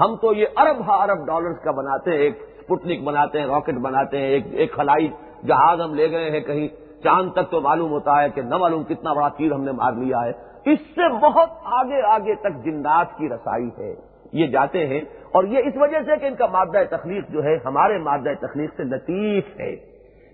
[0.00, 3.74] ہم تو یہ ارب ہا ارب ڈالرز کا بناتے ہیں، ایک اسپوٹنک بناتے ہیں، راکٹ
[3.74, 5.08] بناتے ہیں، ایک ایک خلائی
[5.46, 6.68] جہاز ہم لے گئے ہیں کہیں۔
[7.02, 9.92] چاند تک تو معلوم ہوتا ہے کہ نہ معلوم کتنا بڑا تیر ہم نے مار
[9.92, 10.32] لیا ہے۔
[10.72, 13.94] اس سے بہت آگے آگے تک جنات کی رسائی ہے۔
[14.32, 15.00] یہ جاتے ہیں
[15.32, 18.70] اور یہ اس وجہ سے کہ ان کا مادہ تخلیق جو ہے، ہمارے مادہ تخلیق
[18.76, 19.76] سے لطیف ہے۔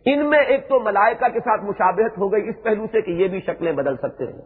[0.06, 3.28] ان میں ایک تو ملائکہ کے ساتھ مشابہت ہو گئی، اس پہلو سے کہ یہ
[3.28, 4.42] بھی شکلیں بدل سکتے ہیں۔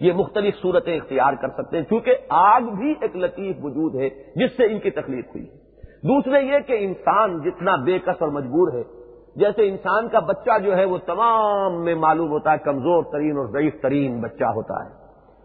[0.00, 4.56] یہ مختلف صورتیں اختیار کر سکتے ہیں کیونکہ آگ بھی ایک لطیف وجود ہے جس
[4.56, 5.64] سے ان کی تکلیف ہوئی۔ ہے
[6.08, 9.03] دوسرے یہ کہ انسان جتنا بے کس اور مجبور ہے
[9.36, 13.46] جیسے انسان کا بچہ جو ہے وہ تمام میں معلوم ہوتا ہے، کمزور ترین اور
[13.46, 14.90] ضعیف ترین بچہ ہوتا ہے۔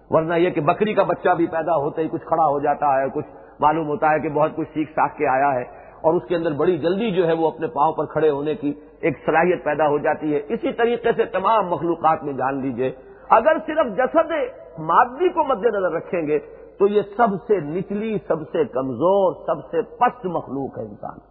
[0.10, 3.10] ورنہ یہ کہ بکری کا بچہ بھی پیدا ہوتے ہی کچھ کھڑا ہو جاتا ہے،
[3.14, 3.26] کچھ
[3.60, 5.64] معلوم ہوتا ہے کہ بہت کچھ سیکھ ساکھ کے آیا ہے
[6.02, 8.74] اور اس کے اندر بڑی جلدی جو ہے وہ اپنے پاؤں پر کھڑے ہونے کی
[9.02, 12.92] ایک صلاحیت پیدا ہو جاتی ہے۔ اسی طریقے سے تمام مخلوقات میں جان لیجیے،
[13.30, 14.32] اگر صرف جسد
[14.80, 16.40] مادی کو مد نظر رکھیں گے
[16.80, 21.29] تو یہ سب سے نچلی، سب سے کمزور، سب سے پست مخلوق ہے انسان۔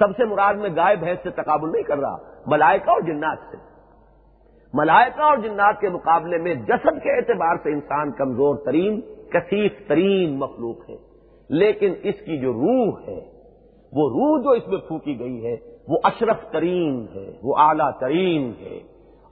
[0.00, 3.56] سب سے مراد میں گائے، بھینس سے تقابل نہیں کر رہا، ملائکہ اور جنات سے۔
[4.74, 10.38] ملائکہ اور جنات کے مقابلے میں جسد کے اعتبار سے انسان کمزور ترین، کثیف ترین
[10.38, 10.96] مخلوق ہے۔
[11.48, 13.20] لیکن اس کی جو روح ہے،
[13.92, 15.56] وہ روح جو اس میں پھونکی گئی ہے،
[15.88, 18.78] وہ اشرف ترین ہے، وہ اعلیٰ ترین ہے۔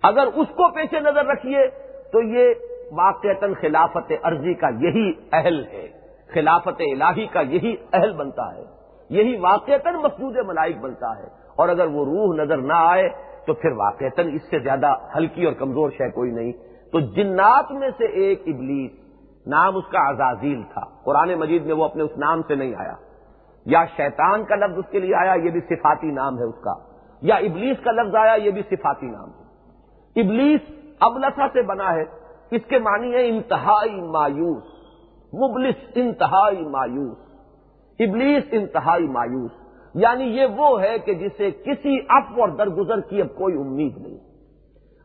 [0.02, 1.66] اگر اس کو پیش نظر رکھیے،
[2.12, 2.54] تو یہ
[2.92, 5.88] واقعتاً خلافت عرضی کا یہی اہل ہے۔
[6.34, 8.77] خلافت الہی کا یہی اہل بنتا ہے۔
[9.10, 13.08] یہی واقعتاً مسجود ملائک بنتا ہے۔ اور اگر وہ روح نظر نہ آئے،
[13.46, 16.52] تو پھر واقعتاً اس سے زیادہ ہلکی اور کمزور شے کوئی نہیں۔
[16.92, 18.90] تو جنات میں سے ایک ابلیس،
[19.46, 22.94] نام اس کا عزازیل تھا۔ قرآن مجید میں وہ اپنے اس نام سے نہیں آیا۔
[23.66, 26.72] یا شیطان کا لفظ اس کے لیے آیا، یہ بھی صفاتی نام ہے اس کا۔
[27.22, 29.44] یا ابلیس کا لفظ آیا، یہ بھی صفاتی نام ہے۔
[30.20, 30.60] ابلیس
[31.00, 32.04] ابلسا سے بنا ہے۔
[32.50, 34.64] اس کے معنی ہے انتہائی مایوس،
[35.34, 37.27] مبلس انتہائی مایوس۔
[37.98, 39.50] ابلیس انتہائی مایوس
[39.94, 44.18] یعنی یہ وہ ہے کہ جسے کسی اف اور درگزر کی اب کوئی امید نہیں۔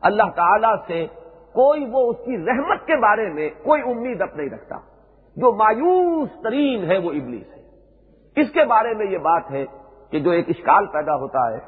[0.02, 1.06] اللہ تعالی سے
[1.52, 4.76] کوئی وہ اس کی رحمت کے بارے میں کوئی امید اب نہیں رکھتا۔
[5.36, 7.62] جو مایوس ترین ہے وہ ابلیس ہے۔
[8.36, 9.64] اس کے بارے میں یہ بات ہے
[10.10, 11.58] کہ جو ایک اشکال پیدا ہوتا ہے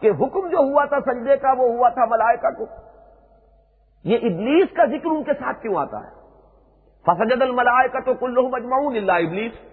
[0.00, 2.64] کہ حکم جو ہوا تھا سجدے کا، وہ ہوا تھا ملائکہ کو۔
[4.04, 6.10] یہ ابلیس کا ذکر ان کے ساتھ کیوں آتا ہے؟
[7.06, 9.69] فسجد الملائے کا تو کل مجمعون اللہ ابلیس۔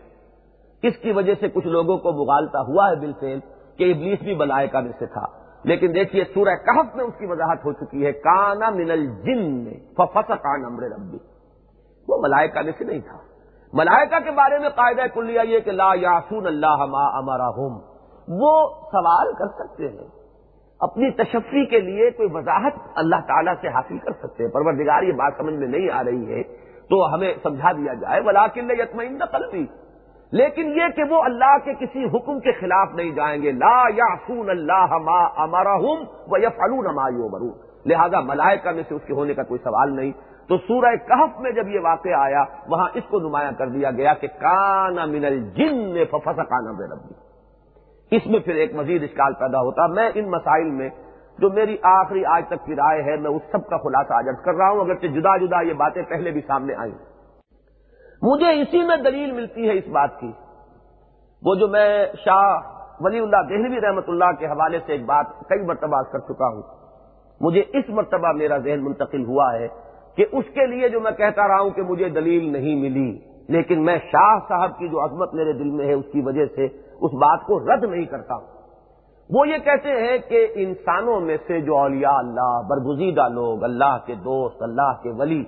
[0.83, 3.39] اس کی وجہ سے کچھ لوگوں کو مغالتا ہوا ہے بالفیل
[3.77, 5.25] کہ ابلیس بھی ملائکہ میں سے تھا۔
[5.63, 9.73] لیکن دیکھیے، سورہ کہف میں اس کی وضاحت ہو چکی ہے، کانا من الجن میں
[9.95, 11.17] کان امر ربی۔
[12.07, 13.17] وہ ملائکہ میں سے نہیں تھا۔
[13.73, 17.49] ملائکہ کے بارے میں قاعدہ کلیہ یہ کہ لا یاسون اللہ ما امرا
[18.27, 20.07] وہ سوال کر سکتے ہیں۔
[20.79, 25.11] اپنی تشفی کے لیے کوئی وضاحت اللہ تعالیٰ سے حاصل کر سکتے ہیں۔ پروردگار، یہ
[25.11, 26.43] بات سمجھ میں نہیں آ رہی ہے۔
[26.89, 29.65] تو ہمیں سمجھا دیا جائے ولا کل یتمین قلبی۔
[30.31, 34.15] لیکن یہ کہ وہ اللہ کے کسی حکم کے خلاف نہیں جائیں گے۔ لا یا
[34.27, 35.97] سون اللہ ما امارا ہوں
[36.27, 37.49] وہ یا فلون امایو مرو
[37.85, 40.11] لہذا ملائکہ میں سے اس کے ہونے کا کوئی سوال نہیں۔
[40.47, 44.13] تو سورہ کہف میں جب یہ واقع آیا، وہاں اس کو نمایاں کر دیا گیا
[44.13, 47.13] کہ کانا من الجن میں ففس کانا بے ربی۔
[48.15, 50.89] اس میں پھر ایک مزید اشکال پیدا ہوتا۔ میں ان مسائل میں
[51.39, 54.55] جو میری آخری آج تک کی رائے ہے، میں اس سب کا خلاصہ آج کر
[54.55, 56.91] رہا ہوں، اگرچہ جدا جدا یہ باتیں پہلے بھی سامنے آئی
[58.21, 60.31] مجھے اسی میں دلیل ملتی ہے اس بات کی۔
[61.43, 62.59] وہ جو میں شاہ
[62.99, 66.61] ولی اللہ دہلوی رحمت اللہ کے حوالے سے ایک بات کئی مرتبہ کر چکا ہوں۔
[67.41, 69.67] مجھے اس مرتبہ میرا ذہن منتقل ہوا ہے
[70.15, 73.85] کہ اس کے لیے جو میں کہتا رہا ہوں کہ مجھے دلیل نہیں ملی، لیکن
[73.85, 76.65] میں شاہ صاحب کی جو عظمت میرے دل میں ہے اس کی وجہ سے
[77.01, 78.47] اس بات کو رد نہیں کرتا ہوں۔
[79.29, 84.15] وہ یہ کہتے ہیں کہ انسانوں میں سے جو اولیاء اللہ، برگزیدہ لوگ، اللہ کے
[84.15, 85.43] دوست، اللہ کے ولی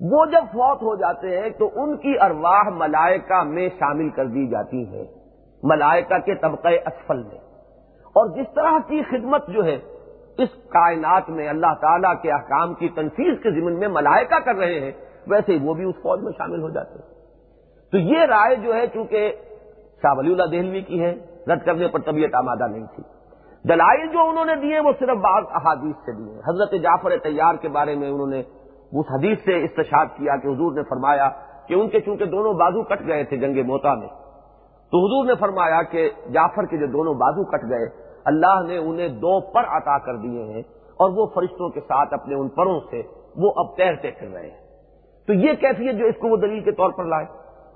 [0.00, 4.46] وہ جب فوت ہو جاتے ہیں تو ان کی ارواح ملائکہ میں شامل کر دی
[4.46, 5.04] جاتی ہے
[5.62, 7.38] ملائکہ کے طبقہ اسفل میں۔
[8.06, 9.78] اور جس طرح کی خدمت جو ہے،
[10.38, 14.80] اس کائنات میں اللہ تعالیٰ کے احکام کی تنفیذ کے ضمن میں ملائکہ کر رہے
[14.80, 14.92] ہیں،
[15.26, 17.14] ویسے ہی وہ بھی اس فوج میں شامل ہو جاتے ہیں۔
[17.90, 19.32] تو یہ رائے جو ہے، چونکہ
[20.02, 21.14] شاہ ولی اللہ دہلوی کی ہے،
[21.48, 23.02] رد کرنے پر طبیعت آمادہ نہیں تھی۔
[23.68, 27.68] دلائل جو انہوں نے دیے، وہ صرف بعض احادیث سے دیے۔ حضرت جعفر تیار کے
[27.68, 28.42] بارے میں انہوں نے
[28.92, 31.28] اس حدیث سے استشاد کیا کہ حضور نے فرمایا
[31.66, 34.08] کہ ان کے چونکہ دونوں بازو کٹ گئے تھے جنگ موتا میں،
[34.90, 37.86] تو حضور نے فرمایا کہ جعفر کے جو دونوں بازو کٹ گئے،
[38.24, 40.62] اللہ نے انہیں دو پر عطا کر دیے ہیں
[40.94, 43.02] اور وہ فرشتوں کے ساتھ اپنے ان پروں سے
[43.36, 44.66] وہ اب تیرتے پھر رہے ہیں۔
[45.26, 47.26] تو یہ کیفیت جو اس کو وہ دلیل کے طور پر لائے۔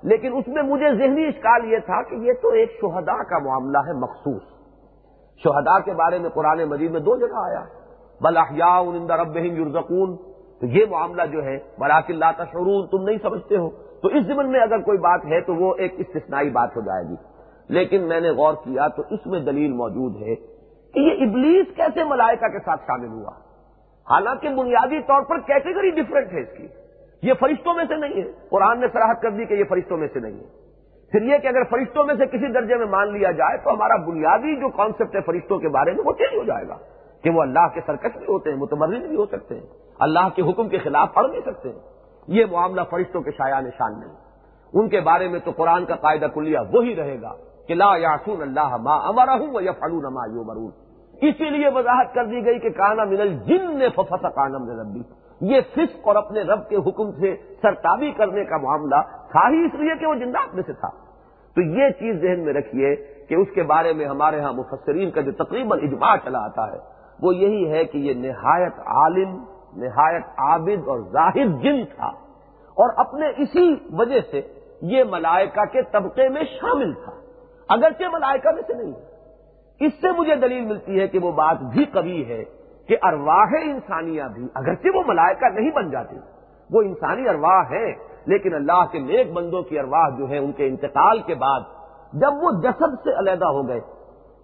[0.03, 3.77] لیکن اس میں مجھے ذہنی اشکال یہ تھا کہ یہ تو ایک شہداء کا معاملہ
[3.77, 4.41] ہے مخصوص۔
[5.43, 7.63] شہداء کے بارے میں قرآن مجید میں دو جگہ آیا
[8.21, 8.83] بلاحیا
[9.23, 10.30] رب یورزکون
[10.61, 13.69] تو یہ معاملہ جو ہے براک اللہ تشعرون، تم نہیں سمجھتے ہو۔
[14.01, 17.03] تو اس زمن میں اگر کوئی بات ہے تو وہ ایک استثنائی بات ہو جائے
[17.09, 17.15] گی۔
[17.67, 20.35] لیکن میں نے غور کیا تو اس میں دلیل موجود ہے
[20.93, 23.31] کہ یہ ابلیس کیسے ملائکہ کے ساتھ شامل ہوا۔
[24.09, 26.67] حالانکہ بنیادی طور پر کیٹیگری ڈفرینٹ ہے اس کی۔
[27.23, 30.07] یہ فرشتوں میں سے نہیں ہے۔ قرآن نے سراہد کر دی کہ یہ فرشتوں میں
[30.13, 30.61] سے نہیں ہے۔
[31.11, 33.95] پھر یہ کہ اگر فرشتوں میں سے کسی درجے میں مان لیا جائے تو ہمارا
[33.95, 36.77] بنیادی جو کانسیپٹ ہے فرشتوں کے بارے میں وہ چینج ہو جائے گا۔
[37.23, 39.65] کہ وہ اللہ کے سرکش بھی ہوتے ہیں، متمرد بھی ہو سکتے ہیں۔
[39.99, 41.79] اللہ کے حکم کے خلاف پڑھ نہیں سکتے ہیں۔
[42.27, 44.31] یہ معاملہ فرشتوں کے شاعر نشان نہیں۔
[44.73, 47.31] ان کے بارے میں تو قرآن کا قاعدہ کلیہ وہی رہے گا
[47.67, 50.71] کہ لا یاسون اللہ ما امرا ہوں یا فلون اما یو مرون
[51.21, 55.01] اسی لیے وضاحت کر دی گئی کہ کانا منل جن نے ففت کانم ربی۔
[55.41, 58.95] یہ فسق اور اپنے رب کے حکم سے سرتابی کرنے کا معاملہ
[59.31, 60.89] تھا ہی، اس لیے کہ وہ جنات میں سے تھا۔
[61.55, 62.95] تو یہ چیز ذہن میں رکھیے
[63.29, 67.00] کہ اس کے بارے میں ہمارے ہاں مفسرین کا جو تقریباً اجماع چلا آتا ہے
[67.21, 69.43] وہ یہی ہے کہ یہ نہایت عالم،
[69.73, 72.07] نہایت عابد اور ظاہر جن تھا۔
[72.71, 74.41] اور اپنے اسی وجہ سے
[74.81, 77.11] یہ ملائکہ کے طبقے میں شامل تھا۔
[77.69, 79.11] اگرچہ ملائکہ میں سے نہیں۔ ہے
[79.79, 82.43] اس سے مجھے دلیل ملتی ہے کہ وہ بات بھی کبھی ہے
[82.87, 86.15] کہ ارواہ انسانیہ بھی، اگرچہ وہ ملائکہ نہیں بن جاتی
[86.71, 90.67] وہ انسانی ارواح ہے لیکن اللہ کے نیک بندوں کی ارواح جو ہے ان کے
[90.67, 91.59] انتقال کے بعد
[92.13, 93.79] جب وہ جسد سے علیحدہ ہو گئے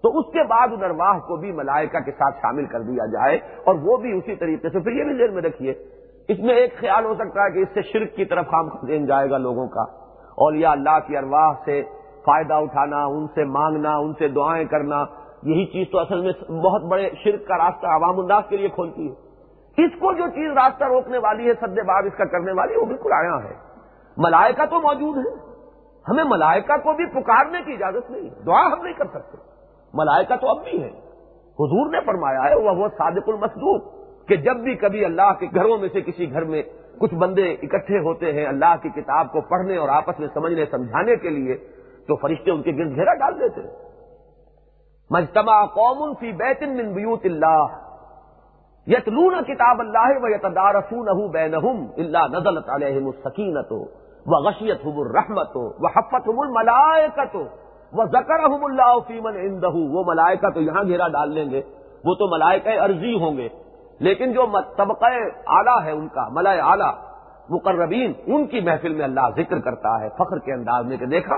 [0.04, 3.38] تو اس کے بعد ان ارواح کو بھی ملائکہ کے ساتھ شامل کر دیا جائے
[3.38, 5.74] اور وہ بھی اسی طریقے سے پھر یہ بھی دیر میں رکھیے،
[6.28, 9.06] اس میں ایک خیال ہو سکتا ہے کہ اس سے شرک کی طرف ہم دین
[9.06, 9.82] جائے گا لوگوں کا۔
[10.28, 11.84] اور یا اللہ کی ارواح سے
[12.26, 15.06] فائدہ اٹھانا، ان سے مانگنا، ان سے دعائیں کرنا،
[15.44, 19.10] یہی چیز تو اصل میں بہت بڑے شرک کا راستہ عوام انداز کے لیے کھولتی
[19.10, 19.14] ہے۔
[19.86, 22.86] اس کو جو چیز راستہ روکنے والی ہے، سد باب اس کا کرنے والی، وہ
[22.86, 23.54] بالکل آیا ہے۔
[24.18, 25.32] ملائکہ تو موجود ہے
[26.10, 29.57] ہمیں ملائکہ کو بھی پکارنے کی اجازت نہیں، دعا ہم نہیں کر سکتے۔
[29.94, 30.90] ملائکہ تو اب بھی ہے
[31.60, 35.90] حضور نے فرمایا ہے وہ صادق المسدوق کہ جب بھی کبھی اللہ کے گھروں میں
[35.94, 36.62] سے کسی گھر میں
[37.00, 41.16] کچھ بندے اکٹھے ہوتے ہیں اللہ کی کتاب کو پڑھنے اور آپس میں سمجھنے، سمجھانے
[41.16, 41.56] کے لیے،
[42.08, 43.76] تو فرشتے ان کے گرد گھیرا ڈال دیتے ہیں۔
[45.12, 47.66] مجتمع قوم فی بیت من بیوت اللہ۔
[48.88, 53.72] یتلون کتاب اللہ و یتدارسون بینہم اللہ نزلت علیہم السکینت
[54.26, 57.36] و غشیت ہم الرحمت و حفت ہم الملائکت
[57.94, 61.62] وہ زکر احم اللہ فیمن اندہ وہ ملائکہ تو یہاں گھیرا ڈال لیں گے۔
[62.06, 63.50] وہ تو ملائکہ عرضی ہوں گے۔
[64.00, 64.46] لیکن جو
[64.78, 65.06] طبقہ
[65.48, 66.94] اعلیٰ ہے ان کا، ملائے اعلیٰ،
[67.50, 71.36] مقربین، ان کی محفل میں اللہ ذکر کرتا ہے فخر کے انداز میں کہ دیکھا،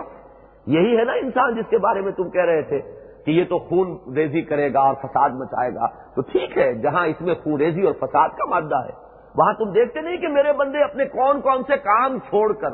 [0.65, 2.79] یہی ہے نا انسان جس کے بارے میں تم کہہ رہے تھے
[3.25, 7.07] کہ یہ تو خون ریزی کرے گا اور فساد مچائے گا۔ تو ٹھیک ہے، جہاں
[7.07, 8.91] اس میں خون ریزی اور فساد کا مادہ ہے،
[9.37, 12.69] وہاں تم دیکھتے نہیں کہ میرے بندے اپنے کون کون سے کام چھوڑ کر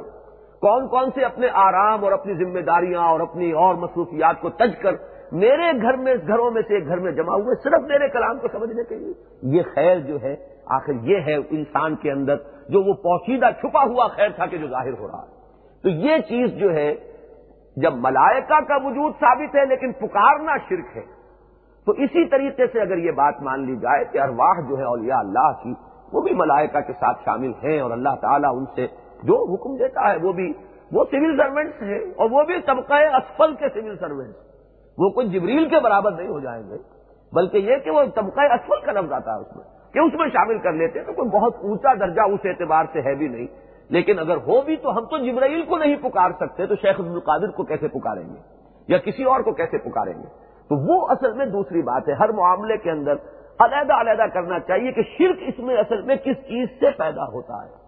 [0.65, 4.75] کون کون سے اپنے آرام اور اپنی ذمہ داریاں اور اپنی اور مصروفیات کو تج
[4.81, 4.95] کر
[5.31, 8.47] میرے گھر میں گھروں میں سے ایک گھر میں جمع ہوئے صرف میرے کلام کو
[8.51, 9.13] سمجھنے کے لیے؟
[9.55, 10.35] یہ خیر جو ہے،
[10.65, 12.35] آخر یہ ہے انسان کے اندر
[12.69, 16.17] جو وہ پوشیدہ چھپا ہوا خیر تھا کہ جو ظاہر ہو رہا ہے۔ تو یہ
[16.29, 16.95] چیز جو ہے،
[17.77, 21.05] جب ملائکہ کا وجود ثابت ہے لیکن پکارنا شرک ہے،
[21.85, 25.19] تو اسی طریقے سے اگر یہ بات مان لی جائے کہ ارواح جو ہے اولیاء
[25.19, 25.73] اللہ کی،
[26.13, 28.87] وہ بھی ملائکہ کے ساتھ شامل ہیں اور اللہ تعالیٰ ان سے
[29.25, 30.53] جو حکم دیتا ہے، وہ بھی
[30.91, 34.37] وہ سول سروینٹس ہیں اور وہ بھی طبقہ اسفل کے سول سروینٹس
[34.97, 36.77] وہ کوئی جبریل کے برابر نہیں ہو جائیں گے،
[37.33, 40.27] بلکہ یہ کہ وہ طبقہ اسفل کا لفظ آتا ہے اس میں، کہ اس میں
[40.27, 43.47] شامل کر لیتے ہیں تو کوئی بہت اونچا درجہ اس اعتبار سے ہے بھی نہیں۔
[43.89, 47.51] لیکن اگر ہو بھی تو ہم تو جبرائیل کو نہیں پکار سکتے، تو شیخ القادر
[47.51, 48.39] کو کیسے پکاریں گے؟
[48.87, 50.27] یا کسی اور کو کیسے پکاریں گے؟
[50.69, 53.15] تو وہ اصل میں دوسری بات ہے، ہر معاملے کے اندر
[53.59, 57.65] علیحدہ علیحدہ کرنا چاہیے کہ شرک اس میں اصل میں کس چیز سے پیدا ہوتا
[57.65, 57.84] ہے۔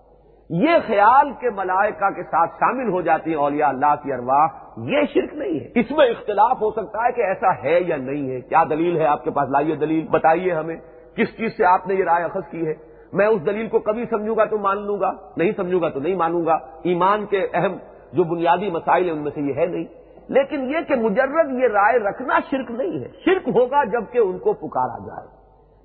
[0.49, 5.01] یہ خیال کے ملائکہ کے ساتھ شامل ہو جاتی ہیں اولیاء اللہ کی ارواح، یہ
[5.13, 8.41] شرک نہیں ہے۔ اس میں اختلاف ہو سکتا ہے کہ ایسا ہے یا نہیں ہے۔
[8.41, 10.75] کیا دلیل ہے آپ کے پاس؟ لائیے دلیل، بتائیے ہمیں۔
[11.15, 12.73] کس چیز سے آپ نے یہ رائے اخذ کی ہے؟
[13.13, 15.99] میں اس دلیل کو کبھی سمجھوں گا تو مان لوں گا، نہیں سمجھوں گا تو
[15.99, 17.75] نہیں مانوں گا۔ ایمان کے اہم
[18.13, 19.85] جو بنیادی مسائل ہیں، ان میں سے یہ ہے نہیں۔
[20.29, 24.53] لیکن یہ کہ مجرد یہ رائے رکھنا شرک نہیں ہے۔ شرک ہوگا جبکہ ان کو
[24.53, 25.27] پکارا جائے۔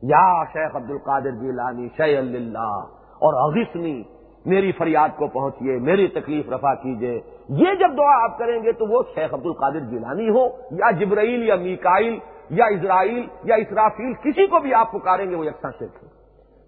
[0.03, 2.85] یا شیخ عبد القادر جیلانی شی اللہ
[3.21, 4.03] اور اغسنی
[4.47, 8.87] میری فریاد کو پہنچیے، میری تکلیف رفع کیجیے یہ جب دعا آپ کریں گے تو
[8.87, 12.19] وہ شیخ عبد القادر جیلانی ہو یا جبرائیل یا میکائل
[12.51, 16.09] یا اسرائیل یا اسرافیل، کسی کو بھی آپ پکاریں گے وہ یکساں شرک ہے۔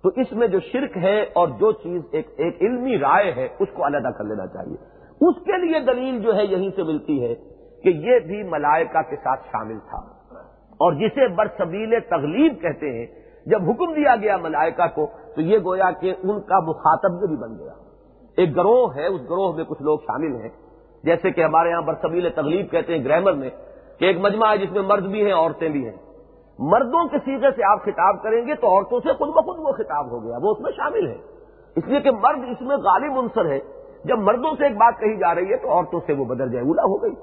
[0.02, 3.68] تو اس میں جو شرک ہے اور جو چیز ایک ایک علمی رائے ہے، اس
[3.74, 4.76] کو علیحدہ کر لینا چاہیے۔
[5.28, 7.34] اس کے لیے دلیل جو ہے یہیں سے ملتی ہے
[7.82, 9.98] کہ یہ بھی ملائکہ کے ساتھ شامل تھا۔
[10.54, 13.06] اور جسے برسبیل تغلیب کہتے ہیں،
[13.46, 17.58] جب حکم دیا گیا ملائکہ کو تو یہ گویا کہ ان کا مخاطب بھی بن
[17.58, 17.72] گیا۔
[18.36, 20.48] ایک گروہ ہے، اس گروہ میں کچھ لوگ شامل ہیں۔
[21.04, 23.50] جیسے کہ ہمارے یہاں برسبیل تغلیب کہتے ہیں، گرامر میں
[23.98, 25.96] کہ ایک مجمع ہے جس میں مرد بھی ہیں، عورتیں بھی ہیں۔
[26.58, 30.10] مردوں کے سیدھے سے آپ خطاب کریں گے تو عورتوں سے خود بخود وہ خطاب
[30.10, 31.16] ہو گیا، وہ اس میں شامل ہے
[31.76, 33.58] اس لیے کہ مرد اس میں غالب عنصر ہے۔
[34.04, 36.64] جب مردوں سے ایک بات کہی جا رہی ہے تو عورتوں سے وہ بدل جائے
[36.64, 37.14] اولا ہو گئی۔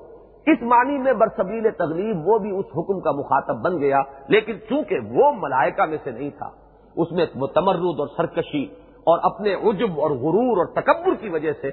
[0.46, 5.00] اس معنی میں برسبیل تغلیب وہ بھی اس حکم کا مخاطب بن گیا، لیکن چونکہ
[5.12, 6.50] وہ ملائکہ میں سے نہیں تھا
[6.96, 8.64] اس میں وہ تمرد اور سرکشی
[8.98, 11.68] اور اپنے عجب اور غرور اور تکبر کی وجہ سے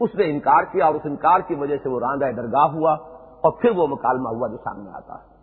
[0.00, 3.52] اس نے انکار کیا اور اس انکار کی وجہ سے وہ راندہ درگاہ ہوا اور
[3.60, 5.34] پھر وہ مکالمہ ہوا جو سامنے آتا ہے۔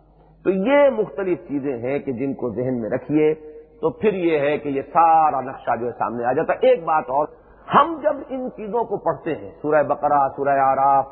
[0.44, 3.34] تو یہ مختلف چیزیں ہیں کہ جن کو ذہن میں رکھیے۔
[3.80, 7.04] تو پھر یہ ہے کہ یہ سارا نقشہ جو ہے سامنے آ جاتا۔ ایک بات
[7.08, 7.26] اور،
[7.74, 11.04] ہم جب ان چیزوں کو پڑھتے ہیں، سورہ بقرہ، سورہ آراف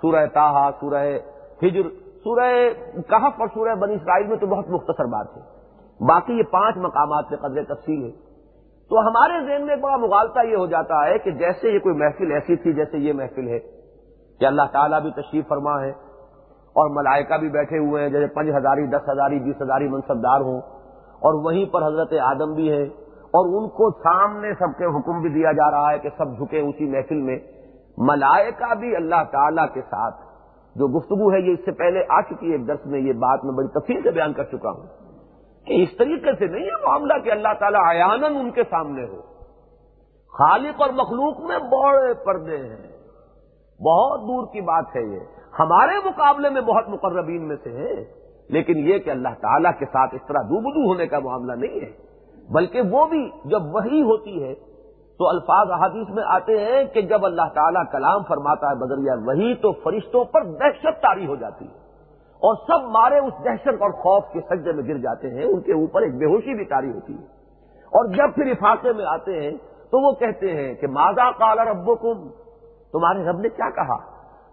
[0.00, 1.18] سورہ تاہا سورہ
[1.62, 1.82] ہجر،
[2.24, 2.70] سورہ
[3.08, 5.61] کہف اور سورہ بنی اسرائیل میں تو بہت مختصر بات ہے۔
[6.08, 8.10] باقی یہ پانچ مقامات سے قدر تفصیل ہے
[8.90, 12.32] تو ہمارے ذہن میں بڑا مغالطہ یہ ہو جاتا ہے کہ جیسے یہ کوئی محفل
[12.32, 13.58] ایسی تھی جیسے یہ محفل ہے
[14.40, 15.90] کہ اللہ تعالیٰ بھی تشریف فرما ہے
[16.74, 20.40] اور ملائکہ بھی بیٹھے ہوئے ہیں، جیسے پانچ ہزاری، دس ہزاری، بیس ہزاری منصب دار
[20.40, 20.60] ہوں
[21.12, 22.82] اور وہیں پر حضرت آدم بھی ہے
[23.12, 26.60] اور ان کو سامنے سب کے حکم بھی دیا جا رہا ہے کہ سب جھکے
[26.60, 27.38] اسی محفل میں۔
[27.98, 30.14] ملائکہ بھی اللہ تعالی کے ساتھ۔
[30.74, 33.44] جو گفتگو ہے یہ اس سے پہلے آ چکی ہے ایک درس میں، یہ بات
[33.44, 35.01] میں بڑی تفصیل سے بیان کر چکا ہوں۔
[35.66, 39.20] کہ اس طریقے سے نہیں ہے معاملہ کہ اللہ تعالیٰ آیانن ان کے سامنے ہو۔
[40.38, 42.92] خالق اور مخلوق میں بڑے پردے ہیں۔
[43.82, 45.20] بہت دور کی بات ہے یہ۔
[45.58, 48.04] ہمارے مقابلے میں بہت مقربین میں سے ہیں۔
[48.48, 52.12] لیکن یہ کہ اللہ تعالیٰ کے ساتھ اس طرح دوبدو ہونے کا معاملہ نہیں ہے۔
[52.50, 54.54] بلکہ وہ بھی جب وہی ہوتی ہے
[55.18, 59.54] تو الفاظ احادیث میں آتے ہیں کہ جب اللہ تعالیٰ کلام فرماتا ہے بدریا وہی
[59.54, 61.81] تو فرشتوں پر دہشت تاری ہو جاتی ہے۔
[62.42, 65.72] اور سب مارے اس دہشت اور خوف کے سجے میں گر جاتے ہیں، ان کے
[65.72, 67.24] اوپر ایک بے ہوشی بھی تاری ہوتی ہے۔
[67.86, 69.50] اور جب پھر افاقے میں آتے ہیں،
[69.90, 71.94] تو وہ کہتے ہیں کہ ماضا کالا ربو
[72.92, 73.96] تمہارے رب نے کیا کہا؟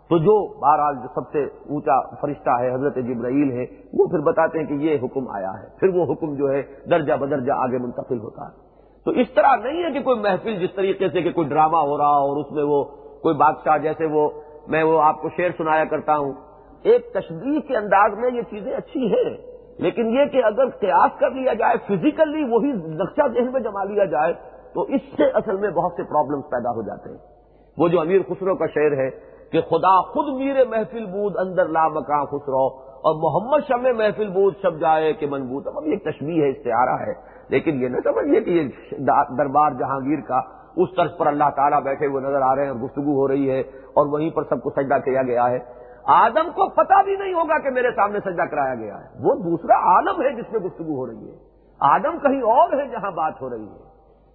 [0.10, 4.60] تو جو بہرحال جو سب سے اونچا فرشتہ ہے، حضرت جبرائیل ہے، وہ پھر بتاتے
[4.60, 8.20] ہیں کہ یہ حکم آیا ہے۔ پھر وہ حکم جو ہے، درجہ بدرجہ آگے منتقل
[8.20, 8.70] ہوتا ہے۔
[9.06, 11.98] تو اس طرح نہیں ہے کہ کوئی محفل جس طریقے سے کہ کوئی ڈرامہ ہو
[11.98, 12.84] رہا اور اس میں وہ
[13.22, 14.30] کوئی بادشاہ جیسے وہ،
[14.68, 16.34] میں وہ آپ کو شعر سنایا کرتا ہوں۔
[16.84, 19.30] ایک تشریح کے انداز میں یہ چیزیں اچھی ہیں،
[19.80, 24.06] لیکن یہ کہ اگر قیاس کر لیا جائے فزیکلی وہی نقشہ ذہن میں جما لیا
[24.11, 24.34] جائے،
[24.73, 27.18] تو اس سے اصل میں بہت سے پرابلمس پیدا ہو جاتے ہیں۔
[27.77, 29.10] وہ جو امیر خسرو کا شعر ہے
[29.51, 32.65] کہ خدا خود میر محفل بود اندر لا مکان خسرو،
[32.99, 37.14] اور محمد شم محفل بود شب جائے کہ منبوط اب یہ تشبیح ہے، استعارہ ہے،
[37.49, 38.64] لیکن یہ نہ سمجھیے کہ یہ
[39.38, 40.39] دربار جہانگیر کا
[40.77, 43.49] اس طرز پر اللہ تعالیٰ بیٹھے ہوئے نظر آ رہے ہیں اور گفتگو ہو رہی
[43.51, 43.60] ہے
[43.93, 45.60] اور وہیں پر سب کو سجدہ کیا گیا ہے۔
[46.11, 49.73] آدم کو پتا بھی نہیں ہوگا کہ میرے سامنے سجدہ کرایا گیا ہے۔ وہ دوسرا
[49.73, 51.36] عالم ہے جس میں گفتگو ہو رہی ہے۔
[51.80, 53.90] آدم کہیں اور ہے جہاں بات ہو رہی ہے۔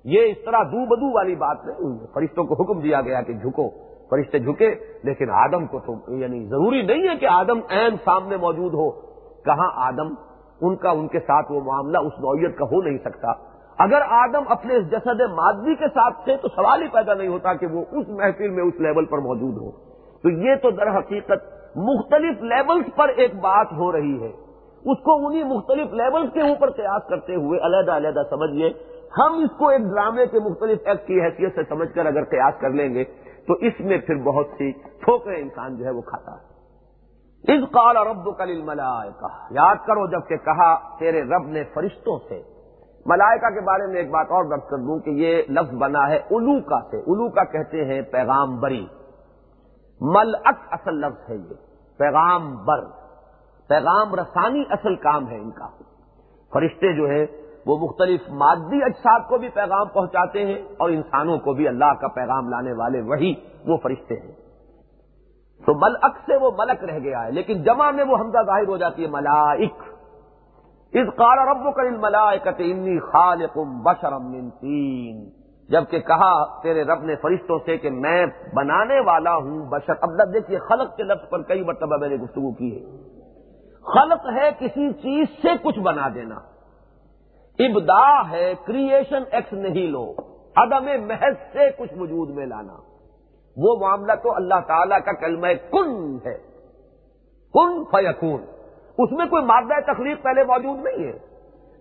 [0.04, 3.22] یہ اس طرح دو بدو والی بات نہیں ہوئی ہے۔ فرشتوں کو حکم دیا گیا
[3.22, 3.70] کہ جھکو۔
[4.10, 8.74] فرشتے جھکے، لیکن آدم کو تو یعنی ضروری نہیں ہے کہ آدم عین سامنے موجود
[8.74, 8.90] ہو۔
[9.44, 10.14] کہاں آدم؟
[10.60, 13.32] ان کا، ان کے ساتھ وہ معاملہ اس نوعیت کا ہو نہیں سکتا۔
[13.78, 17.54] اگر آدم اپنے اس جسد مادی کے ساتھ تھے تو سوال ہی پیدا نہیں ہوتا
[17.54, 21.63] کہ وہ اس محفل میں اس لیول پر موجود ہو۔ تو یہ تو در حقیقت
[21.76, 24.32] مختلف لیولز پر ایک بات ہو رہی ہے۔
[24.84, 28.70] اس کو انہی مختلف لیولز کے اوپر قیاس کرتے ہوئے علیحدہ علیحدہ سمجھیے
[29.18, 32.60] ہم اس کو ایک ڈرامے کے مختلف ایکٹ کی حیثیت سے سمجھ کر اگر قیاس
[32.60, 33.04] کر لیں گے
[33.46, 36.54] تو اس میں پھر بہت سی ٹھوکریں انسان جو ہے وہ کھاتا ہے۔
[37.54, 42.42] اس قال رب کل ملائکہ یاد کرو جبکہ کہا، تیرے رب نے فرشتوں سے۔
[43.06, 46.16] ملائکہ کے بارے میں ایک بات اور درد کر دوں کہ یہ لفظ بنا ہے
[46.16, 48.86] الو کا سے۔ الو کا کہتے ہیں پیغام بری
[50.00, 51.54] مل اصل لفظ ہے یہ۔
[51.98, 52.84] پیغام بر،
[53.68, 55.68] پیغام رسانی اصل کام ہے ان کا۔
[56.52, 57.26] فرشتے جو ہے
[57.66, 62.08] وہ مختلف مادی اجساد کو بھی پیغام پہنچاتے ہیں اور انسانوں کو بھی اللہ کا
[62.08, 63.34] پیغام لانے والے وہی
[63.66, 64.32] وہ فرشتے ہیں۔
[65.66, 68.76] تو ملک سے وہ ملک رہ گیا ہے، لیکن جمع میں وہ حمزہ ظاہر ہو
[68.76, 69.74] جاتی ہے، ملائک۔
[70.92, 72.98] اس قال رب کر ملائکت انی
[73.82, 79.66] بشرم من تین۔ جبکہ کہا تیرے رب نے فرشتوں سے کہ میں بنانے والا ہوں
[79.70, 82.90] بشر۔ اب دیکھیے خلق کے لفظ پر کئی مرتبہ میں نے گفتگو کی ہے۔
[83.80, 86.34] خلق ہے کسی چیز سے کچھ بنا دینا۔
[87.58, 90.14] ابدا ہے کریشن ایکس نہیں لو۔
[90.56, 92.74] عدم محض سے کچھ وجود میں لانا۔
[93.56, 96.38] وہ معاملہ تو اللہ تعالی کا کلمہ کن ہے۔
[97.54, 98.44] کن فیکون۔
[98.98, 101.18] اس میں کوئی مادہ تخلیق پہلے موجود نہیں ہے۔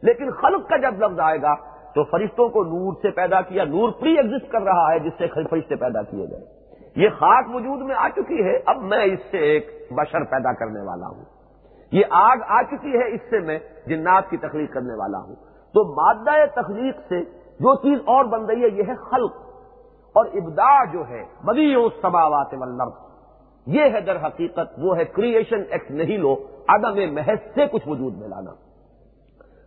[0.01, 3.89] لیکن خلق کا جب لفظ آئے گا تو فرشتوں کو نور سے پیدا کیا، نور
[3.91, 6.63] پری ایگزٹ کر رہا ہے، جس سے فرشتے پیدا کیے گئے۔
[6.95, 10.81] یہ خاک وجود میں آ چکی ہے، اب میں اس سے ایک بشر پیدا کرنے
[10.81, 11.23] والا ہوں۔
[11.91, 15.35] یہ آگ آ چکی ہے، اس سے میں جنات کی تخلیق کرنے والا ہوں۔
[15.73, 17.21] تو مادہ تخلیق سے
[17.53, 19.33] جو چیز اور بن رہی ہے، یہ ہے خلق۔
[20.13, 22.91] اور ابدا جو ہے بدی سباوات واللرد
[23.65, 26.35] یہ ہے در حقیقت، وہ ہے کریشن ایکٹ نہیں لو،
[26.67, 28.51] عدم محض سے کچھ وجود میں لانا۔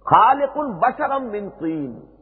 [0.05, 2.16] خالق البشرم من طین۔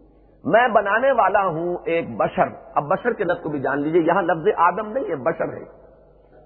[0.45, 4.23] میں بنانے والا ہوں ایک بشر۔ اب بشر کے لفظ کو بھی جان لیجیے، یہاں
[4.23, 5.85] لفظ آدم نہیں ہے، بشر ہے۔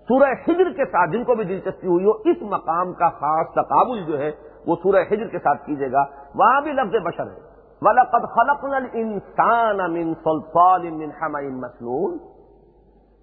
[0.09, 4.05] سورہ ہجر کے ساتھ جن کو بھی دلچسپی ہوئی ہو، اس مقام کا خاص تقابل
[4.05, 4.31] جو ہے،
[4.67, 6.05] وہ سورہ ہجر کے ساتھ کیجیے گا۔
[6.35, 7.49] وہاں بھی لفظ بشر ہے۔
[7.81, 12.17] وَلَقَدْ خَلَقْنَا الْإِنسَانَ مِنْ صَلْصَالٍ مِنْ حَمَئٍ مَسْنُونَ۔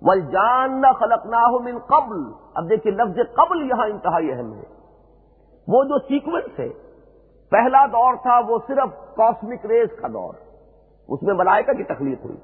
[0.01, 4.63] وَالْجَانَّ خَلَقْنَاهُ مِنْ قَبْلِ۔ اب دیکھیں لفظ قبل یہاں انتہائی اہم ہے۔
[5.67, 6.69] وہ جو سیکوینس ہے،
[7.51, 10.33] پہلا دور تھا، وہ صرف کاسمک ریز کا دور۔
[11.07, 12.37] اس میں ملائکہ کی تخلیق ہوئی۔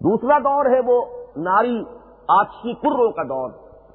[0.00, 1.04] دوسرا دور ہے وہ
[1.36, 1.82] ناری
[2.28, 3.50] آتشی کروں کا دور۔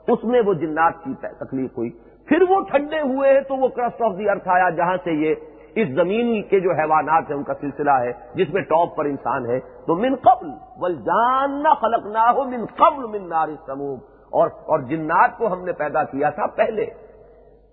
[0.07, 1.89] اس میں وہ جنات کی تکلیف ہوئی۔
[2.27, 5.35] پھر وہ ٹھنڈے ہوئے ہیں تو وہ کرسٹ آف دی ارتھ آیا جہاں سے یہ
[5.75, 9.45] اس زمین کے جو حیوانات ہیں ان کا سلسلہ ہے، جس میں ٹاپ پر انسان
[9.45, 14.47] ہے۔ تو من قبل بل جاننا خلق نہ ہو من قبل من نار سموم اور
[14.47, 16.85] اور جنات کو ہم نے پیدا کیا تھا پہلے۔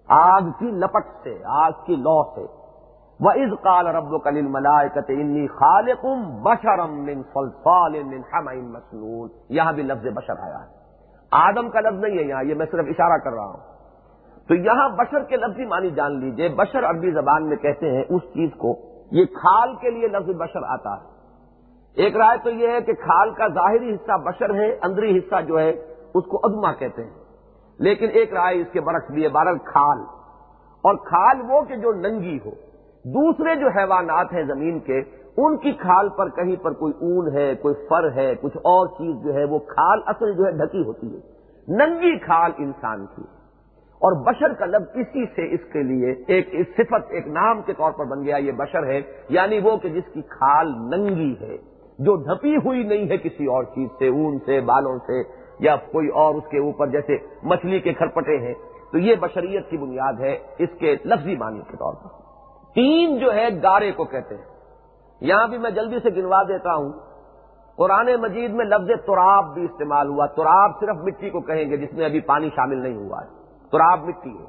[0.09, 2.62] آگ کی لپٹ سے، آگ کی لو سے۔
[3.25, 9.83] وہ از کال رب کل ملائکت انی خالقم بشرم من فلفال من مسنون۔ یہاں بھی
[9.83, 10.83] لفظ بشر آیا ہے۔
[11.31, 13.57] آدم کا لفظ نہیں ہے یہاں، یہ میں صرف اشارہ کر رہا ہوں۔
[14.49, 18.23] تو یہاں بشر کے لفظی معنی جان لیجیے۔ بشر عربی زبان میں کہتے ہیں اس
[18.23, 18.77] چیز کو،
[19.11, 21.09] یہ کھال کے لیے لفظ بشر آتا ہے۔
[21.95, 25.59] ایک رائے تو یہ ہے کہ کھال کا ظاہری حصہ بشر ہے، اندری حصہ جو
[25.59, 25.71] ہے،
[26.15, 27.11] اس کو ادما کہتے ہیں۔
[27.79, 29.99] لیکن ایک رائے اس کے برعکس بھی ہے بارہ کھال۔
[30.83, 32.72] اور کھال وہ کہ جو ننگی ہو۔
[33.05, 34.99] دوسرے جو حیوانات ہیں زمین کے،
[35.37, 39.25] ان کی کھال پر کہیں پر کوئی اون ہے، کوئی فر ہے، کچھ اور چیز
[39.25, 41.21] جو ہے، وہ کھال اصل جو ہے ڈھکی ہوتی ہے۔
[41.69, 43.23] ننگی کھال انسان کی۔
[43.93, 47.93] اور بشر کا لفظ اسی سے اس کے لیے ایک صفت، ایک نام کے طور
[47.93, 51.57] پر بن گیا یہ بشر ہے۔ یعنی وہ کہ جس کی کھال ننگی ہے،
[51.99, 55.23] جو ڈھپی ہوئی نہیں ہے کسی اور چیز سے، اون سے، بالوں سے،
[55.59, 58.55] یا کوئی اور اس کے اوپر جیسے مچھلی کے کھرپٹے ہیں۔
[58.93, 62.32] تو یہ بشریت کی بنیاد ہے اس کے لفظی معنی کے طور پر۔
[62.75, 64.45] تین جو ہے گارے کو کہتے ہیں۔
[65.21, 66.93] یہاں بھی میں جلدی سے گنوا دیتا ہوں۔
[67.77, 71.95] قرآن مجید میں لفظ تراب بھی استعمال ہوا۔ تراب صرف مٹی کو کہیں گے، جس
[71.95, 73.27] میں ابھی پانی شامل نہیں ہوا ہے۔
[73.73, 74.45] تراب مٹی ہے۔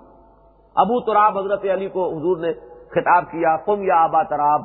[0.76, 2.54] ابو تراب حضرت علی کو حضور نے
[2.90, 4.62] خطاب کیا کم یا آبا تراب،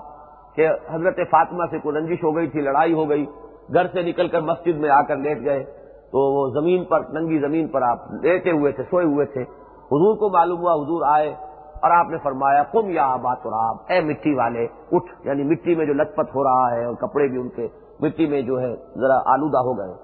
[0.54, 3.26] کہ حضرت فاطمہ سے کوئی رنجش ہو گئی تھی، لڑائی ہو گئی،
[3.74, 5.64] گھر سے نکل کر مسجد میں آ کر لیٹ گئے۔
[6.10, 9.42] تو وہ زمین پر، ننگی زمین پر آپ لیٹے ہوئے تھے، سوئے ہوئے تھے۔
[9.86, 11.34] حضور کو معلوم ہوا، حضور آئے۔
[11.82, 15.86] اور آپ نے فرمایا کم یا آبا تراب، اے مٹی والے، اٹھ یعنی مٹی میں
[15.86, 17.68] جو لت پت ہو رہا ہے اور کپڑے بھی ان کے
[18.00, 19.94] مٹی میں جو ہے ذرا آلودہ ہو گئے۔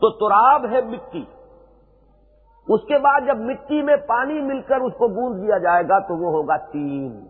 [0.00, 1.24] تو تراب ہے مٹی۔
[2.68, 5.98] اس کے بعد جب مٹی میں پانی مل کر اس کو گوند دیا جائے گا
[5.98, 7.26] تو وہ ہوگا تین۔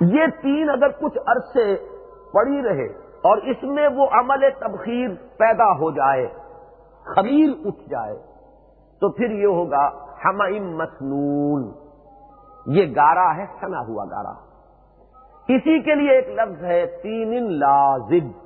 [0.00, 1.76] یہ تین اگر کچھ عرصے
[2.32, 2.86] پڑی رہے
[3.22, 6.26] اور اس میں وہ عمل تبخیر پیدا ہو جائے
[7.04, 8.16] خبیر اٹھ جائے،
[9.00, 9.90] تو پھر یہ ہوگا
[10.24, 10.36] ہم
[10.76, 11.83] مسنون۔
[12.66, 14.32] یہ گارا ہے، سنا ہوا گارا۔
[15.48, 18.44] اسی کے لیے ایک لفظ ہے تین لازب۔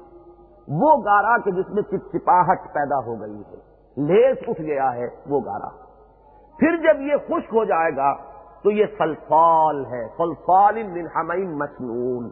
[0.68, 3.56] وہ گارا کہ جس میں چپچپاہٹ پیدا ہو گئی ہے۔
[3.96, 5.68] لیس اٹھ گیا ہے وہ گارا۔
[6.58, 8.14] پھر جب یہ خشک ہو جائے گا،
[8.62, 12.24] تو یہ فلفال ہے۔ فلفال من مسنون۔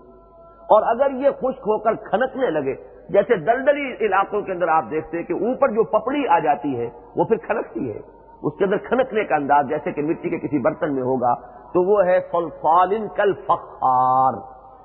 [0.45, 2.75] اور اگر یہ خشک ہو کر کھنکنے لگے،
[3.09, 6.91] جیسے دلدلی علاقوں کے اندر آپ دیکھتے ہیں کہ اوپر جو پپڑی آ جاتی ہے،
[7.17, 7.99] وہ پھر کھنکتی ہے۔
[8.43, 11.83] اس کے اندر کھنکنے کا انداز جیسے کہ مٹی کے کسی برتن میں ہوگا۔ تو
[11.83, 14.35] وہ ہے فلفالن کل فخار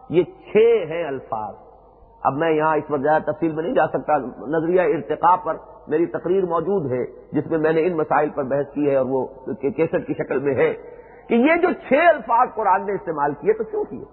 [0.09, 0.57] یہ چھ
[0.91, 1.55] ہیں الفاظ۔
[2.23, 5.57] اب میں یہاں اس وقت زیادہ تفصیل میں نہیں جا سکتا۔ نظریہ ارتقا پر
[5.87, 9.05] میری تقریر موجود ہے، جس میں میں نے ان مسائل پر بحث کی ہے اور
[9.05, 10.73] وہ کیسٹ کی شکل میں ہے۔
[11.27, 14.05] کہ یہ جو چھ الفاظ قرآن نے استعمال کیے تو کیوں کیے؟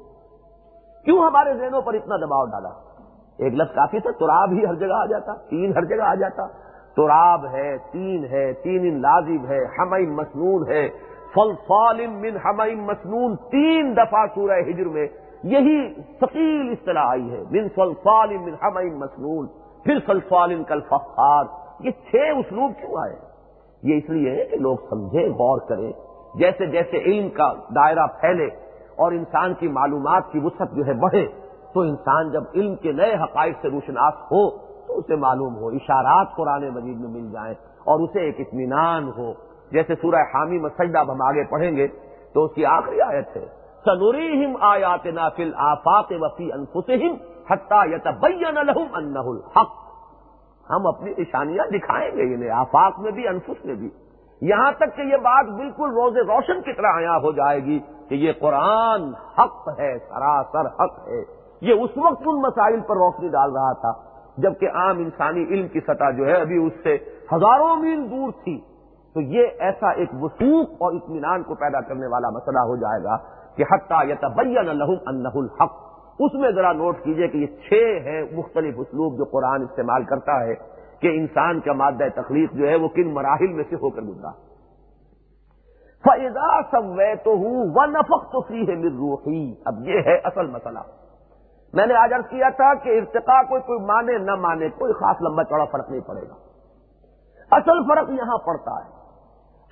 [1.04, 2.68] کیوں ہمارے ذہنوں پر اتنا دباؤ ڈالا؟
[3.38, 6.46] ایک لفظ کافی تھا، تراب ہی ہر جگہ آ جاتا، تین ہر جگہ آ جاتا۔
[6.96, 10.88] تراب ہے، تین ہے تین لازم ہے ہمئی مسنون ہے۔
[11.34, 15.06] فل من ہمئی مسنون، تین دفعہ سورہ ہجر میں
[15.42, 19.46] یہی ثقیل اصطلاح آئی ہے، من فل فالم من ہمئی مسنون،
[19.84, 21.44] پھر فل فالم کل فخار۔
[21.80, 23.16] یہ چھ اسلوب کیوں آئے؟
[23.82, 25.92] یہ اس لیے ہے کہ لوگ سمجھے غور کریں۔
[26.34, 28.46] جیسے جیسے علم کا دائرہ پھیلے
[28.96, 31.26] اور انسان کی معلومات کی وسعت جو ہے بڑھے،
[31.74, 34.50] تو انسان جب علم کے نئے حقائق سے روشناس ہو،
[34.86, 39.32] تو اسے معلوم ہو، اشارات قرآن مجید میں مل جائیں اور اسے ایک اطمینان ہو۔
[39.72, 41.86] جیسے سورہ حامی مسجدہ اب ہم آگے پڑھیں گے،
[42.34, 43.46] تو اس کی آخری آیت ہے
[43.84, 47.14] سنوری ہم آیات نافل آفات وفی انفسم
[47.50, 49.70] حتہ یتبین لہم انہ الحق۔
[50.70, 53.88] ہم اپنی نشانیاں دکھائیں گے انہیں، آفاق میں بھی، انفس میں بھی۔
[54.40, 57.78] یہاں تک کہ یہ بات بالکل روز روشن کی طرح آیا ہو جائے گی
[58.08, 61.22] کہ یہ قرآن حق ہے، سراسر حق ہے۔
[61.60, 63.92] یہ اس وقت ان مسائل پر روشنی ڈال رہا تھا،
[64.38, 66.94] جبکہ عام انسانی علم کی سطح جو ہے، ابھی اس سے
[67.32, 68.60] ہزاروں میل دور تھی۔
[69.18, 73.16] تو یہ ایسا ایک وسوخ اور اطمینان کو پیدا کرنے والا مسئلہ ہو جائے گا
[73.56, 74.68] کہ حتیٰ یا تبین
[75.06, 75.72] انہ الحق۔
[76.20, 77.72] اس میں ذرا نوٹ کیجیے کہ یہ چھ
[78.06, 80.54] ہیں مختلف اسلوب جو قرآن استعمال کرتا ہے
[81.00, 84.30] کہ انسان کا مادہ تخلیق جو ہے وہ کن مراحل میں سے ہو کر گزرا۔
[86.04, 90.78] فیضا سب تو ہوں و نفق تو فری ہے روحی اب یہ ہے اصل مسئلہ۔
[91.72, 95.44] میں نے آج کیا تھا کہ ارتقا کوئی کوئی مانے نہ مانے کوئی خاص لمبا
[95.44, 96.34] چوڑا فرق نہیں پڑے گا۔
[97.50, 98.97] اصل فرق یہاں پڑتا ہے۔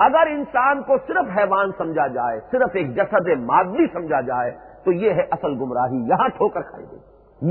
[0.01, 4.51] اگر انسان کو صرف حیوان سمجھا جائے، صرف ایک جسد مادی سمجھا جائے،
[4.85, 6.99] تو یہ ہے اصل گمراہی، یہاں ٹھوکر کھائی گئی۔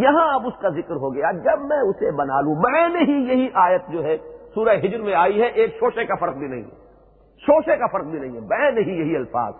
[0.02, 3.28] یہاں اب اس کا ذکر ہو گیا، جب میں اسے بنا لوں، میں نے ہی
[3.30, 4.18] یہی آیت جو ہے
[4.56, 6.86] سورہ ہجر میں آئی ہے، ایک شوشے کا فرق بھی نہیں ہے۔
[7.38, 9.54] شوشے کا فرق بھی نہیں ہے، میں نے ہی یہی الفاظ۔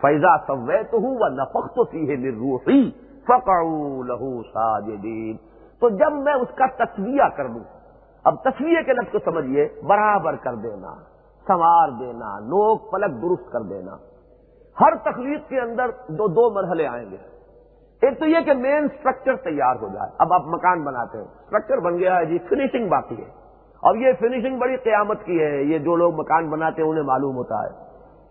[0.00, 2.90] فیضا سوے تو ہوں وہ نفق تو سی ہے نروحی
[3.24, 5.36] فکڑوں لہو ساجدین
[5.80, 7.64] تو جب میں اس کا تصویہ کر دوں
[8.24, 11.07] اب تصویہ کے لفظ کو سمجھیے برابر کر دینا۔
[11.48, 13.96] سنوار دینا نوک پلک درست کر دینا۔
[14.80, 17.16] ہر تخلیق کے اندر دو دو مرحلے آئیں گے۔
[18.02, 21.78] ایک تو یہ کہ مین اسٹرکچر تیار ہو جائے۔ اب آپ مکان بناتے ہیں۔ اسٹرکچر
[21.78, 23.30] بن گیا ہے جی فنیشنگ باقی ہے۔
[23.82, 27.36] اب یہ فنیشنگ بڑی قیامت کی ہے۔ یہ جو لوگ مکان بناتے ہیں، انہیں معلوم
[27.36, 27.68] ہوتا ہے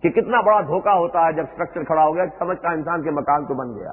[0.02, 3.46] کہ کتنا بڑا دھوکہ ہوتا ہے جب اسٹرکچر کھڑا ہو گیا، سمجھتا انسان کے مکان
[3.46, 3.92] تو بن گیا۔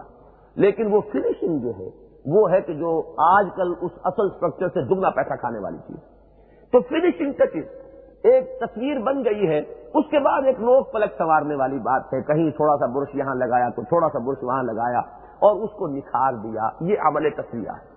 [0.54, 1.88] لیکن وہ فنیشنگ جو ہے،
[2.26, 5.96] وہ ہے کہ جو آج کل اس اصل اسٹرکچر سے دگنا پیسہ کھانے والی چیز۔
[6.72, 7.83] تو فنیشنگ ٹچز
[8.24, 9.58] ایک تصویر بن گئی ہے،
[9.94, 13.34] اس کے بعد ایک نوک پلک سنوارنے والی بات ہے۔ کہیں تھوڑا سا برش یہاں
[13.34, 14.98] لگایا تو تھوڑا سا برش وہاں لگایا
[15.38, 17.94] اور اس کو نکھار دیا۔ یہ عمل تصویر ہے۔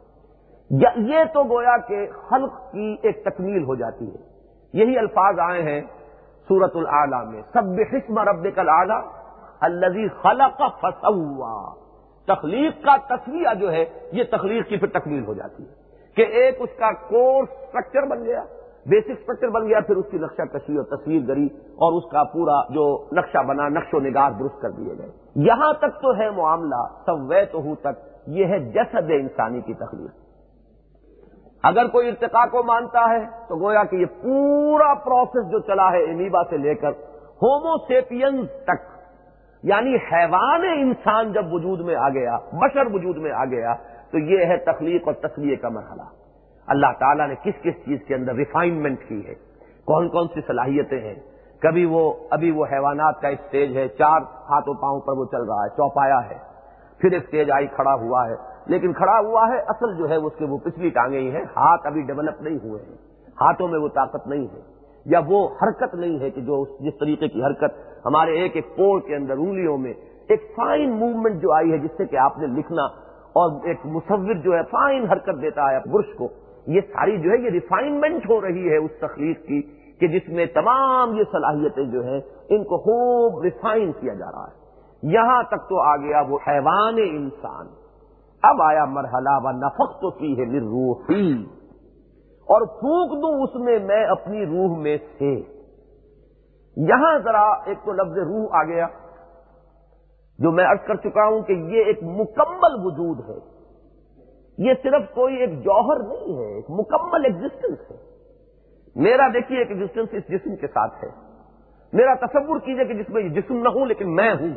[0.95, 4.17] یہ تو گویا کہ خلق کی ایک تکمیل ہو جاتی ہے۔
[4.73, 5.81] یہی الفاظ آئے ہیں
[6.47, 9.01] سورت العلیٰ میں۔ سب حسم رب کل آلہ
[9.59, 11.73] الزی خلق فسوا۔
[12.27, 15.73] تخلیق کا تصویہ جو ہے، یہ تخلیق کی پھر تکمیل ہو جاتی ہے
[16.15, 18.43] کہ ایک اس کا کورس اسٹرکچر بن گیا۔
[18.87, 22.23] بیسک اسٹرکچر بن گیا، پھر اس کی نقشہ کشی اور تصویر گری اور اس کا
[22.23, 26.29] پورا جو نقشہ بنا، نقش و نگار درست کر دیے گئے۔ یہاں تک تو ہے
[26.29, 30.27] معاملہ سوے تو ہوں تک، یہ ہے جسد انسانی کی تخلیق۔
[31.63, 36.03] اگر کوئی ارتقا کو مانتا ہے، تو گویا کہ یہ پورا پروسیس جو چلا ہے
[36.03, 36.89] امیبا سے لے کر
[37.41, 38.97] ہوموسیپینز تک۔
[39.63, 43.73] یعنی حیوان انسان جب وجود میں آ گیا، بشر وجود میں آ گیا،
[44.11, 46.16] تو یہ ہے تخلیق اور تصویر کا مرحلہ۔
[46.67, 49.33] اللہ تعالیٰ نے کس کس چیز کے اندر ریفائنمنٹ کی ہے؟
[49.85, 51.15] کون کون سی صلاحیتیں ہیں؟
[51.59, 55.63] کبھی وہ ابھی وہ حیوانات کا اسٹیج ہے، چار ہاتھوں پاؤں پر وہ چل رہا
[55.63, 56.37] ہے، چوپایا ہے،
[56.97, 58.35] پھر اسٹیج آئی، کھڑا ہوا ہے۔
[58.65, 61.87] لیکن کھڑا ہوا ہے، اصل جو ہے اس کے وہ پچھلی ٹانگیں ہی ہیں۔ ہاتھ
[61.87, 62.95] ابھی ڈیولپ نہیں ہوئے ہیں۔
[63.41, 64.61] ہاتھوں میں وہ طاقت نہیں ہے۔
[65.05, 69.01] یا وہ حرکت نہیں ہے کہ جو جس طریقے کی حرکت ہمارے ایک ایک پور
[69.01, 69.93] کے اندر انگلیوں میں
[70.29, 72.83] ایک فائن موومنٹ جو آئی ہے، جس سے کہ آپ نے لکھنا
[73.27, 76.27] اور ایک مصور جو ہے فائن حرکت دیتا ہے برش کو۔
[76.67, 79.61] یہ ساری جو ہے یہ ریفائنمنٹ ہو رہی ہے اس تخلیق کی
[79.99, 82.19] کہ جس میں تمام یہ صلاحیتیں جو ہیں
[82.49, 84.67] ان کو خوب ریفائن کیا جا رہا ہے۔
[85.03, 87.67] یہاں تک تو آ گیا وہ حیوان انسان۔
[88.43, 91.43] اب آیا مرحلہ، و نفق تو کی ہے روحی
[92.45, 95.35] اور پھونک دوں اس میں میں اپنی روح میں سے۔
[96.77, 98.87] یہاں ذرا ایک تو لفظ روح آ گیا،
[100.39, 103.56] جو میں ارض کر چکا ہوں کہ یہ ایک مکمل وجود ہے۔
[104.57, 107.95] یہ صرف کوئی ایک جوہر نہیں ہے، ایک مکمل ایگزٹنس ہے۔
[108.95, 111.09] میرا دیکھیے ایک ایگزٹنس اس جسم کے ساتھ ہے۔
[111.93, 114.53] میرا تصور کیجیے کہ جس میں یہ جسم نہ ہوں لیکن میں ہوں۔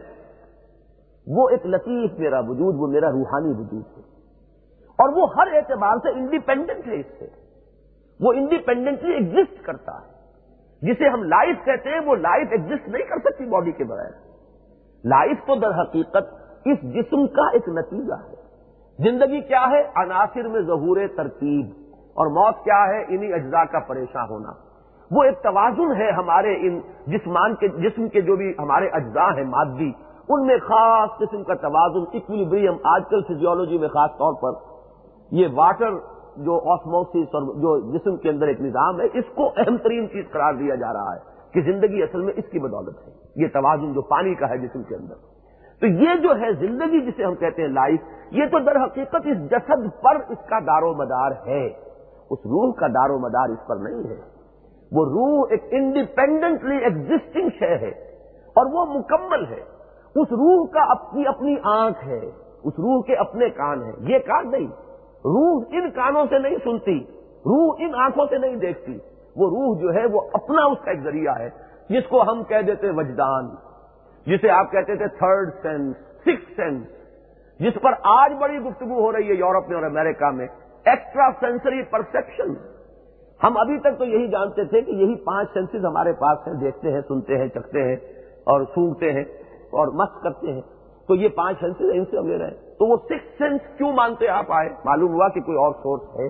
[1.26, 4.02] وہ ایک لطیف میرا وجود، وہ میرا روحانی وجود ہے۔
[4.90, 7.26] اور وہ ہر اعتبار سے انڈیپینڈنٹ ہے اس سے۔
[8.20, 10.20] وہ انڈیپینڈنٹلی ایگزٹ کرتا ہے۔
[10.82, 14.10] جسے ہم لائف کہتے ہیں، وہ لائف ایگزٹ نہیں کر سکتی باڈی کے بغیر۔
[15.04, 18.39] لائف تو در حقیقت اس جسم کا ایک نتیجہ ہے۔
[19.04, 21.66] زندگی کیا ہے؟ عناصر میں ظہور ترتیب۔
[22.10, 24.52] اور موت کیا ہے؟ انہی اجزاء کا پریشان ہونا۔
[25.10, 29.44] وہ ایک توازن ہے ہمارے ان جسمان کے جسم کے جو بھی ہمارے اجزاء ہیں،
[29.44, 29.92] مادی،
[30.28, 34.58] ان میں خاص قسم کا توازن اکولیبریم آج کل فزیولوجی میں خاص طور پر۔
[35.30, 35.90] یہ واٹر
[36.36, 40.24] جو آسموسس اور جو جسم کے اندر ایک نظام ہے، اس کو اہم ترین چیز
[40.32, 41.20] قرار دیا جا رہا ہے
[41.52, 44.82] کہ زندگی اصل میں اس کی بدولت ہے۔ یہ توازن جو پانی کا ہے جسم
[44.82, 45.39] کے اندر۔
[45.80, 48.00] تو یہ جو ہے زندگی جسے ہم کہتے ہیں لائف،
[48.30, 51.66] یہ تو در حقیقت اس جسد پر اس کا دار و مدار ہے۔
[52.30, 54.20] اس روح کا دار و مدار اس پر نہیں ہے۔
[54.92, 57.90] وہ روح ایک انڈیپینڈنٹلی ایگزٹنگ شے ہے
[58.48, 59.60] اور وہ مکمل ہے۔
[60.14, 62.30] اس روح کا اپنی اپنی آنکھ ہے،
[62.64, 64.66] اس روح کے اپنے کان ہیں۔ یہ کان نہیں،
[65.16, 66.98] روح ان کانوں سے نہیں سنتی،
[67.36, 68.98] روح ان آنکھوں سے نہیں دیکھتی۔
[69.36, 71.50] وہ روح جو ہے وہ اپنا اس کا ایک ذریعہ ہے،
[71.88, 73.69] جس کو ہم کہہ دیتے وجدان۔
[74.30, 79.28] جسے آپ کہتے تھے تھرڈ سینس سکس سینس جس پر آج بڑی گفتگو ہو رہی
[79.28, 80.46] ہے یورپ میں اور امریکہ میں.
[80.86, 82.54] ایکسٹرا سینسری پرسپشن
[83.44, 86.54] ہم ابھی تک تو یہی جانتے تھے کہ یہی پانچ سینسز ہمارے پاس ہیں.
[86.54, 87.96] دیکھتے ہیں، سنتے ہیں، چکھتے ہیں
[88.44, 89.24] اور سونگتے ہیں
[89.70, 90.60] اور مست کرتے ہیں.
[91.06, 92.56] تو یہ پانچ سینسز ان سے ہم لے رہے ہیں.
[92.78, 96.26] تو وہ سکس سینس کیوں مانتے آپ آئے؟ معلوم ہوا کہ کوئی اور سورس ہے.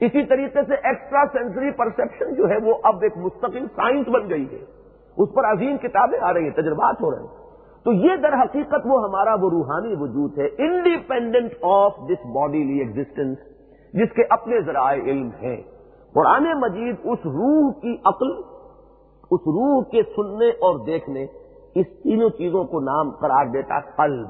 [0.00, 4.46] اسی طریقے سے ایکسٹرا سینسری پرسپشن جو ہے وہ اب ایک مستقل سائنس بن گئی
[4.52, 4.77] ہے.
[5.18, 7.48] اس پر عظیم کتابیں آ رہی ہیں، تجربات ہو رہے ہیں۔
[7.84, 13.38] تو یہ در حقیقت وہ ہمارا وہ روحانی وجود ہے independent of this bodily existence
[13.92, 15.56] جس کے اپنے ذرائع علم ہیں۔
[16.14, 18.32] قرآن مجید اس روح کی عقل،
[19.30, 21.26] اس روح کے سننے اور دیکھنے،
[21.74, 24.28] اس تینوں چیزوں کو نام قرار دیتا قلب۔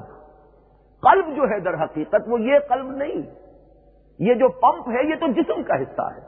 [1.01, 3.21] قلب جو ہے در حقیقت وہ یہ قلب نہیں۔
[4.19, 6.21] یہ جو پمپ ہے، یہ تو جسم کا حصہ ہے۔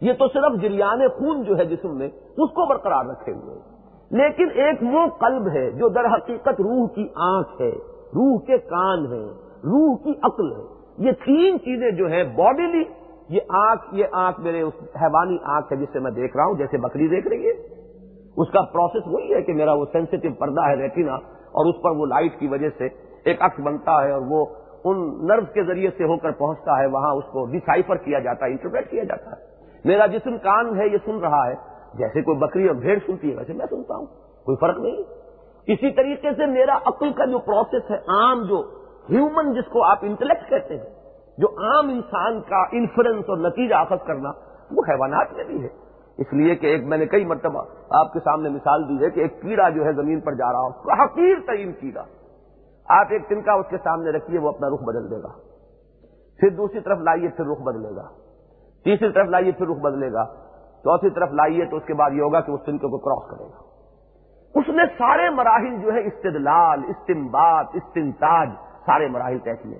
[0.00, 3.69] یہ تو صرف جریان خون جو ہے جسم میں، اس کو برقرار رکھے ہوئے
[4.10, 7.70] لیکن ایک وہ قلب ہے جو در حقیقت روح کی آنکھ ہے،
[8.14, 9.26] روح کے کان ہے
[9.64, 12.84] روح کی عقل ہے۔ یہ تین چیزیں جو ہیں باڈیلی
[13.28, 14.72] یہ آنکھ یہ آنکھ میرے اس
[15.02, 17.80] حیوانی آنکھ ہے جس سے میں دیکھ رہا ہوں، جیسے بکری دیکھ رہی ہے۔
[18.36, 21.14] اس کا پروسیس وہی ہے کہ میرا وہ سینسٹو پردہ ہے ریٹینا
[21.52, 22.88] اور اس پر وہ لائٹ کی وجہ سے
[23.24, 24.46] ایک عکس بنتا ہے اور وہ
[24.84, 28.46] ان نرو کے ذریعے سے ہو کر پہنچتا ہے، وہاں اس کو ڈسائفر کیا جاتا
[28.46, 29.46] ہے انٹرپریٹ کیا جاتا ہے۔
[29.84, 33.36] میرا جسم کان ہے، یہ سن رہا ہے۔ جیسے کوئی بکری اور بھیڑ سنتی ہے،
[33.36, 34.06] ویسے میں سنتا ہوں،
[34.44, 35.02] کوئی فرق نہیں۔
[35.66, 38.62] اسی طریقے سے میرا عقل کا جو پروسیس ہے، عام جو
[39.10, 40.84] ہیومن جس کو آپ انٹلیکٹ کہتے ہیں،
[41.38, 44.28] جو عام انسان کا انفرنس اور نتیجہ آفت کرنا،
[44.70, 45.68] وہ حیوانات میں بھی ہے۔
[46.18, 49.20] اس لیے کہ ایک میں نے کئی مرتبہ آپ کے سامنے مثال دی ہے کہ
[49.20, 50.68] ایک کیڑا جو ہے زمین پر جا رہا ہو
[51.02, 52.02] حقیر ترین کیڑا۔
[52.88, 55.28] آپ ایک تنکا اس کے سامنے رکھیے، وہ اپنا رخ بدل دے گا۔
[56.38, 58.08] پھر دوسری طرف لائیے، پھر رخ بدلے گا۔
[58.84, 60.24] تیسری طرف لائیے، پھر رخ بدلے گا۔
[60.80, 63.48] چوتھی طرف لائیے تو اس کے بعد یہ ہوگا کہ اس تنکے کو کراس کرے
[63.48, 63.70] گا۔
[64.54, 68.48] اس نے سارے مراحل جو ہے استدلال استمباد استنتاج
[68.86, 69.78] سارے مراحل طے کیے۔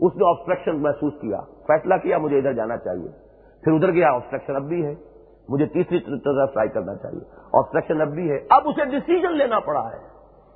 [0.00, 3.08] اس نے آبسٹرکشن محسوس کیا۔ فیصلہ کیا، مجھے ادھر جانا چاہیے۔
[3.64, 4.94] پھر ادھر گیا آبسٹرکشن اب بھی ہے۔
[5.48, 7.20] مجھے تیسری طرف ٹرائی کرنا چاہیے۔
[7.52, 9.98] آبسٹرکشن اب بھی ہے۔ اب اسے ڈسیزن لینا پڑا ہے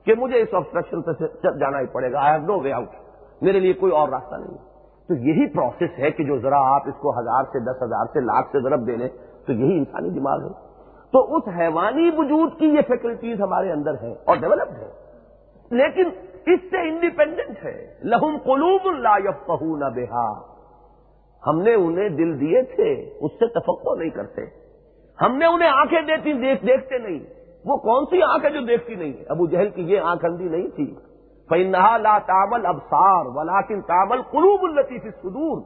[0.05, 2.89] کہ مجھے اس آبسٹرکشن سے جانا ہی پڑے گا۔ I have no way out
[3.43, 4.59] میرے لیے کوئی اور راستہ نہیں۔
[5.09, 8.21] تو یہی پروسیس ہے کہ جو ذرا آپ اس کو ہزار سے دس ہزار سے
[8.21, 9.09] لاکھ سے ضرب دے لیں۔
[9.49, 10.69] تو یہی انسانی دماغ ہے۔
[11.13, 14.91] تو اس حیوانی وجود کی یہ فیکلٹیز ہمارے اندر ہیں اور ڈیولپڈ ہے
[15.71, 16.09] لیکن
[16.47, 20.59] اس سے انڈیپینڈنٹ ہے۔ لہم قلوب اللہ یفقہ نہ بےحا
[21.47, 24.43] ہم نے انہیں دل دیے تھے، اس سے تفقع نہیں کرتے۔
[25.23, 27.19] ہم نے انہیں آنکھیں دیتی، دیکھ، دیکھتے نہیں۔
[27.65, 30.45] وہ کون سی آنکھ ہے جو دیکھتی نہیں ہے؟ ابو جہل کی یہ آنکھ اندھی
[30.45, 30.95] نہیں تھی۔
[31.49, 35.63] فنحا لا تامل ابسار ولاکن تامل قلوب الطیف سدور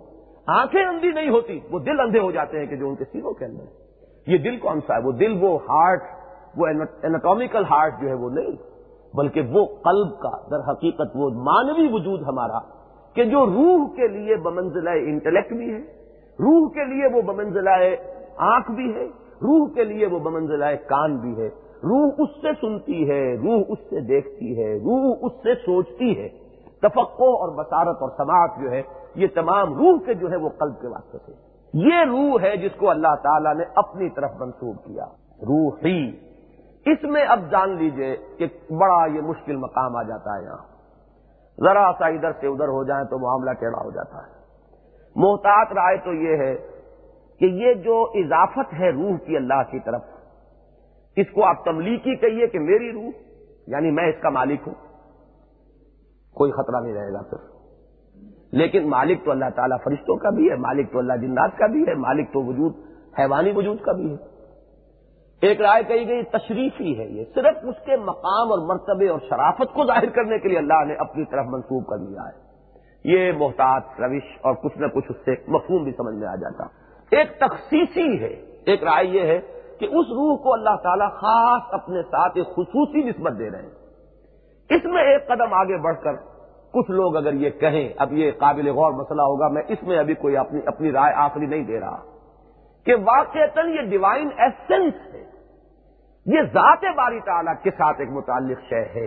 [0.48, 3.32] آنکھیں اندھی نہیں ہوتی، وہ دل اندھے ہو جاتے ہیں کہ جو ان کے سینوں
[3.32, 6.02] کے اندر یہ دل کون سا ہے وہ دل، وہ ہارٹ
[6.56, 8.56] وہ اینٹامیکل ہارٹ جو ہے وہ نہیں،
[9.14, 12.59] بلکہ وہ قلب کا در حقیقت وہ مانوی وجود ہمارا
[13.14, 15.81] کہ جو روح کے لیے بمنزلہ انٹلیکٹ بھی ہے،
[16.39, 17.70] روح کے لیے وہ بمنزلہ
[18.36, 19.06] آنکھ بھی ہے،
[19.43, 21.48] روح کے لیے وہ بمنزلہ کان بھی ہے۔
[21.85, 26.28] روح اس سے سنتی ہے، روح اس سے دیکھتی ہے، روح اس سے سوچتی ہے۔
[26.83, 28.83] تفقو اور بصارت اور سماعت جو ہے،
[29.15, 31.33] یہ تمام روح کے جو ہے وہ قلب کے واسطے سے
[31.75, 35.05] یہ روح ہے جس کو اللہ تعالیٰ نے اپنی طرف منسوب کیا۔
[35.43, 36.11] روح ہی
[36.87, 40.57] اس میں اب جان لیجیے کہ بڑا یہ مشکل مقام آ جاتا ہے یہاں۔
[41.61, 44.33] ذرا سا ادھر سے ادھر ہو جائیں تو معاملہ ٹیڑھا ہو جاتا ہے۔
[45.17, 46.57] محتاط رائے تو یہ ہے
[47.39, 50.03] کہ یہ جو اضافت ہے روح کی اللہ کی طرف،
[51.17, 53.11] اس کو آپ تملیکی کہیے کہ میری روح
[53.67, 54.91] یعنی میں اس کا مالک ہوں۔
[56.35, 57.53] کوئی خطرہ نہیں رہے گا پھر۔
[58.53, 61.83] لیکن مالک تو اللہ تعالیٰ فرشتوں کا بھی ہے، مالک تو اللہ جنات کا بھی
[61.83, 62.73] ہے، مالک تو وجود،
[63.19, 64.33] حیوانی وجود کا بھی ہے۔
[65.41, 69.75] ایک رائے کہی گئی تشریفی ہے یہ۔ صرف اس کے مقام اور مرتبے اور شرافت
[69.75, 72.53] کو ظاہر کرنے کے لیے اللہ نے اپنی طرف منسوخ کر لیا ہے۔
[73.05, 76.65] یہ محتاط، روش اور کچھ نہ کچھ اس سے مفہوم بھی سمجھ میں آ جاتا۔
[77.11, 79.41] ایک تخصیصی ہے، ایک رائے یہ ہے
[79.79, 83.82] کہ اس روح کو اللہ تعالیٰ خاص اپنے ساتھ ایک خصوصی نسبت دے رہے ہیں۔
[84.71, 86.13] اس میں ایک قدم آگے بڑھ کر
[86.73, 90.15] کچھ لوگ اگر یہ کہیں، اب یہ قابل غور مسئلہ ہوگا، میں اس میں ابھی
[90.15, 92.03] کوئی اپنی اپنی رائے آخری نہیں دے رہا
[92.87, 95.25] کہ واقع یہ ڈیوائن ایسنس ہے۔
[96.27, 99.07] یہ ذات باری تعالیٰ کے ساتھ ایک متعلق شے ہے۔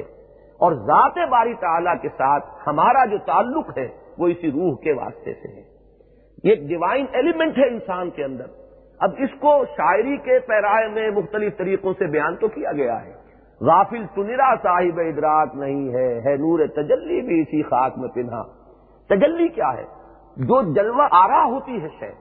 [0.56, 3.88] اور ذات باری تعالیٰ کے ساتھ ہمارا جو تعلق ہے،
[4.18, 5.64] وہ اسی روح کے واسطے سے ہے۔
[6.44, 8.46] یہ ایک ڈیوائن ایلیمنٹ ہے انسان کے اندر۔
[9.00, 13.15] اب اس کو شاعری کے پیرائے میں مختلف طریقوں سے بیان تو کیا گیا ہے۔
[13.62, 18.44] غافل سنرا صاحب ادراک نہیں ہے ہے نور تجلی بھی اسی خاک میں پنہا۔
[19.08, 19.84] تجلی کیا ہے؟
[20.38, 22.12] جو جلوہ آرا ہوتی ہے شے،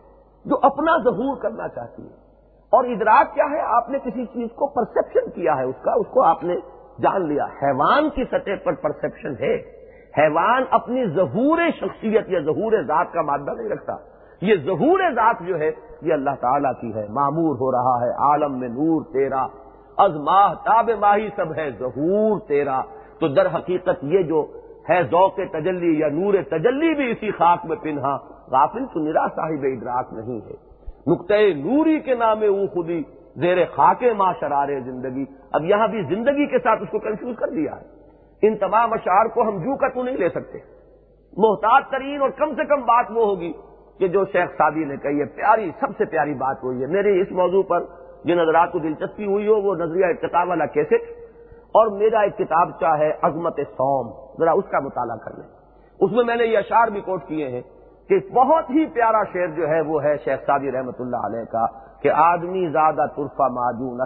[0.44, 2.24] جو اپنا ظہور کرنا چاہتی ہے۔
[2.70, 6.06] اور ادراک کیا ہے؟ آپ نے کسی چیز کو پرسپشن کیا ہے، اس کا، اس
[6.06, 6.54] کو آپ نے
[7.02, 9.54] جان لیا۔ حیوان کی سطح پر پرسپشن ہے۔
[10.18, 13.92] حیوان اپنی ظہور شخصیت یا ظہور ذات کا مادہ نہیں رکھتا۔
[14.40, 15.70] یہ ظہور ذات جو ہے،
[16.02, 19.63] یہ اللہ تعالیٰ کی ہے۔ معمور ہو رہا ہے، عالم میں نور تیرا۔
[19.96, 22.82] از ماہ تاب ماہی سب ہے ظہور تیرا۔
[23.20, 24.46] تو در حقیقت یہ جو
[24.88, 28.16] ہے ذوق تجلی یا نور تجلی بھی اسی خاک میں پنہا۔
[28.50, 30.74] غافل تو نرا صاحب ادراک نہیں ہے۔
[31.06, 33.02] نقطۂ نوری کے نام اون خودی
[33.36, 37.46] زیر خاک ماں شرار زندگی۔ اب یہاں بھی زندگی کے ساتھ اس کو کنفیوز کر
[37.46, 38.04] دیا ہے۔
[38.42, 40.58] ان تمام اشعار کو ہم جو کا تو نہیں لے سکتے۔
[41.36, 43.52] محتاط ترین اور کم سے کم بات وہ ہوگی
[43.98, 47.20] کہ جو شیخ سادی نے کہی ہے، پیاری، سب سے پیاری بات ہوئی ہے۔ میرے
[47.20, 47.80] اس موضوع پر
[48.24, 50.96] جن نظرات کو دلچسپی ہوئی ہو، وہ نظریہ ارتقاب والا کیسے
[51.78, 54.10] اور میرا ایک کتاب چاہ عظمت سوم
[54.40, 55.48] ذرا اس کا مطالعہ کر لیں۔
[56.00, 57.60] اس میں میں نے یہ اشعار بھی کوٹ کیے ہیں
[58.08, 61.66] کہ بہت ہی پیارا شعر جو ہے، وہ ہے شیخ سادی رحمت اللہ علیہ کا
[62.02, 64.00] کہ آدمی زیادہ ترفا معجون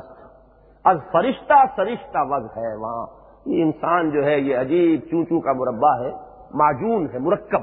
[0.84, 3.06] از فرشتہ سرشتہ وز ہے وہاں۔
[3.46, 6.10] یہ انسان جو ہے، یہ عجیب چونچو کا مربع ہے،
[6.54, 7.60] معجون ہے، مرکب۔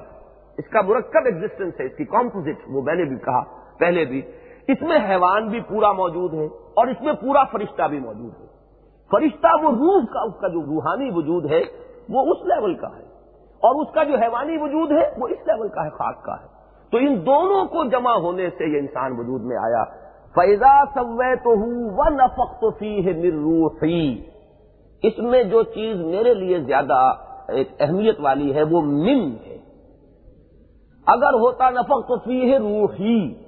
[0.57, 3.43] اس کا مرکب ایگزٹنس ہے، اس کی کمپوزٹ وہ میں نے بھی کہا
[3.79, 4.21] پہلے بھی۔
[4.67, 8.45] اس میں حیوان بھی پورا موجود ہے اور اس میں پورا فرشتہ بھی موجود ہے۔
[9.11, 11.61] فرشتہ وہ روح کا، اس کا جو روحانی وجود ہے،
[12.09, 13.03] وہ اس لیول کا ہے۔
[13.55, 16.47] اور اس کا جو حیوانی وجود ہے، وہ اس لیول کا ہے خاک کا ہے۔
[16.91, 19.83] تو ان دونوں کو جمع ہونے سے یہ انسان وجود میں آیا۔
[20.35, 24.21] فیضا سوے تو ہوں وہ نفق تو فی ہے روحی
[25.03, 27.13] اس میں جو چیز میرے لیے زیادہ
[27.47, 29.57] ایک اہمیت والی ہے، وہ من ہے۔
[31.07, 33.44] اگر ہوتا نفق تو فی ہے روحی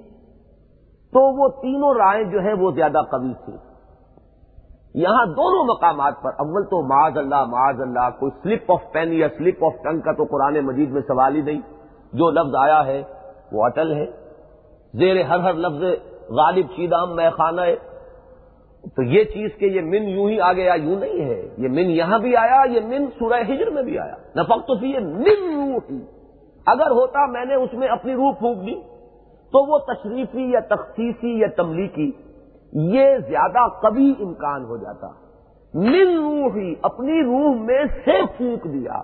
[1.14, 3.54] تو وہ تینوں رائے جو ہیں وہ زیادہ قوی تھی۔
[4.94, 9.28] یہاں دونوں مقامات پر اول تو معاذ اللہ معاذ اللہ، کوئی سلپ آف پین یا
[9.38, 11.62] سلپ آف ٹنگ کا تو قرآن مجید میں سوال ہی نہیں۔
[12.14, 13.04] جو لفظ آیا ہے
[13.52, 14.06] وہ اٹل ہے۔
[14.94, 15.84] زیر ہر ہر لفظ
[16.30, 17.76] غالب چیدام میں خانہ ہے۔
[18.96, 21.92] تو یہ چیز کہ یہ من یوں ہی آ گیا یوں نہیں ہے۔ یہ من
[21.92, 25.80] یہاں بھی آیا، یہ من سورہ ہجر میں بھی آیا۔ نفق تو یہ من یوں
[25.90, 26.00] ہی۔
[26.66, 28.97] اگر ہوتا میں نے اس میں اپنی روح پھونک دی۔
[29.52, 32.12] تو وہ تشریفی یا تخصیصی یا تملیکی،
[32.74, 35.08] یہ زیادہ کبھی امکان ہو جاتا۔
[35.74, 39.02] من روحی، اپنی روح میں سے پھونک دیا۔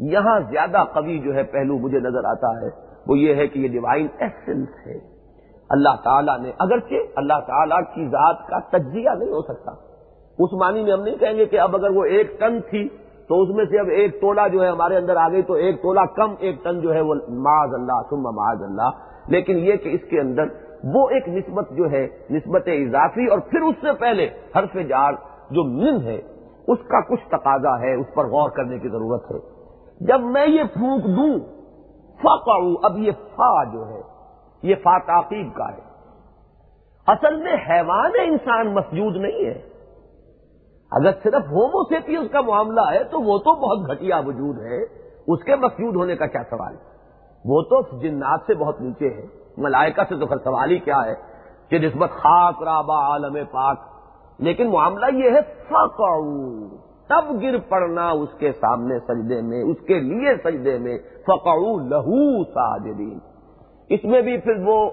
[0.00, 2.68] یہاں زیادہ کبھی جو ہے، پہلو مجھے نظر آتا ہے،
[3.06, 4.98] وہ یہ ہے کہ یہ ڈیوائن ایسنس ہے۔
[5.70, 9.72] اللہ تعالیٰ نے، اگرچہ اللہ تعالیٰ کی ذات کا تجزیہ نہیں ہو سکتا۔
[10.38, 12.88] اس معنی میں ہم نہیں کہیں گے کہ اب اگر وہ ایک ٹن تھی،
[13.28, 15.82] تو اس میں سے اب ایک تولا جو ہے ہمارے اندر آ گئی، تو ایک
[15.82, 19.88] تولا کم، ایک ٹن جو ہے وہ معاذ اللہ، ثم معاذ اللہ۔ لیکن یہ کہ
[19.88, 20.42] اس کے اندر
[20.84, 25.12] وہ ایک نسبت جو ہے، نسبت اضافی اور پھر اس سے پہلے حرف جار
[25.50, 26.20] جو من ہے،
[26.68, 29.38] اس کا کچھ تقاضا ہے، اس پر غور کرنے کی ضرورت ہے۔
[30.00, 31.38] جب میں یہ پھونک دوں
[32.22, 34.00] فا اب یہ فا جو ہے،
[34.62, 35.94] یہ فا تعقیب کا ہے۔
[37.06, 39.60] اصل میں حیوان انسان مسجود نہیں ہے۔
[40.90, 44.82] اگر صرف ہوموسیپیز کا معاملہ ہے، تو وہ تو بہت گھٹیا وجود ہے۔
[45.26, 46.93] اس کے مسجود ہونے کا کیا سوال ہے؟
[47.44, 49.26] وہ تو جنات سے بہت نیچے ہے۔
[49.56, 51.14] ملائکہ سے تو سوال ہی کیا ہے
[51.68, 53.78] کہ نسبت خاک رابا عالم پاک۔
[54.38, 56.68] لیکن معاملہ یہ ہے، فقعو۔
[57.08, 62.44] تب گر پڑنا اس کے سامنے سجدے میں، اس کے لیے سجدے میں۔ فقعو لہو
[62.44, 63.18] ساجدین۔
[63.88, 64.90] اس میں بھی پھر وہ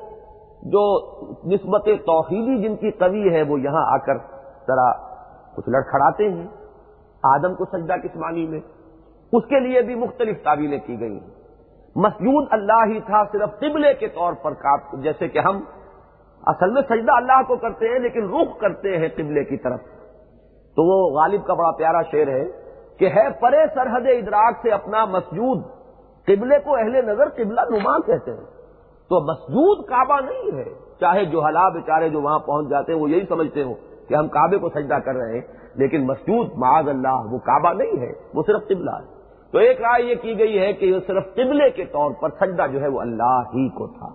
[0.64, 0.98] جو
[1.45, 4.18] نسبت توحیدی جن کی قوی ہے، وہ یہاں آ کر
[4.68, 4.91] ذرا
[5.56, 6.48] کچھ لڑکھڑاتے ہیں۔
[7.23, 8.60] آدم کو سجدہ کس معنی میں؟
[9.34, 11.40] اس کے لیے بھی مختلف تعویلیں کی گئی ہیں۔
[11.95, 14.51] مسجود اللہ ہی تھا صرف قبلے کے طور پر
[14.93, 15.63] جیسے کہ ہم
[16.45, 19.80] اصل میں سجدہ اللہ کو کرتے ہیں لیکن رخ کرتے ہیں قبلے کی طرف۔
[20.76, 22.45] تو وہ غالب کا بڑا پیارا شعر ہے
[22.99, 25.63] کہ ہے پرے سرحد ادراک سے اپنا مسجود،
[26.27, 28.45] قبلے کو اہل نظر قبلہ نما کہتے ہیں۔
[29.09, 33.09] تو مسجود کعبہ نہیں ہے۔ چاہے جو حلا بیچارے جو وہاں پہنچ جاتے ہیں، وہ
[33.09, 33.73] یہی سمجھتے ہو
[34.07, 35.41] کہ ہم کعبے کو سجدہ کر رہے ہیں،
[35.76, 39.20] لیکن مسجود، معاذ اللہ، وہ کعبہ نہیں ہے، وہ صرف قبلہ ہے۔
[39.52, 42.68] تو ایک رائے یہ کی گئی ہے کہ یہ صرف قبلے کے طور پر سجدہ
[42.72, 44.10] جو ہے وہ اللہ ہی کو تھا۔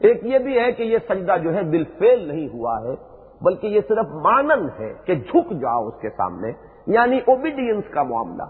[0.00, 2.94] ایک یہ بھی ہے کہ یہ سجدہ جو ہے دل فیل نہیں ہوا ہے،
[3.40, 6.52] بلکہ یہ صرف مانن ہے کہ جھک جاؤ اس کے سامنے
[6.86, 8.42] یعنی اوبیڈینس کا معاملہ۔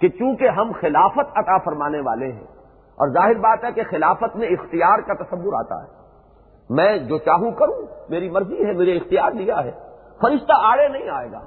[0.00, 2.44] کہ چونکہ ہم خلافت عطا فرمانے والے ہیں،
[2.96, 5.88] اور ظاہر بات ہے کہ خلافت میں اختیار کا تصور آتا ہے۔
[6.70, 9.70] میں جو چاہوں کروں، میری مرضی ہے میرے اختیار لیا ہے۔
[10.20, 11.40] فرشتہ آڑے نہیں آئے گا۔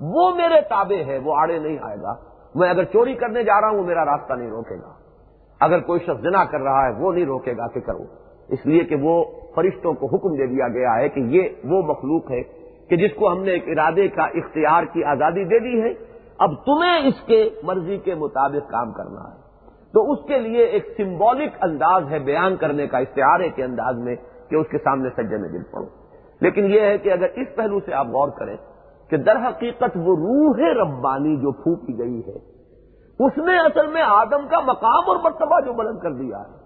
[0.00, 2.14] وہ میرے تابع ہے، وہ آڑے نہیں آئے گا۔
[2.54, 4.92] میں اگر چوری کرنے جا رہا ہوں وہ میرا راستہ نہیں روکے گا۔
[5.60, 8.02] اگر کوئی شخص جنا کر رہا ہے، وہ نہیں روکے گا کہ کرو
[8.48, 9.24] اس لیے کہ وہ
[9.54, 12.42] فرشتوں کو حکم دے دیا گیا ہے کہ یہ وہ مخلوق ہے
[12.88, 15.92] کہ جس کو ہم نے ایک ارادے کا اختیار کی آزادی دے دی ہے۔
[16.38, 19.40] اب تمہیں اس کے مرضی کے مطابق کام کرنا ہے۔
[19.92, 24.16] تو اس کے لیے ایک سمبولک انداز ہے بیان کرنے کا، استعارے کے انداز میں
[24.48, 25.86] کہ اس کے سامنے سجے میں دل پڑو۔
[26.40, 28.56] لیکن یہ ہے کہ اگر اس پہلو سے آپ غور کریں
[29.10, 32.36] کہ در حقیقت وہ روح ربانی جو پھونکی گئی ہے،
[33.26, 36.60] اس نے اصل میں آدم کا مقام اور مرتبہ جو بلند کر دیا ہے۔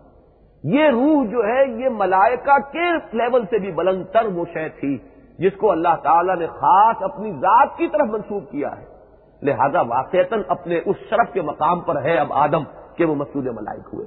[0.65, 4.99] یہ روح جو ہے، یہ ملائکہ کے لیول سے بھی بلند تر وہ شے تھی،
[5.39, 8.95] جس کو اللہ تعالی نے خاص اپنی ذات کی طرف منسوخ کیا ہے۔
[9.43, 12.63] لہذا واقعتاً اپنے اس شرف کے مقام پر ہے اب آدم
[12.97, 14.07] کہ وہ مسود ملائک ہوئے۔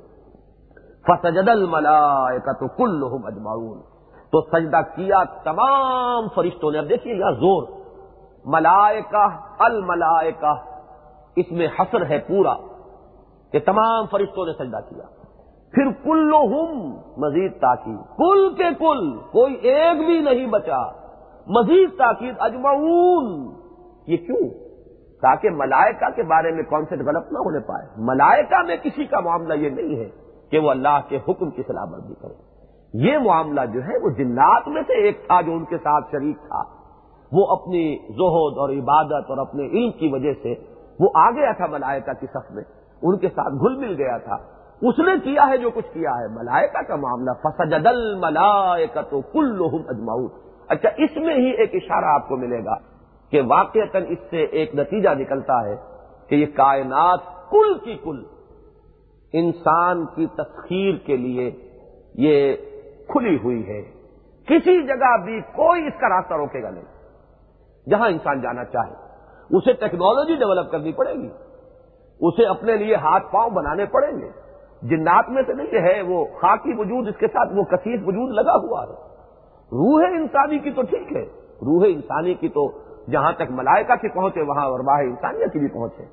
[1.07, 3.81] فسجد الملائکہ تو کل اجمعون۔
[4.31, 7.76] تو سجدہ کیا تمام فرشتوں نے۔ اب دیکھیے یہاں زور۔
[8.47, 9.27] ملائکہ،
[9.59, 10.53] الملائکہ۔
[11.35, 12.53] اس میں حسر ہے پورا
[13.51, 15.03] کہ تمام فرشتوں نے سجدہ کیا۔
[15.71, 16.31] پھر کل
[17.17, 20.91] مزید تاکید۔ کل کے کل، کوئی ایک بھی نہیں بچا۔
[21.47, 23.53] مزید تاکید، اجمعون۔
[24.07, 24.49] یہ کیوں؟
[25.21, 29.53] تاکہ ملائکہ کے بارے میں کانسیپٹ غلط نہ ہونے پائے۔ ملائکہ میں کسی کا معاملہ
[29.53, 30.09] یہ نہیں ہے
[30.51, 32.33] کہ وہ اللہ کے حکم کی سلاح بردی کرے۔
[32.93, 36.37] یہ معاملہ جو ہے، وہ جنات میں سے ایک تھا جو ان کے ساتھ شریک
[36.37, 36.86] تھا۔
[37.31, 40.55] وہ اپنی زہد اور عبادت اور اپنے علم کی وجہ سے
[40.99, 42.63] وہ آ گیا تھا ملائکہ کی صف میں،
[43.01, 44.35] ان کے ساتھ گھل مل گیا تھا۔
[44.81, 49.61] اس نے کیا ہے جو کچھ کیا ہے؟ ملائکہ کا معاملہ۔ فسجدل ملائکہ تو کل
[49.87, 50.25] اجماؤ
[50.67, 52.75] اچھا اس میں ہی ایک اشارہ آپ کو ملے گا
[53.31, 55.75] کہ واقع اس سے ایک نتیجہ نکلتا ہے
[56.27, 58.23] کہ یہ کائنات کل کی کل،
[59.33, 61.51] انسان کی تسخیر کے لیے
[62.15, 62.53] یہ
[63.07, 63.81] کھلی ہوئی ہے۔
[64.45, 66.96] کسی جگہ بھی کوئی اس کا راستہ روکے گا نہیں۔
[67.89, 68.93] جہاں انسان جانا چاہے،
[69.57, 71.29] اسے ٹیکنالوجی ڈیولپ کرنی پڑے گی۔
[72.19, 74.29] اسے اپنے لیے ہاتھ پاؤں بنانے پڑیں گے۔
[74.81, 78.55] جنات میں سے نہیں ہے، وہ خاکی وجود، اس کے ساتھ وہ کثیر وجود لگا
[78.55, 78.93] ہوا ہے۔
[79.65, 81.23] روح انسانی کی تو ٹھیک ہے۔
[81.61, 82.71] روح انسانی کی تو
[83.11, 86.03] جہاں تک ملائکہ کی پہنچے، وہاں اور واہ انسانیت کی بھی پہنچے۔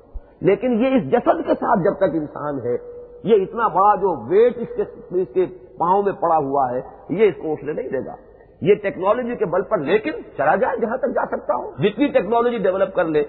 [0.41, 2.77] لیکن یہ اس جسد کے ساتھ جب تک انسان ہے،
[3.23, 4.81] یہ اتنا بڑا جو ویٹ اس کے
[5.21, 5.45] اس کے
[5.77, 8.15] پاؤں میں پڑا ہوا ہے، یہ اس کو اٹھنے نہیں دے گا۔
[8.61, 12.57] یہ ٹیکنالوجی کے بل پر، لیکن چلا جائے، جہاں تک جا سکتا ہوں۔ جتنی ٹیکنالوجی
[12.57, 13.23] ڈیولپ کر لے،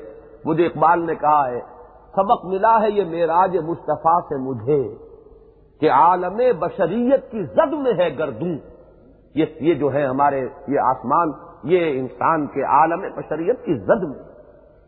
[0.45, 1.61] مجھے اقبال نے کہا ہے،
[2.17, 4.95] سبق ملا ہے یہ میراج مصطفیٰ سے مجھے
[5.81, 8.57] کہ عالم بشریت کی زد میں ہے گردوں۔
[9.61, 11.31] یہ جو ہے ہمارے، یہ آسمان،
[11.65, 14.25] یہ انسان کے عالم بشریت کی زد میں۔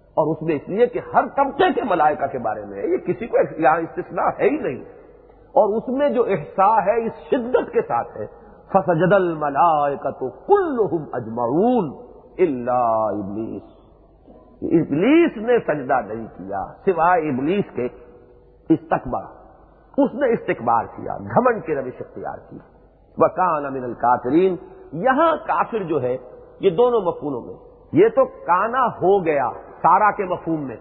[0.08, 3.26] اور اس میں اس لیے کہ ہر طبقے کے ملائکہ کے بارے میں یہ کسی
[3.26, 4.84] کو یہاں استثناء ہے ہی نہیں۔
[5.32, 8.26] اور اس میں جو احساس ہے، اس شدت کے ساتھ ہے۔
[8.72, 11.92] فسجد الملائکہ تو کل اجمعون
[12.38, 13.62] اللہ ابلیس۔
[14.62, 17.86] ابلیس نے سجدہ نہیں کیا، سوائے ابلیس کے
[18.68, 19.24] استقبال
[19.98, 22.58] اس نے استقبال کیا گھمنڈ کی روش اختیار کی۔
[23.18, 24.56] وہ کان امن القاترین
[24.92, 26.16] یہاں کافر جو ہے،
[26.60, 27.54] یہ دونوں مفہوموں میں۔
[27.92, 29.50] یہ تو کانا ہو گیا،
[29.82, 30.76] سارا کے مفہوم میں۔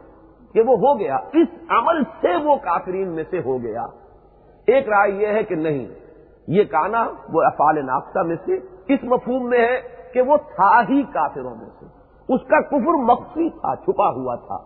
[0.54, 3.82] کہ وہ ہو گیا، اس عمل سے وہ کافرین میں سے ہو گیا۔
[4.68, 5.86] ایک رائے یہ ہے کہ نہیں
[6.48, 8.56] یہ کانا وہ افال ناختہ میں سے
[8.94, 9.82] اس مفہوم میں ہے
[10.14, 11.86] کہ وہ تھا ہی کافروں میں سے۔
[12.34, 14.58] اس کا کفر مخفی تھا، چھپا ہوا تھا۔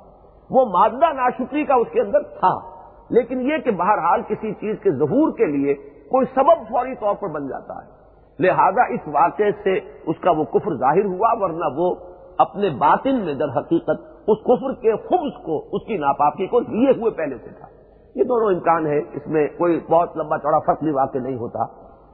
[0.49, 4.91] وہ مادہ ناشکری کا اس کے اندر تھا۔ لیکن یہ کہ بہرحال کسی چیز کے
[4.91, 5.73] ظہور کے لیے
[6.09, 8.01] کوئی سبب فوری طور پر بن جاتا ہے۔
[8.39, 11.95] لہذا اس واقعے سے اس کا وہ کفر ظاہر ہوا، ورنہ وہ
[12.37, 16.89] اپنے باطن میں در حقیقت اس کفر کے خبز کو، اس کی ناپاکی کو لیے
[16.89, 17.67] ہوئے پہلے سے تھا۔
[18.15, 21.65] یہ دونوں امکان ہے اس میں کوئی بہت لمبا چوڑا فرق بھی واقع نہیں ہوتا۔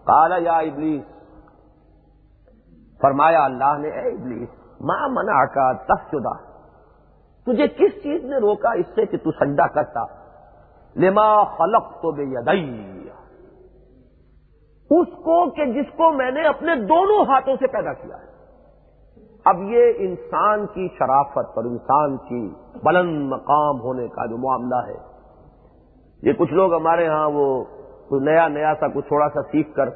[0.04, 1.04] کالا یا ابلیس،
[3.02, 4.50] فرمایا اللہ نے، اے ابلیس
[4.82, 6.16] ماں منا کا تخ
[7.46, 10.06] تجھے کس چیز نے روکا اس سے کہ تو سجدہ کرتا؟
[10.96, 12.24] لما خلق تو بے
[14.90, 18.28] اس کو کہ جس کو میں نے اپنے دونوں ہاتھوں سے پیدا کیا۔ ہے
[19.46, 22.54] اب یہ انسان کی شرافت اور انسان کی
[22.84, 25.17] بلند مقام ہونے کا جو معاملہ ہے
[26.28, 27.64] یہ کچھ لوگ ہمارے ہاں وہ
[28.10, 29.90] کچھ نیا نیا سا کچھ تھوڑا سا سیکھ کر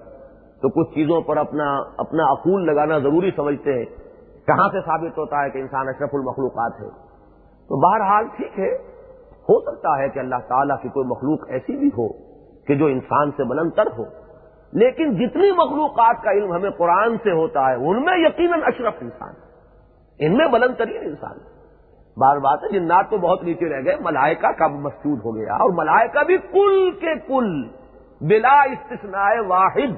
[0.61, 3.85] تو کچھ چیزوں پر اپنا اپنا اقول لگانا ضروری سمجھتے ہیں۔
[4.47, 6.89] کہاں سے ثابت ہوتا ہے کہ انسان اشرف المخلوقات ہے؟
[7.69, 8.77] تو بہرحال ٹھیک ہے،
[9.49, 12.07] ہو سکتا ہے کہ اللہ تعالیٰ کی کوئی مخلوق ایسی بھی ہو
[12.67, 14.03] کہ جو انسان سے بلند تر ہو۔
[14.73, 19.33] لیکن جتنی مخلوقات کا علم ہمیں قرآن سے ہوتا ہے، ان میں یقیناً اشرف انسان
[20.19, 21.37] ان میں بلند ترین انسان
[22.17, 25.69] بار بات ہے جنات تو بہت نیچے رہ گئے، ملائکہ کا مسجود ہو گیا اور
[25.73, 27.67] ملائکہ بھی کل کے کل،
[28.21, 29.93] بلا استثناء واحد۔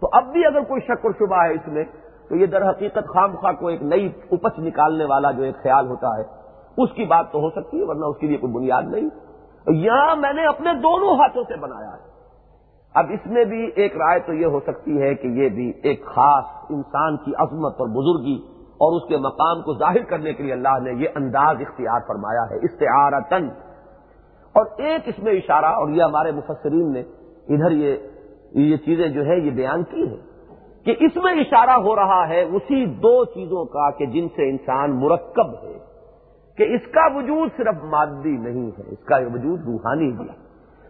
[0.00, 1.84] تو اب بھی اگر کوئی شک اور شبہ ہے اس میں،
[2.28, 5.86] تو یہ در حقیقت خام خواہ کو ایک نئی اپچ نکالنے والا جو ایک خیال
[5.86, 6.22] ہوتا ہے،
[6.82, 9.08] اس کی بات تو ہو سکتی ہے، ورنہ اس کے لیے کوئی بنیاد نہیں۔
[9.66, 12.08] یہاں میں نے اپنے دونوں ہاتھوں سے بنایا ہے۔
[12.94, 16.06] اب اس میں بھی ایک رائے تو یہ ہو سکتی ہے کہ یہ بھی ایک
[16.06, 20.52] خاص انسان کی عظمت اور بزرگی اور اس کے مقام کو ظاہر کرنے کے لیے
[20.52, 23.48] اللہ نے یہ انداز اختیار فرمایا ہے استعارتن
[24.54, 27.02] اور ایک اس میں اشارہ، اور یہ ہمارے مفسرین نے
[27.48, 27.96] ادھر یہ
[28.60, 30.22] یہ چیزیں جو ہے، یہ بیان کی ہیں
[30.84, 34.98] کہ اس میں اشارہ ہو رہا ہے اسی دو چیزوں کا کہ جن سے انسان
[35.00, 35.76] مرکب ہے،
[36.58, 40.28] کہ اس کا وجود صرف مادی نہیں ہے، اس کا وجود روحانی بھی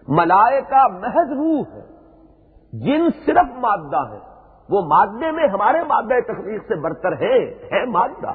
[0.08, 1.86] ملائے کا محض روح ہے،
[2.72, 4.20] جن صرف مادہ ہے۔
[4.70, 8.32] وہ مادے میں ہمارے مادہ تخلیق سے برتر ہے ہے مادہ۔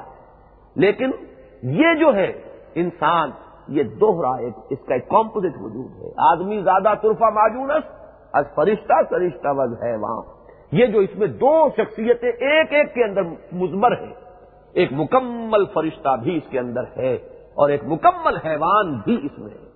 [0.76, 1.10] لیکن
[1.62, 2.32] یہ جو ہے،
[2.74, 3.30] انسان،
[3.68, 7.90] یہ دوہرا ایک، اس کا ایک کمپوزٹ وجود ہے۔ آدمی زیادہ طرفہ معجونس
[8.32, 10.22] از فرشتہ، سرشتہ وز ہے وہاں
[10.72, 14.12] یہ جو اس میں دو شخصیتیں ایک ایک کے اندر مزمر ہے
[14.72, 17.14] ایک مکمل فرشتہ بھی اس کے اندر ہے
[17.54, 19.68] اور ایک مکمل حیوان بھی اس میں ہے۔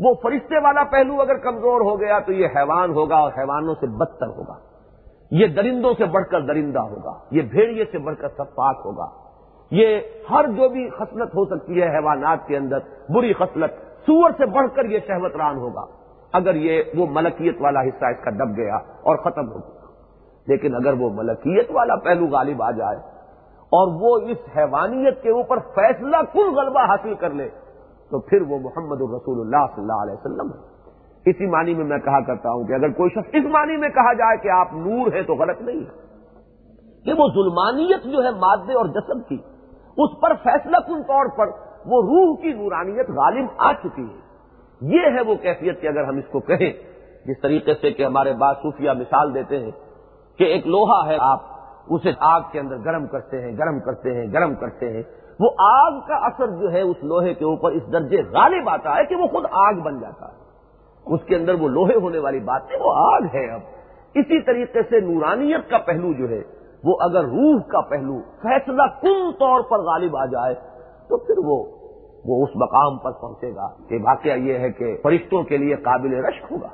[0.00, 3.86] وہ فرشتے والا پہلو اگر کمزور ہو گیا تو یہ حیوان ہوگا اور حیوانوں سے
[3.86, 4.69] بدتر ہوگا۔
[5.30, 9.06] یہ درندوں سے بڑھ کر درندہ ہوگا، یہ بھیڑیے سے بڑھ کر سفاق ہوگا۔
[9.70, 10.00] یہ
[10.30, 12.78] ہر جو بھی خصلت ہو سکتی ہے حیوانات کے اندر،
[13.08, 13.70] بری خصلت،
[14.06, 15.84] سور سے بڑھ کر یہ شہوت ران ہوگا۔
[16.32, 19.80] اگر یہ وہ ملکیت والا حصہ اس کا دب گیا اور ختم ہو گیا۔
[20.46, 22.96] لیکن اگر وہ ملکیت والا پہلو غالب آ جائے
[23.60, 27.48] اور وہ اس حیوانیت کے اوپر فیصلہ کل غلبہ حاصل کر لے،
[28.10, 30.69] تو پھر وہ محمد الرسول اللہ صلی اللہ علیہ وسلم ہے۔
[31.26, 34.12] اسی معنی میں میں کہا کرتا ہوں کہ اگر کوئی شخص اس معنی میں کہا
[34.12, 36.10] جائے کہ آپ نور ہیں تو غلط نہیں ہے۔
[37.04, 39.38] کہ وہ ظلمانیت جو ہے مادے اور جسم کی،
[39.96, 41.46] اس پر فیصلہ کن طور پر
[41.86, 44.30] وہ روح کی نورانیت غالب آ چکی ہے۔
[44.80, 46.72] یہ ہے وہ کیفیت کہ اگر ہم اس کو کہیں،
[47.26, 49.70] جس طریقے سے کہ ہمارے بعض صوفیہ مثال دیتے ہیں
[50.38, 51.40] کہ ایک لوہا ہے، آپ
[51.88, 55.02] اسے آگ کے اندر گرم کرتے ہیں، گرم کرتے ہیں، گرم کرتے ہیں۔
[55.40, 59.04] وہ آگ کا اثر جو ہے اس لوہے کے اوپر اس درجے غالب آتا ہے
[59.04, 60.39] کہ وہ خود آگ بن جاتا ہے۔
[61.06, 63.60] اس کے اندر وہ لوہے ہونے والی بات ہے وہ آگ ہے اب۔
[64.14, 66.42] اسی طریقے سے نورانیت کا پہلو جو ہے،
[66.84, 70.54] وہ اگر روح کا پہلو، فیصلہ کن طور پر غالب آ جائے،
[71.08, 71.62] تو پھر وہ
[72.24, 76.14] وہ اس مقام پر پہنچے گا کہ واقعہ یہ ہے کہ فرشتوں کے لیے قابل
[76.14, 76.68] رشک ہوگا۔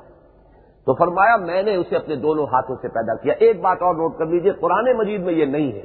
[0.86, 4.16] تو فرمایا، میں نے اسے اپنے دونوں ہاتھوں سے پیدا کیا۔ ایک بات اور نوٹ
[4.18, 5.84] کر لیجیے، قرآن مجید میں یہ نہیں ہے،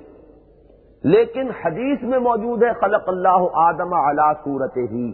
[1.03, 5.11] لیکن حدیث میں موجود ہے، خلق اللہ آدم علا صورت ہی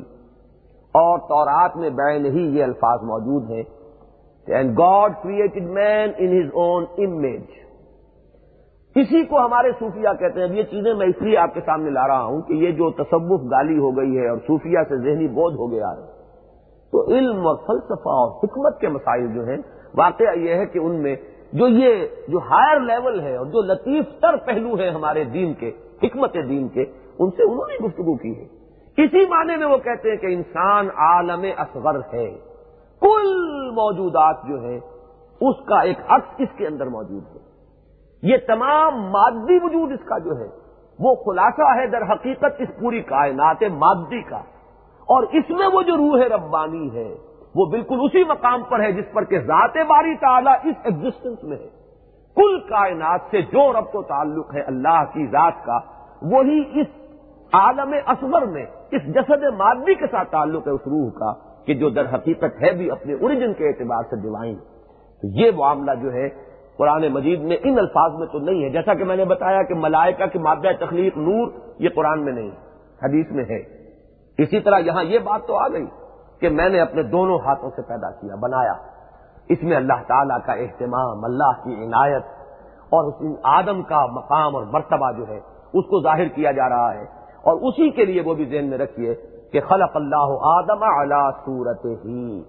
[0.98, 3.64] اور تورات میں بین ہی یہ الفاظ موجود ہیں
[4.48, 7.56] and God created man in his own image
[8.96, 11.90] اسی کو ہمارے صوفیہ کہتے ہیں۔ اب یہ چیزیں میں اس لیے آپ کے سامنے
[11.90, 15.28] لا رہا ہوں کہ یہ جو تصوف گالی ہو گئی ہے اور صوفیہ سے ذہنی
[15.34, 16.06] بودھ ہو گیا ہے،
[16.94, 19.58] تو علم اور فلسفہ اور حکمت کے مسائل جو ہیں،
[19.96, 21.16] واقعہ یہ ہے کہ ان میں
[21.54, 25.72] جو یہ جو ہائر لیول ہے اور جو لطیف تر پہلو ہیں ہمارے دین کے،
[26.04, 26.86] حکمت دین کے،
[27.20, 28.46] ان سے انہوں نے گفتگو کی ہے۔
[28.98, 32.38] اسی معنی میں وہ کہتے ہیں کہ انسان عالم اصغر ہے۔
[33.02, 34.80] کل موجودات جو ہے
[35.42, 37.42] اس کا ایک عکس اس کے اندر موجود ہے۔
[38.24, 40.48] یہ تمام مادی وجود اس کا جو ہے،
[41.00, 44.38] وہ خلاصہ ہے در حقیقت اس پوری کائنات مادی کا۔
[45.00, 47.16] اور اس میں وہ جو روح ربانی ہے،
[47.56, 51.58] وہ بالکل اسی مقام پر ہے جس پر کہ ذات باری تعالیٰ اس ایگزٹنس میں
[51.58, 51.70] ہے۔
[52.36, 55.80] کل کائنات سے جو رب و تعلق ہے اللہ کی ذات کا،
[56.22, 57.07] وہی اس
[57.54, 61.34] عالم اصغر میں اس جسد مادی کے ساتھ تعلق ہے اس روح کا،
[61.66, 64.56] کہ جو در حقیقت ہے بھی اپنے اوریجن کے اعتبار سے ڈیوائن
[65.22, 66.30] تو یہ معاملہ جو ہے،
[66.78, 69.74] قرآن مجید میں ان الفاظ میں تو نہیں ہے۔ جیسا کہ میں نے بتایا کہ
[69.74, 71.48] ملائکہ کی مادہ تخلیق نور
[71.80, 72.52] یہ قرآن میں نہیں،
[73.04, 73.60] حدیث میں ہے۔
[74.38, 75.86] اسی طرح یہاں یہ بات تو آ گئی
[76.42, 78.74] کہ میں نے اپنے دونوں ہاتھوں سے پیدا کیا، بنایا۔
[79.50, 82.24] اس میں اللہ تعالیٰ کا اہتمام، اللہ کی عنایت
[82.90, 85.38] اور اس آدم کا مقام اور مرتبہ جو ہے،
[85.74, 87.06] اس کو ظاہر کیا جا رہا ہے۔
[87.48, 89.16] اور اسی کے لیے وہ بھی ذہن میں رکھیے
[89.52, 92.44] کہ خلق اللہ آدم علی صورت ہی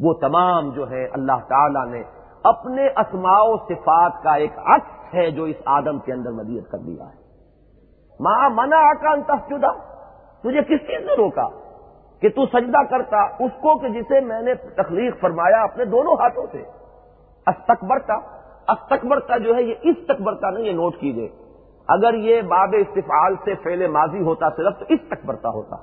[0.00, 2.02] وہ تمام جو ہے اللہ تعالی نے
[2.44, 6.78] اپنے اسماء و صفات کا ایک عکس ہے جو اس آدم کے اندر مدیت کر
[6.78, 7.22] دیا ہے۔
[8.20, 9.70] ماں منا کا انتفجدہ
[10.40, 11.48] تجھے کس چیز نے روکا؟
[12.20, 16.46] کہ تو سجدہ کرتا، اس کو کہ جسے میں نے تخلیق فرمایا اپنے دونوں ہاتھوں
[16.52, 16.62] سے۔
[17.46, 18.14] استقبرتا
[18.68, 21.28] استقبرتا جو ہے یہ اس تکبرتا نہیں، یہ نوٹ کیجیے
[21.88, 25.76] اگر یہ باب استفال سے فیل ماضی ہوتا صرف، تو اس تکبرتا ہوتا۔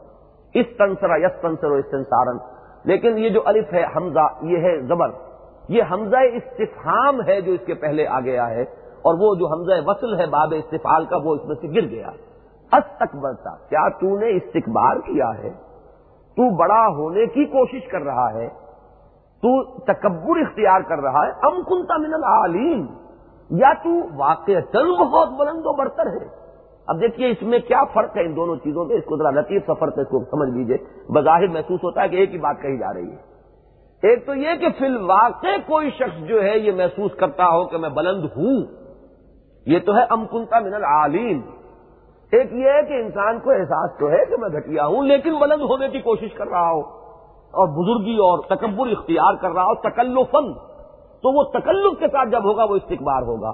[0.54, 2.38] اس تنسرا یس تنسر و استنسارن
[2.84, 5.10] لیکن یہ جو الف ہے، حمزہ، یہ ہے زبر۔
[5.70, 8.62] یہ حمزہ استفہام ہے جو اس کے پہلے آ گیا ہے،
[9.02, 12.10] اور وہ جو حمزہ وصل ہے باب استفال کا، وہ اس میں سے گر گیا۔
[12.72, 15.50] استقبرتا کیا تو نے استقبال کیا ہے؟
[16.30, 18.48] تو بڑا ہونے کی کوشش کر رہا ہے۔
[19.42, 22.88] تو تکبر اختیار کر رہا ہے۔ ام کنتا من العالین۔
[23.50, 26.50] یا تو واقع چل بہت بلند و برتر ہے۔
[26.88, 29.66] اب دیکھیے اس میں کیا فرق ہے ان دونوں چیزوں میں؟ اس کو ذرا لطیف
[29.66, 30.78] سا فرق ہے، اس کو سمجھ لیجیے
[31.12, 33.30] بظاہر محسوس ہوتا ہے کہ ایک ہی بات کہی جا رہی ہے۔
[34.08, 37.78] ایک تو یہ کہ فی الواقع کوئی شخص جو ہے یہ محسوس کرتا ہو کہ
[37.78, 38.64] میں بلند ہوں۔
[39.66, 41.42] یہ تو ہے امکنتا من العالین۔
[42.32, 45.62] ایک یہ ہے کہ انسان کو احساس تو ہے کہ میں گھٹیا ہوں، لیکن بلند
[45.62, 46.84] ہونے کی کوشش کر رہا ہوں
[47.52, 50.69] اور بزرگی اور تکبر اختیار کر رہا ہو تکلفن
[51.22, 53.50] تو وہ تکلف کے ساتھ جب ہوگا وہ استقبار ہوگا۔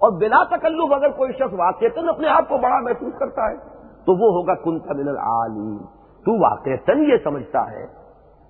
[0.00, 3.56] اور بلا تکلف اگر کوئی شخص واقع اپنے آپ کو بڑا محسوس کرتا ہے،
[4.04, 5.76] تو وہ ہوگا کن من العالم
[6.24, 7.86] تو واقع تن یہ سمجھتا ہے۔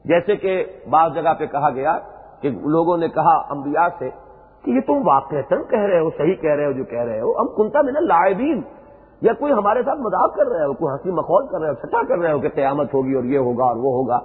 [0.04, 1.98] جیسے کہ بعض جگہ پہ کہا گیا
[2.40, 4.10] کہ لوگوں نے کہا انبیاء سے
[4.62, 7.20] کہ یہ تم واقع تن کہہ رہے ہو، صحیح کہہ رہے ہو جو کہہ رہے
[7.20, 8.60] ہو، ہم کنتا من اللاعبین۔
[9.20, 12.02] یا کوئی ہمارے ساتھ مذاق کر رہے ہو کوئی ہنسی مخول کر رہے ہو چھٹا
[12.02, 14.18] کر رہے ہو کہ قیامت ہوگی اور یہ ہوگا اور وہ ہوگا۔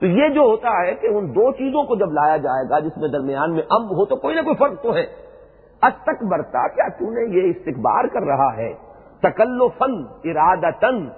[0.00, 2.96] تو یہ جو ہوتا ہے کہ ان دو چیزوں کو جب لایا جائے گا جس
[2.96, 5.26] میں درمیان میں ام ہو تو کوئی نہ کوئی فرق تو ہے۔
[5.80, 8.74] تک برتا کیا تو نے یہ استقبار کر رہا ہے؟
[9.22, 11.08] تکلو فن ارادہ تن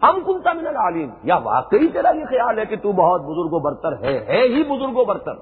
[0.00, 3.58] ام کنتا من العالم یا واقعی تیرا یہ خیال ہے کہ تو بہت بزرگ و
[3.58, 5.34] برتر ہے ہے ہی بزرگ و برتر۔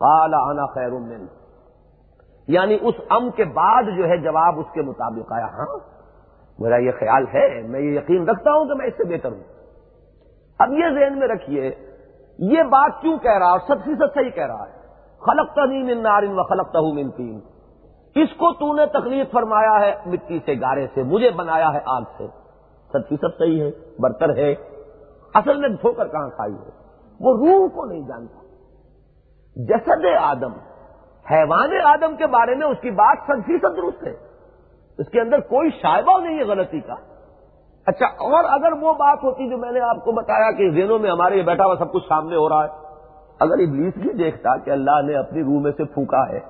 [0.00, 1.26] کالا آنا خیر من۔
[2.48, 5.78] یعنی اس ام کے بعد جو ہے جواب اس کے مطابق آیا۔ ہاں
[6.58, 9.42] میرا یہ خیال ہے، میں یہ یقین رکھتا ہوں کہ میں اس سے بہتر ہوں۔
[10.58, 11.74] اب یہ ذہن میں رکھیے
[12.38, 14.78] یہ بات کیوں کہہ رہا ہے؟ سب فیصد صحیح کہہ رہا ہے۔
[15.20, 17.40] خلق تنیم ان نارن و خلق تہم تین۔
[18.14, 22.02] اس کو تو نے تکلیف فرمایا ہے مٹی سے، گارے سے، مجھے بنایا ہے آگ
[22.18, 22.26] سے۔
[22.92, 24.54] سب فیصد صحیح ہے، برتر ہے۔
[25.34, 26.70] اصل میں دھوکر کہاں کھائی ہے؟
[27.20, 28.40] وہ روح کو نہیں جانتا۔
[29.56, 30.52] جسد آدم،
[31.30, 34.16] حیوان آدم کے بارے میں اس کی بات سب فیصد درست ہے۔
[34.98, 36.94] اس کے اندر کوئی شائبہ نہیں ہے غلطی کا۔
[37.88, 41.10] اچھا اور اگر وہ بات ہوتی جو میں نے آپ کو بتایا کہ ذہنوں میں
[41.10, 42.68] ہمارے یہ بیٹھا ہوا سب کچھ سامنے ہو رہا ہے،
[43.40, 46.40] اگر ابلیس بھی دیکھتا کہ اللہ نے اپنی روح میں سے پھونکا ہے،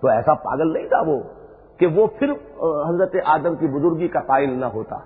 [0.00, 1.18] تو ایسا پاگل نہیں تھا وہ
[1.78, 2.32] کہ وہ پھر
[2.88, 4.98] حضرت آدم کی بزرگی کا قائل نہ ہوتا۔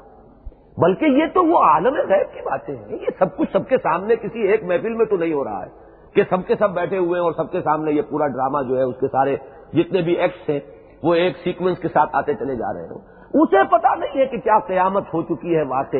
[0.78, 4.16] بلکہ یہ تو وہ عالم غیب کی باتیں ہیں، یہ سب کچھ سب کے سامنے
[4.16, 5.70] کسی ایک محفل میں تو نہیں ہو رہا ہے
[6.14, 8.76] کہ سب کے سب بیٹھے ہوئے ہیں اور سب کے سامنے یہ پورا ڈرامہ جو
[8.78, 9.36] ہے، اس کے سارے
[9.72, 10.60] جتنے بھی ایکٹس ہیں،
[11.02, 14.38] وہ ایک سیکوینس کے ساتھ آتے چلے جا رہے ہیں۔ اسے پتا نہیں ہے کہ
[14.38, 15.96] کیا قیامت ہو چکی ہے واقع،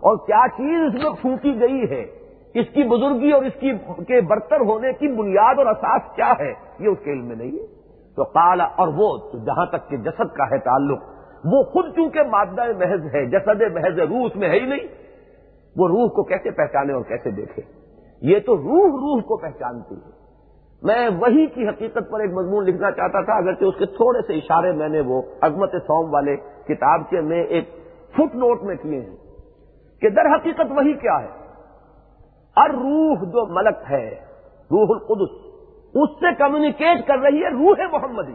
[0.00, 2.04] اور کیا چیز اس میں پھونکی گئی ہے۔
[2.54, 3.72] اس کی بزرگی اور اس کی
[4.08, 7.52] کے برتر ہونے کی بنیاد اور اساس کیا ہے؟ یہ اس کے علم میں نہیں
[7.52, 7.66] ہے۔
[8.16, 10.98] تو کالا اور وہ جہاں تک کہ جسد کا ہے تعلق،
[11.44, 14.86] وہ خود چونکہ مادہ محض ہے، جسد محض روح اس میں ہے ہی نہیں۔
[15.76, 17.62] وہ روح کو کیسے پہچانے اور کیسے دیکھے؟
[18.22, 20.10] یہ تو روح روح کو پہچانتی ہے۔
[20.82, 24.34] میں وہی کی حقیقت پر ایک مضمون لکھنا چاہتا تھا، اگرچہ اس کے تھوڑے سے
[24.34, 26.36] اشارے میں نے وہ عظمت سوم والے
[26.68, 27.68] کتاب کے میں ایک
[28.12, 29.16] فٹ نوٹ میں کیے ہیں
[30.00, 31.28] کہ در حقیقت وہی کیا ہے۔
[32.56, 34.14] ار روح جو ملک ہے،
[34.70, 35.34] روح القدس،
[35.94, 38.34] اس سے کمیونیکیٹ کر رہی ہے روح محمدی۔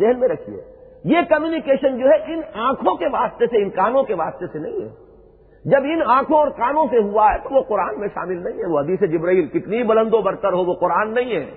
[0.00, 0.62] ذہن میں رکھیے،
[1.04, 4.80] یہ کمیونیکیشن جو ہے ان آنکھوں کے واسطے سے، ان کانوں کے واسطے سے نہیں
[4.82, 4.88] ہے۔
[5.64, 8.72] جب ان آنکھوں اور کانوں سے ہوا ہے تو وہ قرآن میں شامل نہیں ہے۔
[8.72, 11.50] وہ حدیث جبرائیل کتنی بلند و برتر ہو، وہ قرآن نہیں ہے۔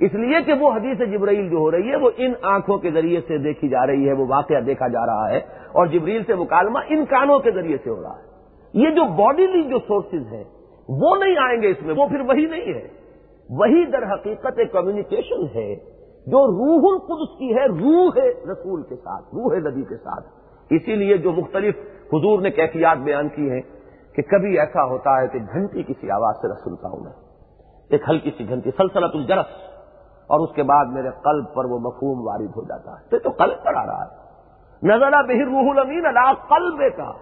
[0.00, 3.20] اس لیے کہ وہ حدیث جبرائیل جو ہو رہی ہے وہ ان آنکھوں کے ذریعے
[3.28, 5.36] سے دیکھی جا رہی ہے، وہ واقعہ دیکھا جا رہا ہے
[5.72, 8.30] اور جبریل سے مکالمہ ان کانوں کے ذریعے سے ہو رہا ہے۔
[8.74, 10.44] یہ جو باڈیلی جو سورسز ہیں،
[10.88, 12.88] وہ نہیں آئیں گے اس میں، وہ پھر وہی نہیں ہے۔
[13.50, 15.74] وہی در حقیقت ایک کمیونیکیشن ہے
[16.26, 20.26] جو روح القدس کی ہے، روح رسول کے ساتھ، روح نبی کے ساتھ۔
[20.70, 21.74] اسی لیے جو مختلف
[22.12, 23.60] حضور نے کیفیات بیان کی ہیں
[24.14, 27.12] کہ کبھی ایسا ہوتا ہے کہ گھنٹی کسی آواز سے رہ سنتا ہوں میں۔
[27.90, 29.69] ایک ہلکی سی گھنٹی سلسلت الجرس۔
[30.30, 33.64] اور اس کے بعد میرے قلب پر وہ مفہوم وارد ہو جاتا ہے۔ تو قلب
[33.64, 34.20] پر آ رہا ہے۔
[34.82, 37.12] نظرہ بہر روح الامین اللہ قلب کا۔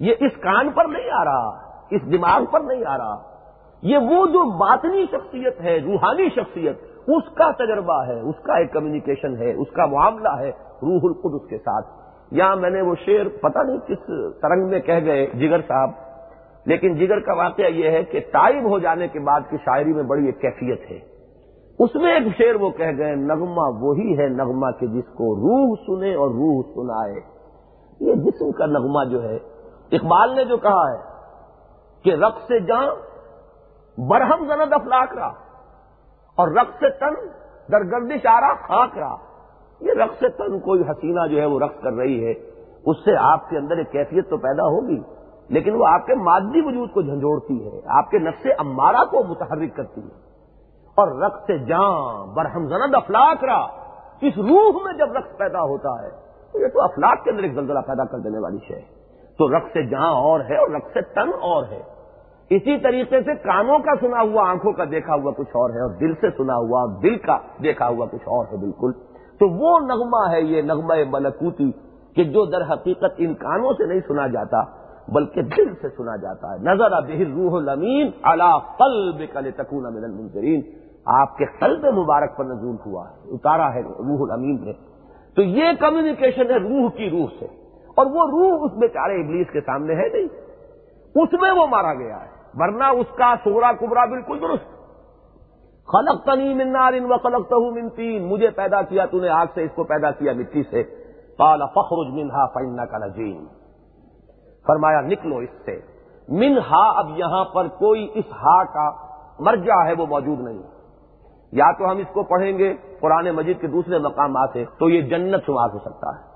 [0.00, 1.48] یہ اس کان پر نہیں آ رہا،
[1.90, 3.22] اس دماغ پر نہیں آ رہا۔
[3.82, 6.78] یہ وہ جو باطنی شخصیت ہے، روحانی شخصیت،
[7.08, 10.50] اس کا تجربہ ہے، اس کا ایک کمیونیکیشن ہے، اس کا معاملہ ہے
[10.82, 11.86] روح القدس کے ساتھ۔
[12.30, 14.06] یا میں نے وہ شعر پتہ نہیں کس
[14.42, 15.90] ترنگ میں کہہ گئے، جگر صاحب۔
[16.66, 20.02] لیکن جگر کا واقعہ یہ ہے کہ تائب ہو جانے کے بعد کی شاعری میں
[20.02, 21.11] بڑی ایک کیفیت ہے۔
[21.78, 25.74] اس میں ایک شعر وہ کہہ گئے، نغمہ وہی ہے، نغمہ کہ جس کو روح
[25.86, 27.20] سنے اور روح سنائے۔
[28.00, 29.36] یہ جسم کا نغمہ جو ہے،
[29.92, 30.98] اقبال نے جو کہا ہے
[32.04, 32.88] کہ رقص سے جان،
[34.08, 35.32] برہم زند افلاق رہا
[36.36, 37.14] اور رقص سے تن،
[37.72, 39.16] در گردش آ رہا خاک رہا
[39.80, 42.32] یہ رقص تن کوئی حسینہ جو ہے وہ رقص کر رہی ہے۔
[42.86, 45.00] اس سے آپ کے اندر ایک کیفیت تو پیدا ہوگی،
[45.48, 49.76] لیکن وہ آپ کے مادی وجود کو جھنجھوڑتی ہے، آپ کے نفس امارہ کو متحرک
[49.76, 50.31] کرتی ہے۔
[50.94, 53.66] اور رقص جان، برہم زند افلاق رہا
[54.20, 56.10] اس روح میں جب رقص پیدا ہوتا ہے،
[56.52, 59.02] تو یہ تو افلاق کے اندر ایک زلزلہ پیدا کر دینے والی شے۔ ہے
[59.38, 61.82] تو رقص جہاں اور ہے اور رقص تن اور ہے۔
[62.50, 65.90] اسی طریقے سے کانوں کا سنا ہوا، آنکھوں کا دیکھا ہوا کچھ اور ہے اور
[65.90, 68.92] دل سے سنا ہوا، دل کا دیکھا ہوا کچھ اور ہے بالکل۔
[69.38, 71.70] تو وہ نغمہ ہے یہ نغمہ ملکوتی
[72.14, 76.52] کہ جو در حقیقت ان کانوں سے نہیں سنا جاتا، بلکہ دل سے سنا جاتا
[76.52, 82.36] ہے۔ نظر بہر روح المین اللہ قلب کل تکون من المنظرین آپ کے قلب مبارک
[82.36, 84.72] پر نزول ہوا ہے، اتارا ہے روح الامین نے
[85.36, 87.46] تو یہ کمیونیکیشن ہے روح کی روح سے۔
[87.96, 90.28] اور وہ روح اس بیچارے ابلیس کے سامنے ہے نہیں۔
[91.14, 94.64] اس میں وہ مارا گیا ہے۔ ورنہ اس کا سورا کبرا بالکل درست۔
[95.86, 99.62] خلق تنی منار ان و خلق تہ تین۔ مجھے پیدا کیا تو نے، آگ سے
[99.62, 100.82] اس کو پیدا کیا مٹی سے۔
[101.38, 103.44] کالا فخرج منہا فائنہ کا نجیم
[104.66, 105.80] فرمایا، نکلو اس سے۔
[106.28, 108.90] منہا اب یہاں پر کوئی اس ہا کا
[109.38, 110.62] مرجع ہے وہ موجود نہیں۔
[111.52, 115.00] یا تو ہم اس کو پڑھیں گے قرآن مجید کے دوسرے مقامات سے، تو یہ
[115.00, 116.32] جنت شمار ہو سکتا ہے۔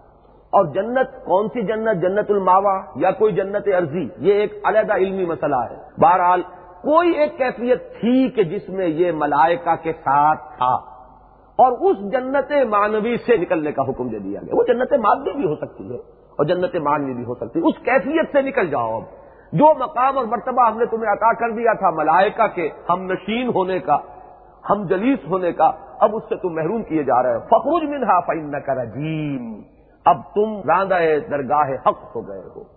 [0.46, 5.24] اور جنت، کون سی جنت؟ جنت الماوا یا کوئی جنت عرضی یہ ایک علیحدہ علمی
[5.24, 6.42] مسئلہ ہے۔ بہرحال،
[6.82, 10.96] کوئی ایک کیفیت تھی کہ جس میں یہ ملائکہ کے ساتھ تھا۔
[11.56, 15.44] اور اس جنت مانوی سے نکلنے کا حکم دے دیا گیا۔ وہ جنت مادی بھی
[15.44, 15.96] ہو سکتی ہے
[16.30, 19.02] اور جنت مانوی بھی ہو سکتی ہے۔ اس کیفیت سے نکل جاؤ۔ اب
[19.52, 23.48] جو مقام اور مرتبہ ہم نے تمہیں عطا کر دیا تھا ملائکہ کے ہم نشین
[23.48, 23.98] ہونے کا
[24.70, 25.70] ہم جلیس ہونے کا
[26.00, 29.62] اب اس سے تم محروم کیے جا رہے ہو۔ فخرج منہا فائن کا رجیم
[30.04, 30.98] اب تم راندہ
[31.30, 32.76] درگاہ حق ہو گئے ہو۔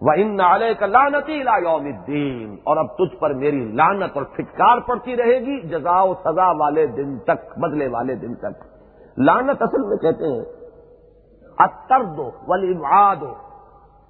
[0.00, 4.22] وہ ان نالے کا لانتی لا یوم الدین اور اب تجھ پر میری لانت اور
[4.22, 8.64] پھٹکار پڑتی رہے گی جزا و سزا والے دن تک، بدلے والے دن تک۔
[9.18, 10.44] لانت اصل میں کہتے ہیں
[11.58, 12.74] اتر دو ولی
[13.20, 13.34] دو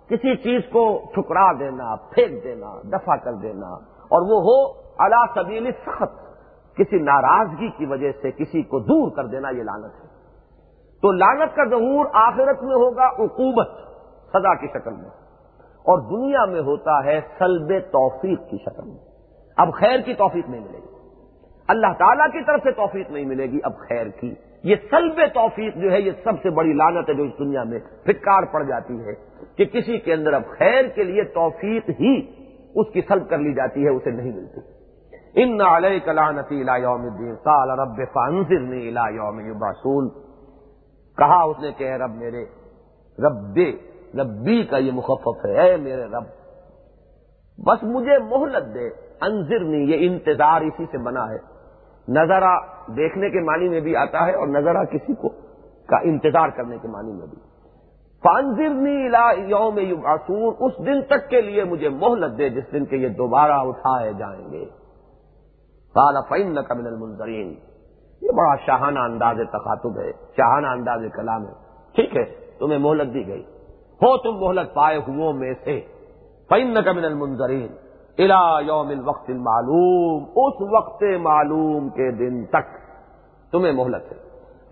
[0.09, 3.66] کسی چیز کو ٹھکرا دینا، پھینک دینا، دفع کر دینا۔
[4.12, 6.22] اور وہ ہو اللہ سبیل سخت
[6.77, 10.09] کسی ناراضگی کی وجہ سے کسی کو دور کر دینا یہ لانت ہے۔
[11.03, 13.69] تو لانت کا ظہور آخرت میں ہوگا، عقوبت،
[14.28, 15.11] سزا کی شکل میں۔
[15.61, 18.99] اور دنیا میں ہوتا ہے سلب توفیق کی شکل میں۔
[19.57, 21.09] اب خیر کی توفیق نہیں ملے گی۔
[21.69, 25.74] اللہ تعالیٰ کی طرف سے توفیق نہیں ملے گی، اب خیر کی۔ یہ سلب توفیق
[25.74, 28.94] جو ہے، یہ سب سے بڑی لانت ہے جو اس دنیا میں فکار پڑ جاتی
[29.05, 29.15] ہے
[29.57, 32.20] کہ کسی کے اندر اب خیر کے لیے توفیق ہی
[32.74, 34.61] اس کی سلب کر لی جاتی ہے، اسے نہیں ملتی۔
[35.35, 40.09] ان علیہ کلانتی لا یوم الدین۔ قال رب فانزرنی الى یوم یبعثون۔
[41.17, 42.45] کہا اس نے کہ رب میرے
[43.19, 43.73] رب دے،
[44.21, 46.25] ربی کا یہ مخفف ہے، اے میرے رب۔
[47.59, 48.89] بس مجھے مہلت دے
[49.21, 51.39] انضر یہ انتظار اسی سے بنا ہے۔
[52.09, 52.57] نظرہ
[52.97, 55.29] دیکھنے کے معنی میں بھی آتا ہے اور نظرہ کسی کو
[55.87, 57.39] کا انتظار کرنے کے معنی میں بھی۔
[58.23, 62.97] فانزرنی الا یوم یبعثون، اس دن تک کے لیے مجھے مہلت دے جس دن کے
[62.97, 64.82] یہ دوبارہ اٹھائے جائیں گے۔
[65.93, 67.55] قال، فإنك من المنظرین
[68.23, 71.52] یہ بڑا شاہانہ انداز تخاتب ہے، شاہانہ انداز کلام ہے۔
[71.94, 72.24] ٹھیک ہے،
[72.59, 73.43] تمہیں مہلت دی گئی۔
[74.02, 75.81] ہو تم مہلت پائے ہو میں سے۔
[76.48, 77.66] فن من المنظرین
[78.19, 82.77] الا یوم الوقت المعلوم۔ اس وقت معلوم کے دن تک
[83.52, 84.16] تمہیں مہلت ہے۔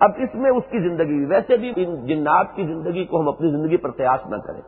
[0.01, 3.51] اب اس میں اس کی زندگی، ویسے بھی ان جنات کی زندگی کو ہم اپنی
[3.51, 4.61] زندگی پر قیاس نہ کریں۔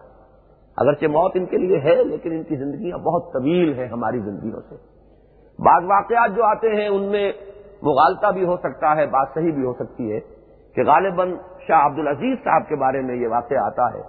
[0.77, 4.61] اگرچہ موت ان کے لیے ہے، لیکن ان کی زندگیاں بہت طویل ہیں ہماری زندگیوں
[4.69, 4.92] سے۔
[5.59, 7.33] بعض واقعات جو آتے ہیں ان میں
[7.83, 10.21] مغالطہ بھی ہو سکتا ہے، بات صحیح بھی ہو سکتی ہے
[10.75, 11.35] کہ غالباً
[11.69, 14.03] شاہ عبد العزیز صاحب کے بارے میں یہ واقعہ آتا ہے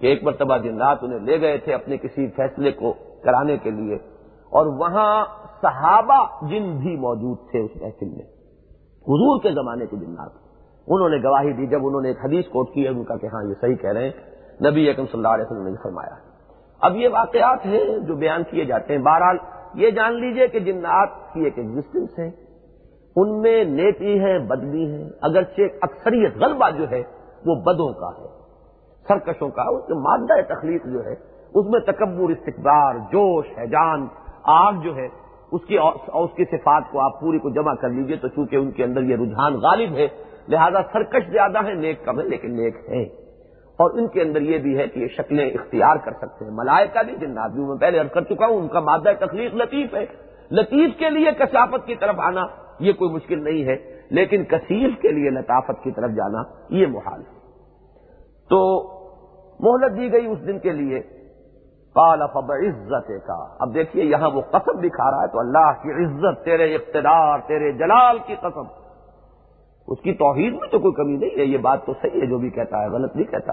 [0.00, 2.94] کہ ایک مرتبہ جنات انہیں لے گئے تھے اپنے کسی فیصلے کو
[3.24, 3.94] کرانے کے لیے
[4.50, 5.24] اور وہاں
[5.62, 8.26] صحابہ جن بھی موجود تھے اس محفل میں،
[9.02, 10.30] حضور کے زمانے کے جنات
[10.86, 13.26] انہوں نے گواہی دی، جب انہوں نے ایک حدیث کوٹ کی ہے ان کا کہ
[13.26, 14.36] ہاں یہ صحیح کہہ رہے ہیں۔
[14.70, 16.14] نبی یکم صلی اللہ علیہ وسلم نے فرمایا۔
[16.80, 19.36] اب یہ واقعات ہیں جو بیان کیے جاتے ہیں۔ بہرحال
[19.76, 22.30] یہ جان لیجیے کہ جنات کی ایک ایگزٹنس ہے،
[23.16, 27.02] ان میں نیکی ہے بدلی ہے، اگرچہ اکثریت غلبہ جو ہے
[27.46, 28.28] وہ بدوں کا ہے،
[29.06, 31.12] سرکشوں کا، اس میں مادہ تخلیق جو ہے،
[31.54, 34.06] اس میں تکبر استقبار جوش ہے، جان،
[34.42, 35.06] آگ جو ہے،
[35.52, 38.70] اس کی اس کی صفات کو آپ پوری کو جمع کر لیجیے تو چونکہ ان
[38.70, 40.06] کے اندر یہ رجحان غالب ہے،
[40.48, 43.25] لہذا سرکش زیادہ ہے، نیک کم ہے، لیکن نیک ہے۔
[43.76, 47.02] اور ان کے اندر یہ بھی ہے کہ یہ شکلیں اختیار کر سکتے ہیں۔ ملائکہ
[47.02, 50.06] بھی جنات بھی میں پہلے عرض کر چکا ہوں، ان کا مادہ تخلیق لطیف ہے۔
[50.50, 52.46] لطیف کے لیے کثافت کی طرف آنا
[52.78, 57.20] یہ کوئی مشکل نہیں ہے، لیکن کثیف کے لیے لطافت کی طرف جانا یہ محال
[57.20, 57.34] ہے۔
[58.50, 58.82] تو
[59.60, 61.00] مہلت دی گئی اس دن کے لیے۔
[61.94, 66.44] فب عزت کا اب دیکھیے یہاں وہ قسم دکھا رہا ہے تو اللہ کی عزت،
[66.44, 68.85] تیرے اقتدار، تیرے جلال کی قسم۔
[69.88, 72.38] اس کی توحید میں تو کوئی کمی نہیں ہے، یہ بات تو صحیح ہے، جو
[72.38, 73.52] بھی کہتا ہے، غلط نہیں کہتا۔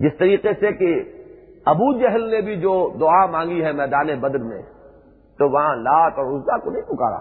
[0.00, 1.02] جس طریقے سے کہ
[1.66, 4.62] ابو جہل نے بھی جو دعا مانگی ہے میدان بدر میں،
[5.38, 7.18] تو وہاں لات اور عزا کو نہیں پکارا۔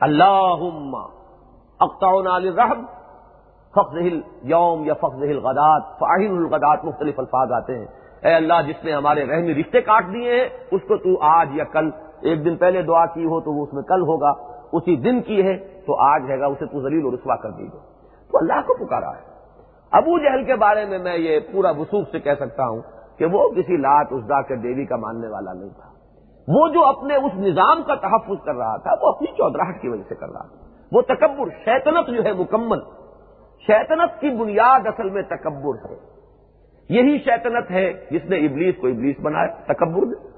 [0.00, 0.64] اللہ
[1.80, 2.84] اختاؤ رحم
[3.74, 4.02] فخر
[4.42, 7.86] یوم یا فخر غدات فاہل الغدات، مختلف الفاظ آتے ہیں۔
[8.22, 11.64] اے اللہ، جس نے ہمارے رحمی رشتے کاٹ دیے ہیں، اس کو تو آج یا
[11.64, 11.90] کل،
[12.20, 15.46] ایک دن پہلے دعا کی ہو تو وہ اس میں کل ہوگا۔ اسی دن کی
[15.46, 17.68] ہے، تو آج ہے گا، اسے تو ذلیل و رسوا کر دی
[18.30, 19.28] تو اللہ کو پکارا ہے۔
[19.90, 22.80] ابو جہل کے بارے میں میں یہ پورا وسوخ سے کہہ سکتا ہوں
[23.18, 25.88] کہ وہ کسی لات اسدا کے دیوی کا ماننے والا نہیں تھا۔
[26.48, 30.02] وہ جو اپنے اس نظام کا تحفظ کر رہا تھا، وہ اپنی چودراہٹ کی وجہ
[30.08, 30.56] سے کر رہا تھا۔
[30.92, 32.78] وہ تکبر، شیطنت جو ہے، مکمل۔
[33.66, 35.96] شیطنت کی بنیاد اصل میں تکبر ہے۔
[36.88, 40.28] یہی شیطنت ہے جس نے ابلیس کو ابلیس بنایا، تکبر۔ نے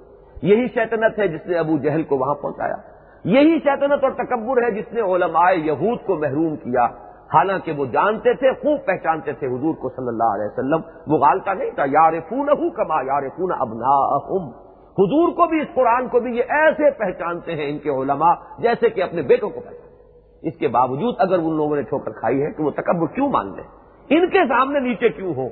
[0.43, 2.77] یہی شیطنت ہے جس نے ابو جہل کو وہاں پہنچایا۔
[3.25, 6.85] یہی شیطنت اور تکبر ہے جس نے علماء یہود کو محروم کیا۔
[7.35, 11.55] حالانکہ وہ جانتے تھے، خوب پہچانتے تھے حضور کو صلی اللہ علیہ وسلم۔ وہ غالتا
[11.55, 13.97] نہیں تھا یار فون کما یار فون ابنا
[14.99, 18.89] حضور کو بھی، اس قرآن کو بھی یہ ایسے پہچانتے ہیں ان کے علماء جیسے
[18.91, 22.51] کہ اپنے بیٹوں کو پہچانتے اس کے باوجود اگر ان لوگوں نے ٹھوکر کھائی ہے
[22.53, 23.65] تو وہ تکبر کیوں مان لیں؟
[24.11, 25.49] ان کے سامنے نیچے کیوں ہو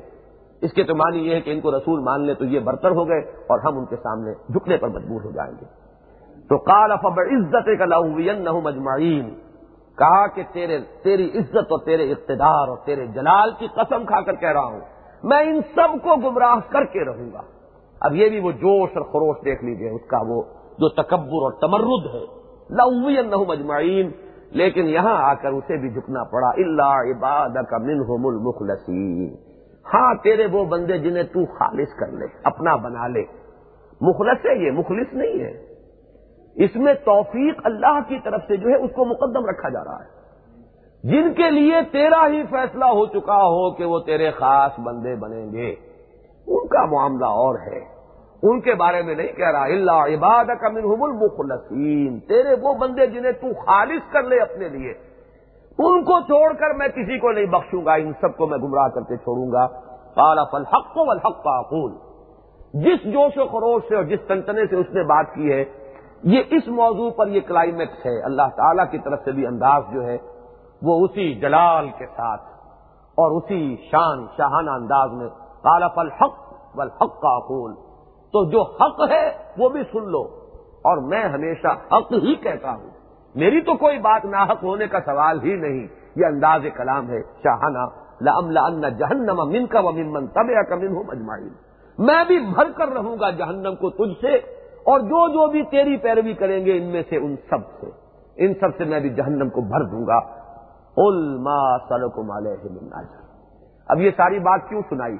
[0.62, 2.90] اس کے تو معنی یہ ہے کہ ان کو رسول مان لے تو یہ برتر
[2.90, 5.87] ہو گئے اور ہم ان کے سامنے جھکنے پر مجبور ہو جائیں گے۔
[6.48, 9.34] تو کال افب عزت کا لاؤ مجمعین
[9.98, 14.34] کہا کہ تیرے، تیری عزت اور تیرے اقتدار اور تیرے جلال کی قسم کھا کر
[14.34, 14.80] کہہ رہا ہوں۔
[15.22, 17.40] میں ان سب کو گمراہ کر کے رہوں گا۔
[18.00, 20.42] اب یہ بھی وہ جوش اور خروش دیکھ لیجیے اس کا وہ
[20.78, 22.38] جو تکبر اور تمرد ہے۔
[22.70, 24.10] لہو مجمعین
[24.50, 29.34] لیکن یہاں آ کر اسے بھی جھکنا پڑا۔ اللہ عباد کا منہ المخلصین۔
[29.94, 33.22] ہاں تیرے وہ بندے جنہیں تو خالص کر لے، اپنا بنا لے۔
[34.00, 35.67] مخلص ہے یہ، مخلص نہیں ہے۔
[36.58, 40.04] اس میں توفیق اللہ کی طرف سے جو ہے اس کو مقدم رکھا جا رہا
[40.04, 40.18] ہے۔
[41.02, 45.52] جن کے لیے تیرا ہی فیصلہ ہو چکا ہو کہ وہ تیرے خاص بندے بنیں
[45.52, 45.74] گے،
[46.46, 47.98] ان کا معاملہ اور ہے۔
[48.42, 53.06] ان کے بارے میں نہیں کہہ رہا اللہ عباد کا منہم المخلصین تیرے وہ بندے
[53.06, 54.90] جنہیں تو خالص کر لے اپنے لیے۔
[55.78, 58.88] ان کو چھوڑ کر میں کسی کو نہیں بخشوں گا، ان سب کو میں گمراہ
[58.88, 59.66] کر کے چھوڑوں گا۔
[60.14, 61.60] پالا فل حق کو الحق کا
[62.74, 65.64] جس جوش و خروش سے اور جس تنتنے سے اس نے بات کی ہے
[66.22, 70.02] یہ اس موضوع پر یہ کلائمیکس ہے۔ اللہ تعالی کی طرف سے بھی انداز جو
[70.02, 70.16] ہے،
[70.82, 72.42] وہ اسی جلال کے ساتھ
[73.08, 75.28] اور اسی شان، شاہانہ انداز میں
[75.62, 77.38] کالا فل حق والحق کا
[78.32, 80.22] تو جو حق ہے، وہ بھی سن لو۔
[80.78, 82.90] اور میں ہمیشہ حق ہی کہتا ہوں۔
[83.34, 85.86] میری تو کوئی بات ناحق ہونے کا سوال ہی نہیں۔
[86.16, 87.86] یہ انداز کلام ہے شاہانہ۔
[88.20, 91.48] لم جہنم من کا و من تب یا کمن ہوں مجمعین
[91.98, 94.57] میں بھی بھر کر رہوں گا جہنم کو تجھ سے۔
[94.88, 97.86] اور جو جو بھی تیری پیروی کریں گے ان میں سے ان سب سے۔
[98.36, 100.38] ان سب سے میں بھی جہنم کو بھر دوں گا۔
[101.38, 102.56] ما سلو مالے
[103.88, 105.16] اب یہ ساری بات کیوں سنائی؟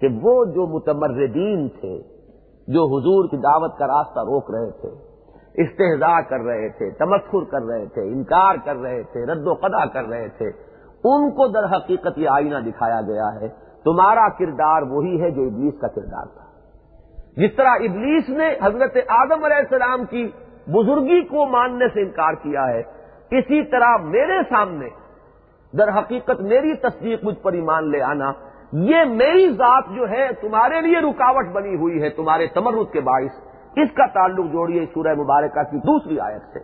[0.00, 2.02] کہ وہ جو متمردین تھے،
[2.68, 4.88] جو حضور کی دعوت کا راستہ روک رہے تھے
[5.54, 9.86] استحضاء کر رہے تھے، تمسخر کر رہے تھے، انکار کر رہے تھے، رد و قدا
[9.86, 10.48] کر رہے تھے،
[11.04, 13.48] ان کو در حقیقت یہ آئینہ دکھایا گیا ہے۔
[13.84, 16.45] تمہارا کردار وہی ہے جو ابلیس کا کردار تھا۔
[17.36, 20.30] جس طرح ابلیس نے حضرت آدم علیہ السلام کی
[20.66, 22.80] بزرگی کو ماننے سے انکار کیا ہے،
[23.30, 24.88] اسی طرح میرے سامنے
[25.78, 28.32] در حقیقت میری تصدیق مجھ پر ایمان لے آنا،
[28.72, 33.46] یہ میری ذات جو ہے تمہارے لیے رکاوٹ بنی ہوئی ہے تمہارے تمرد کے باعث۔
[33.76, 36.58] اس کا تعلق جوڑیے سورہ مبارکہ کی دوسری آیت سے۔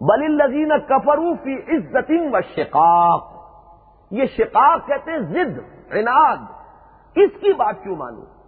[0.00, 3.32] بل الزین کفرو فی عزت و شقاق۔
[4.10, 5.58] یہ شقاق کہتے ہیں زد
[5.92, 6.36] عناد۔
[7.16, 8.41] اس کی بات کیوں مانو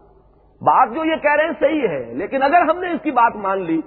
[0.65, 3.37] بات جو یہ کہہ رہے ہیں صحیح ہے، لیکن اگر ہم نے اس کی بات
[3.37, 3.81] مان لی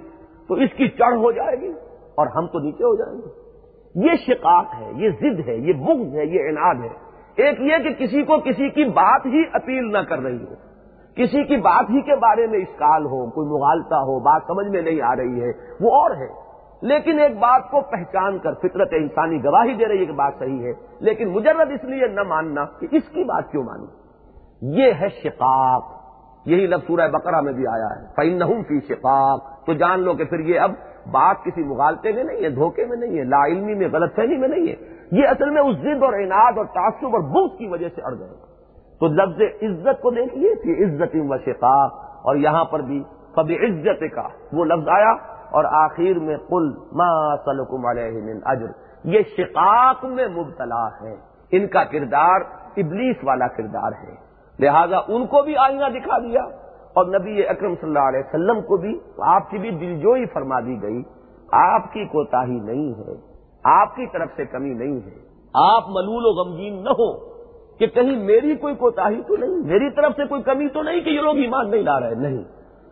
[0.48, 1.70] تو اس کی چڑھ ہو جائے گی
[2.14, 3.48] اور ہم تو نیچے ہو جائیں گے۔
[3.94, 8.06] یہ شقاق ہے، یہ زد ہے، یہ بغض ہے، یہ عناد ہے۔ ایک یہ کہ
[8.06, 10.54] کسی کو کسی کی بات ہی اپیل نہ کر رہی ہو۔
[11.14, 14.82] کسی کی بات ہی کے بارے میں اسکال ہو، کوئی مغالتا ہو، بات سمجھ میں
[14.82, 15.50] نہیں آ رہی ہے،
[15.80, 16.48] وہ اور ہے۔
[16.82, 20.66] لیکن ایک بات کو پہچان کر فطرت انسانی گواہی دے رہی ہے کہ بات صحیح
[20.66, 23.84] ہے، لیکن مجرد اس لیے نہ ماننا کہ اس کی بات کیوں مانو۔
[24.62, 25.97] یہ ہے شقاق۔
[26.48, 30.14] یہی لفظ سورہ بقرہ میں بھی آیا ہے۔ فین نہ فی شقاق۔ تو جان لو
[30.14, 30.70] کہ پھر یہ اب
[31.10, 34.36] بات کسی مغالطے میں نہیں ہے، دھوکے میں نہیں ہے، لا علمی میں، غلط فہمی
[34.36, 34.74] میں نہیں ہے۔
[35.12, 38.18] یہ اصل میں اس ضد اور انعد اور تعصب اور بوس کی وجہ سے اڑ
[38.18, 38.28] گئے۔
[39.00, 41.92] تو لفظ عزت کو دیکھیے کہ عزت و شقاق۔
[42.22, 43.02] اور یہاں پر بھی
[43.34, 45.12] کبھی عزت کا وہ لفظ آیا۔
[45.50, 48.66] اور آخر میں کل ما سلکم علیہ من اجر
[49.04, 51.16] یہ شقاق میں مبتلا ہے۔
[51.50, 52.40] ان کا کردار
[52.76, 54.27] ابلیس والا کردار ہے۔
[54.58, 56.42] لہذا ان کو بھی آئینہ دکھا دیا
[56.92, 60.82] اور نبی اکرم صلی اللہ علیہ وسلم کو بھی آپ کی بھی دلجوئی فرما دی
[60.82, 61.02] گئی،
[61.52, 63.14] آپ کی کوتا نہیں ہے،
[63.64, 65.16] آپ کی طرف سے کمی نہیں ہے۔
[65.54, 67.12] آپ ملول و غمگین نہ ہو
[67.78, 71.10] کہ کہیں میری کوئی کوتا تو نہیں، میری طرف سے کوئی کمی تو نہیں کہ
[71.10, 72.42] یہ لوگ ایمان نہیں لا رہے، نہیں۔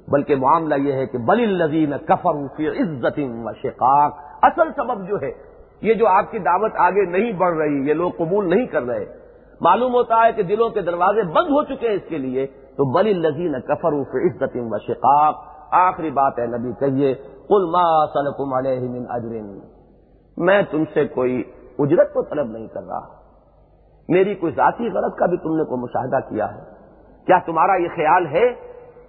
[0.09, 4.13] بلکہ معاملہ یہ ہے کہ بل الزین کفر فی عزت و شقاق،
[4.43, 5.31] اصل سبب جو ہے،
[5.81, 9.05] یہ جو آپ کی دعوت آگے نہیں بڑھ رہی، یہ لوگ قبول نہیں کر رہے
[9.61, 12.85] معلوم ہوتا ہے کہ دلوں کے دروازے بند ہو چکے ہیں اس کے لیے، تو
[12.85, 15.35] بل الزین کفر عزت و شقاق،
[15.71, 17.15] آخری بات ہے نبی کہیے
[17.49, 19.59] کل ما سلکم علیہ من اجرن
[20.37, 21.43] میں تم سے کوئی
[21.79, 23.01] اجرت کو طلب نہیں کر رہا۔
[24.09, 26.61] میری کوئی ذاتی غرض کا بھی تم نے کوئی مشاہدہ کیا ہے۔
[27.27, 28.55] کیا تمہارا یہ خیال ہے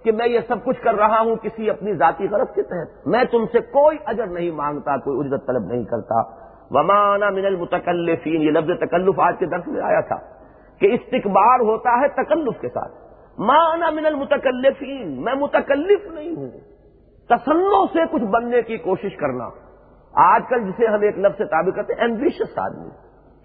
[0.02, 3.24] کہ میں یہ سب کچھ کر رہا ہوں کسی اپنی ذاتی غرض کے تحت؟ میں
[3.24, 8.50] تم سے کوئی اجر نہیں مانگتا، کوئی اجرت طلب نہیں کرتا۔ ومانا من المتکلفین یہ
[8.50, 10.37] لفظ تکلف آج کے درس میں آیا تھا۔
[10.80, 12.92] کہ استقبار ہوتا ہے تکلف کے ساتھ۔
[13.38, 16.50] مانا من المتکلفین، میں متکلف نہیں ہوں۔
[17.28, 19.48] تسنوں سے کچھ بننے کی کوشش کرنا۔
[20.12, 22.88] آج کل جسے ہم ایک لفظ سے تعبیر کرتے ہیں ایمبیشس آدمی۔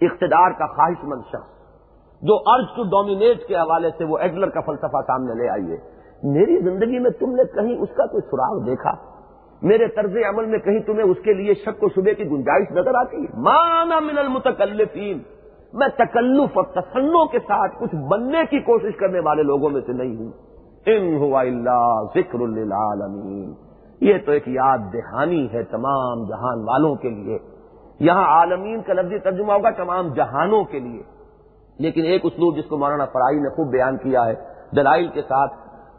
[0.06, 1.54] اقتدار کا خواہش مند شخص۔
[2.22, 5.76] جو ارج ٹو ڈومینیٹ کے حوالے سے وہ ایڈلر کا فلسفہ سامنے لے آئیے
[6.22, 8.92] میری زندگی میں تم نے کہیں اس کا کوئی سراغ دیکھا؟
[9.62, 12.94] میرے طرز عمل میں کہیں تمہیں اس کے لیے شک و شبے کی گنجائش نظر
[12.94, 15.18] آتی؟ ہے مانا من المتکلفین۔
[15.74, 19.92] میں تکلف اور تسنوں کے ساتھ کچھ بننے کی کوشش کرنے والے لوگوں میں سے
[19.92, 20.32] نہیں ہوں۔
[20.86, 23.54] ان ہوا اللہ ذکر للعالمین۔
[24.00, 27.38] یہ تو ایک یاد دہانی ہے تمام جہان والوں کے لیے۔
[28.00, 31.02] یہاں عالمین کا لفظی ترجمہ ہوگا تمام جہانوں کے لیے۔
[31.78, 34.34] لیکن ایک اسلوب جس کو مولانا فرائی نے خوب بیان کیا ہے،
[34.76, 35.52] دلائل کے ساتھ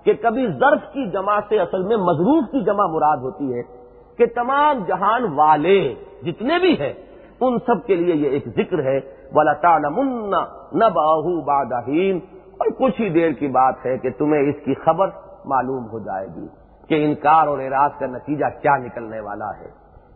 [0.06, 3.62] کہ کبھی ظرف کی جمع سے اصل میں مضروف کی جمع مراد ہوتی ہے
[4.18, 5.94] کہ تمام جہان والے
[6.24, 6.94] جتنے بھی ہیں،
[7.42, 10.30] ان سب کے لیے یہ ایک ذکر ہے۔ والا تعلمن
[10.72, 12.20] نہ باہو بادہین
[12.58, 15.08] اور کچھ ہی دیر کی بات ہے کہ تمہیں اس کی خبر
[15.46, 16.48] معلوم ہو جائے گی
[16.88, 19.70] کہ انکار اور اعراض کا نتیجہ کیا نکلنے والا ہے۔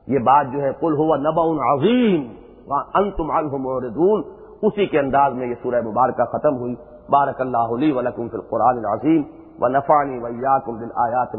[0.07, 2.33] یہ بات جو ہے کل ہوا نبا عظیم
[2.67, 4.23] وہاں انتم الحمدون
[4.61, 6.75] اسی کے انداز میں یہ سورہ مبارکہ ختم ہوئی۔
[7.09, 9.21] بارک اللہ علی ولکم فی القرآن العظیم۔
[9.61, 11.35] و نفانی ویا کم آیات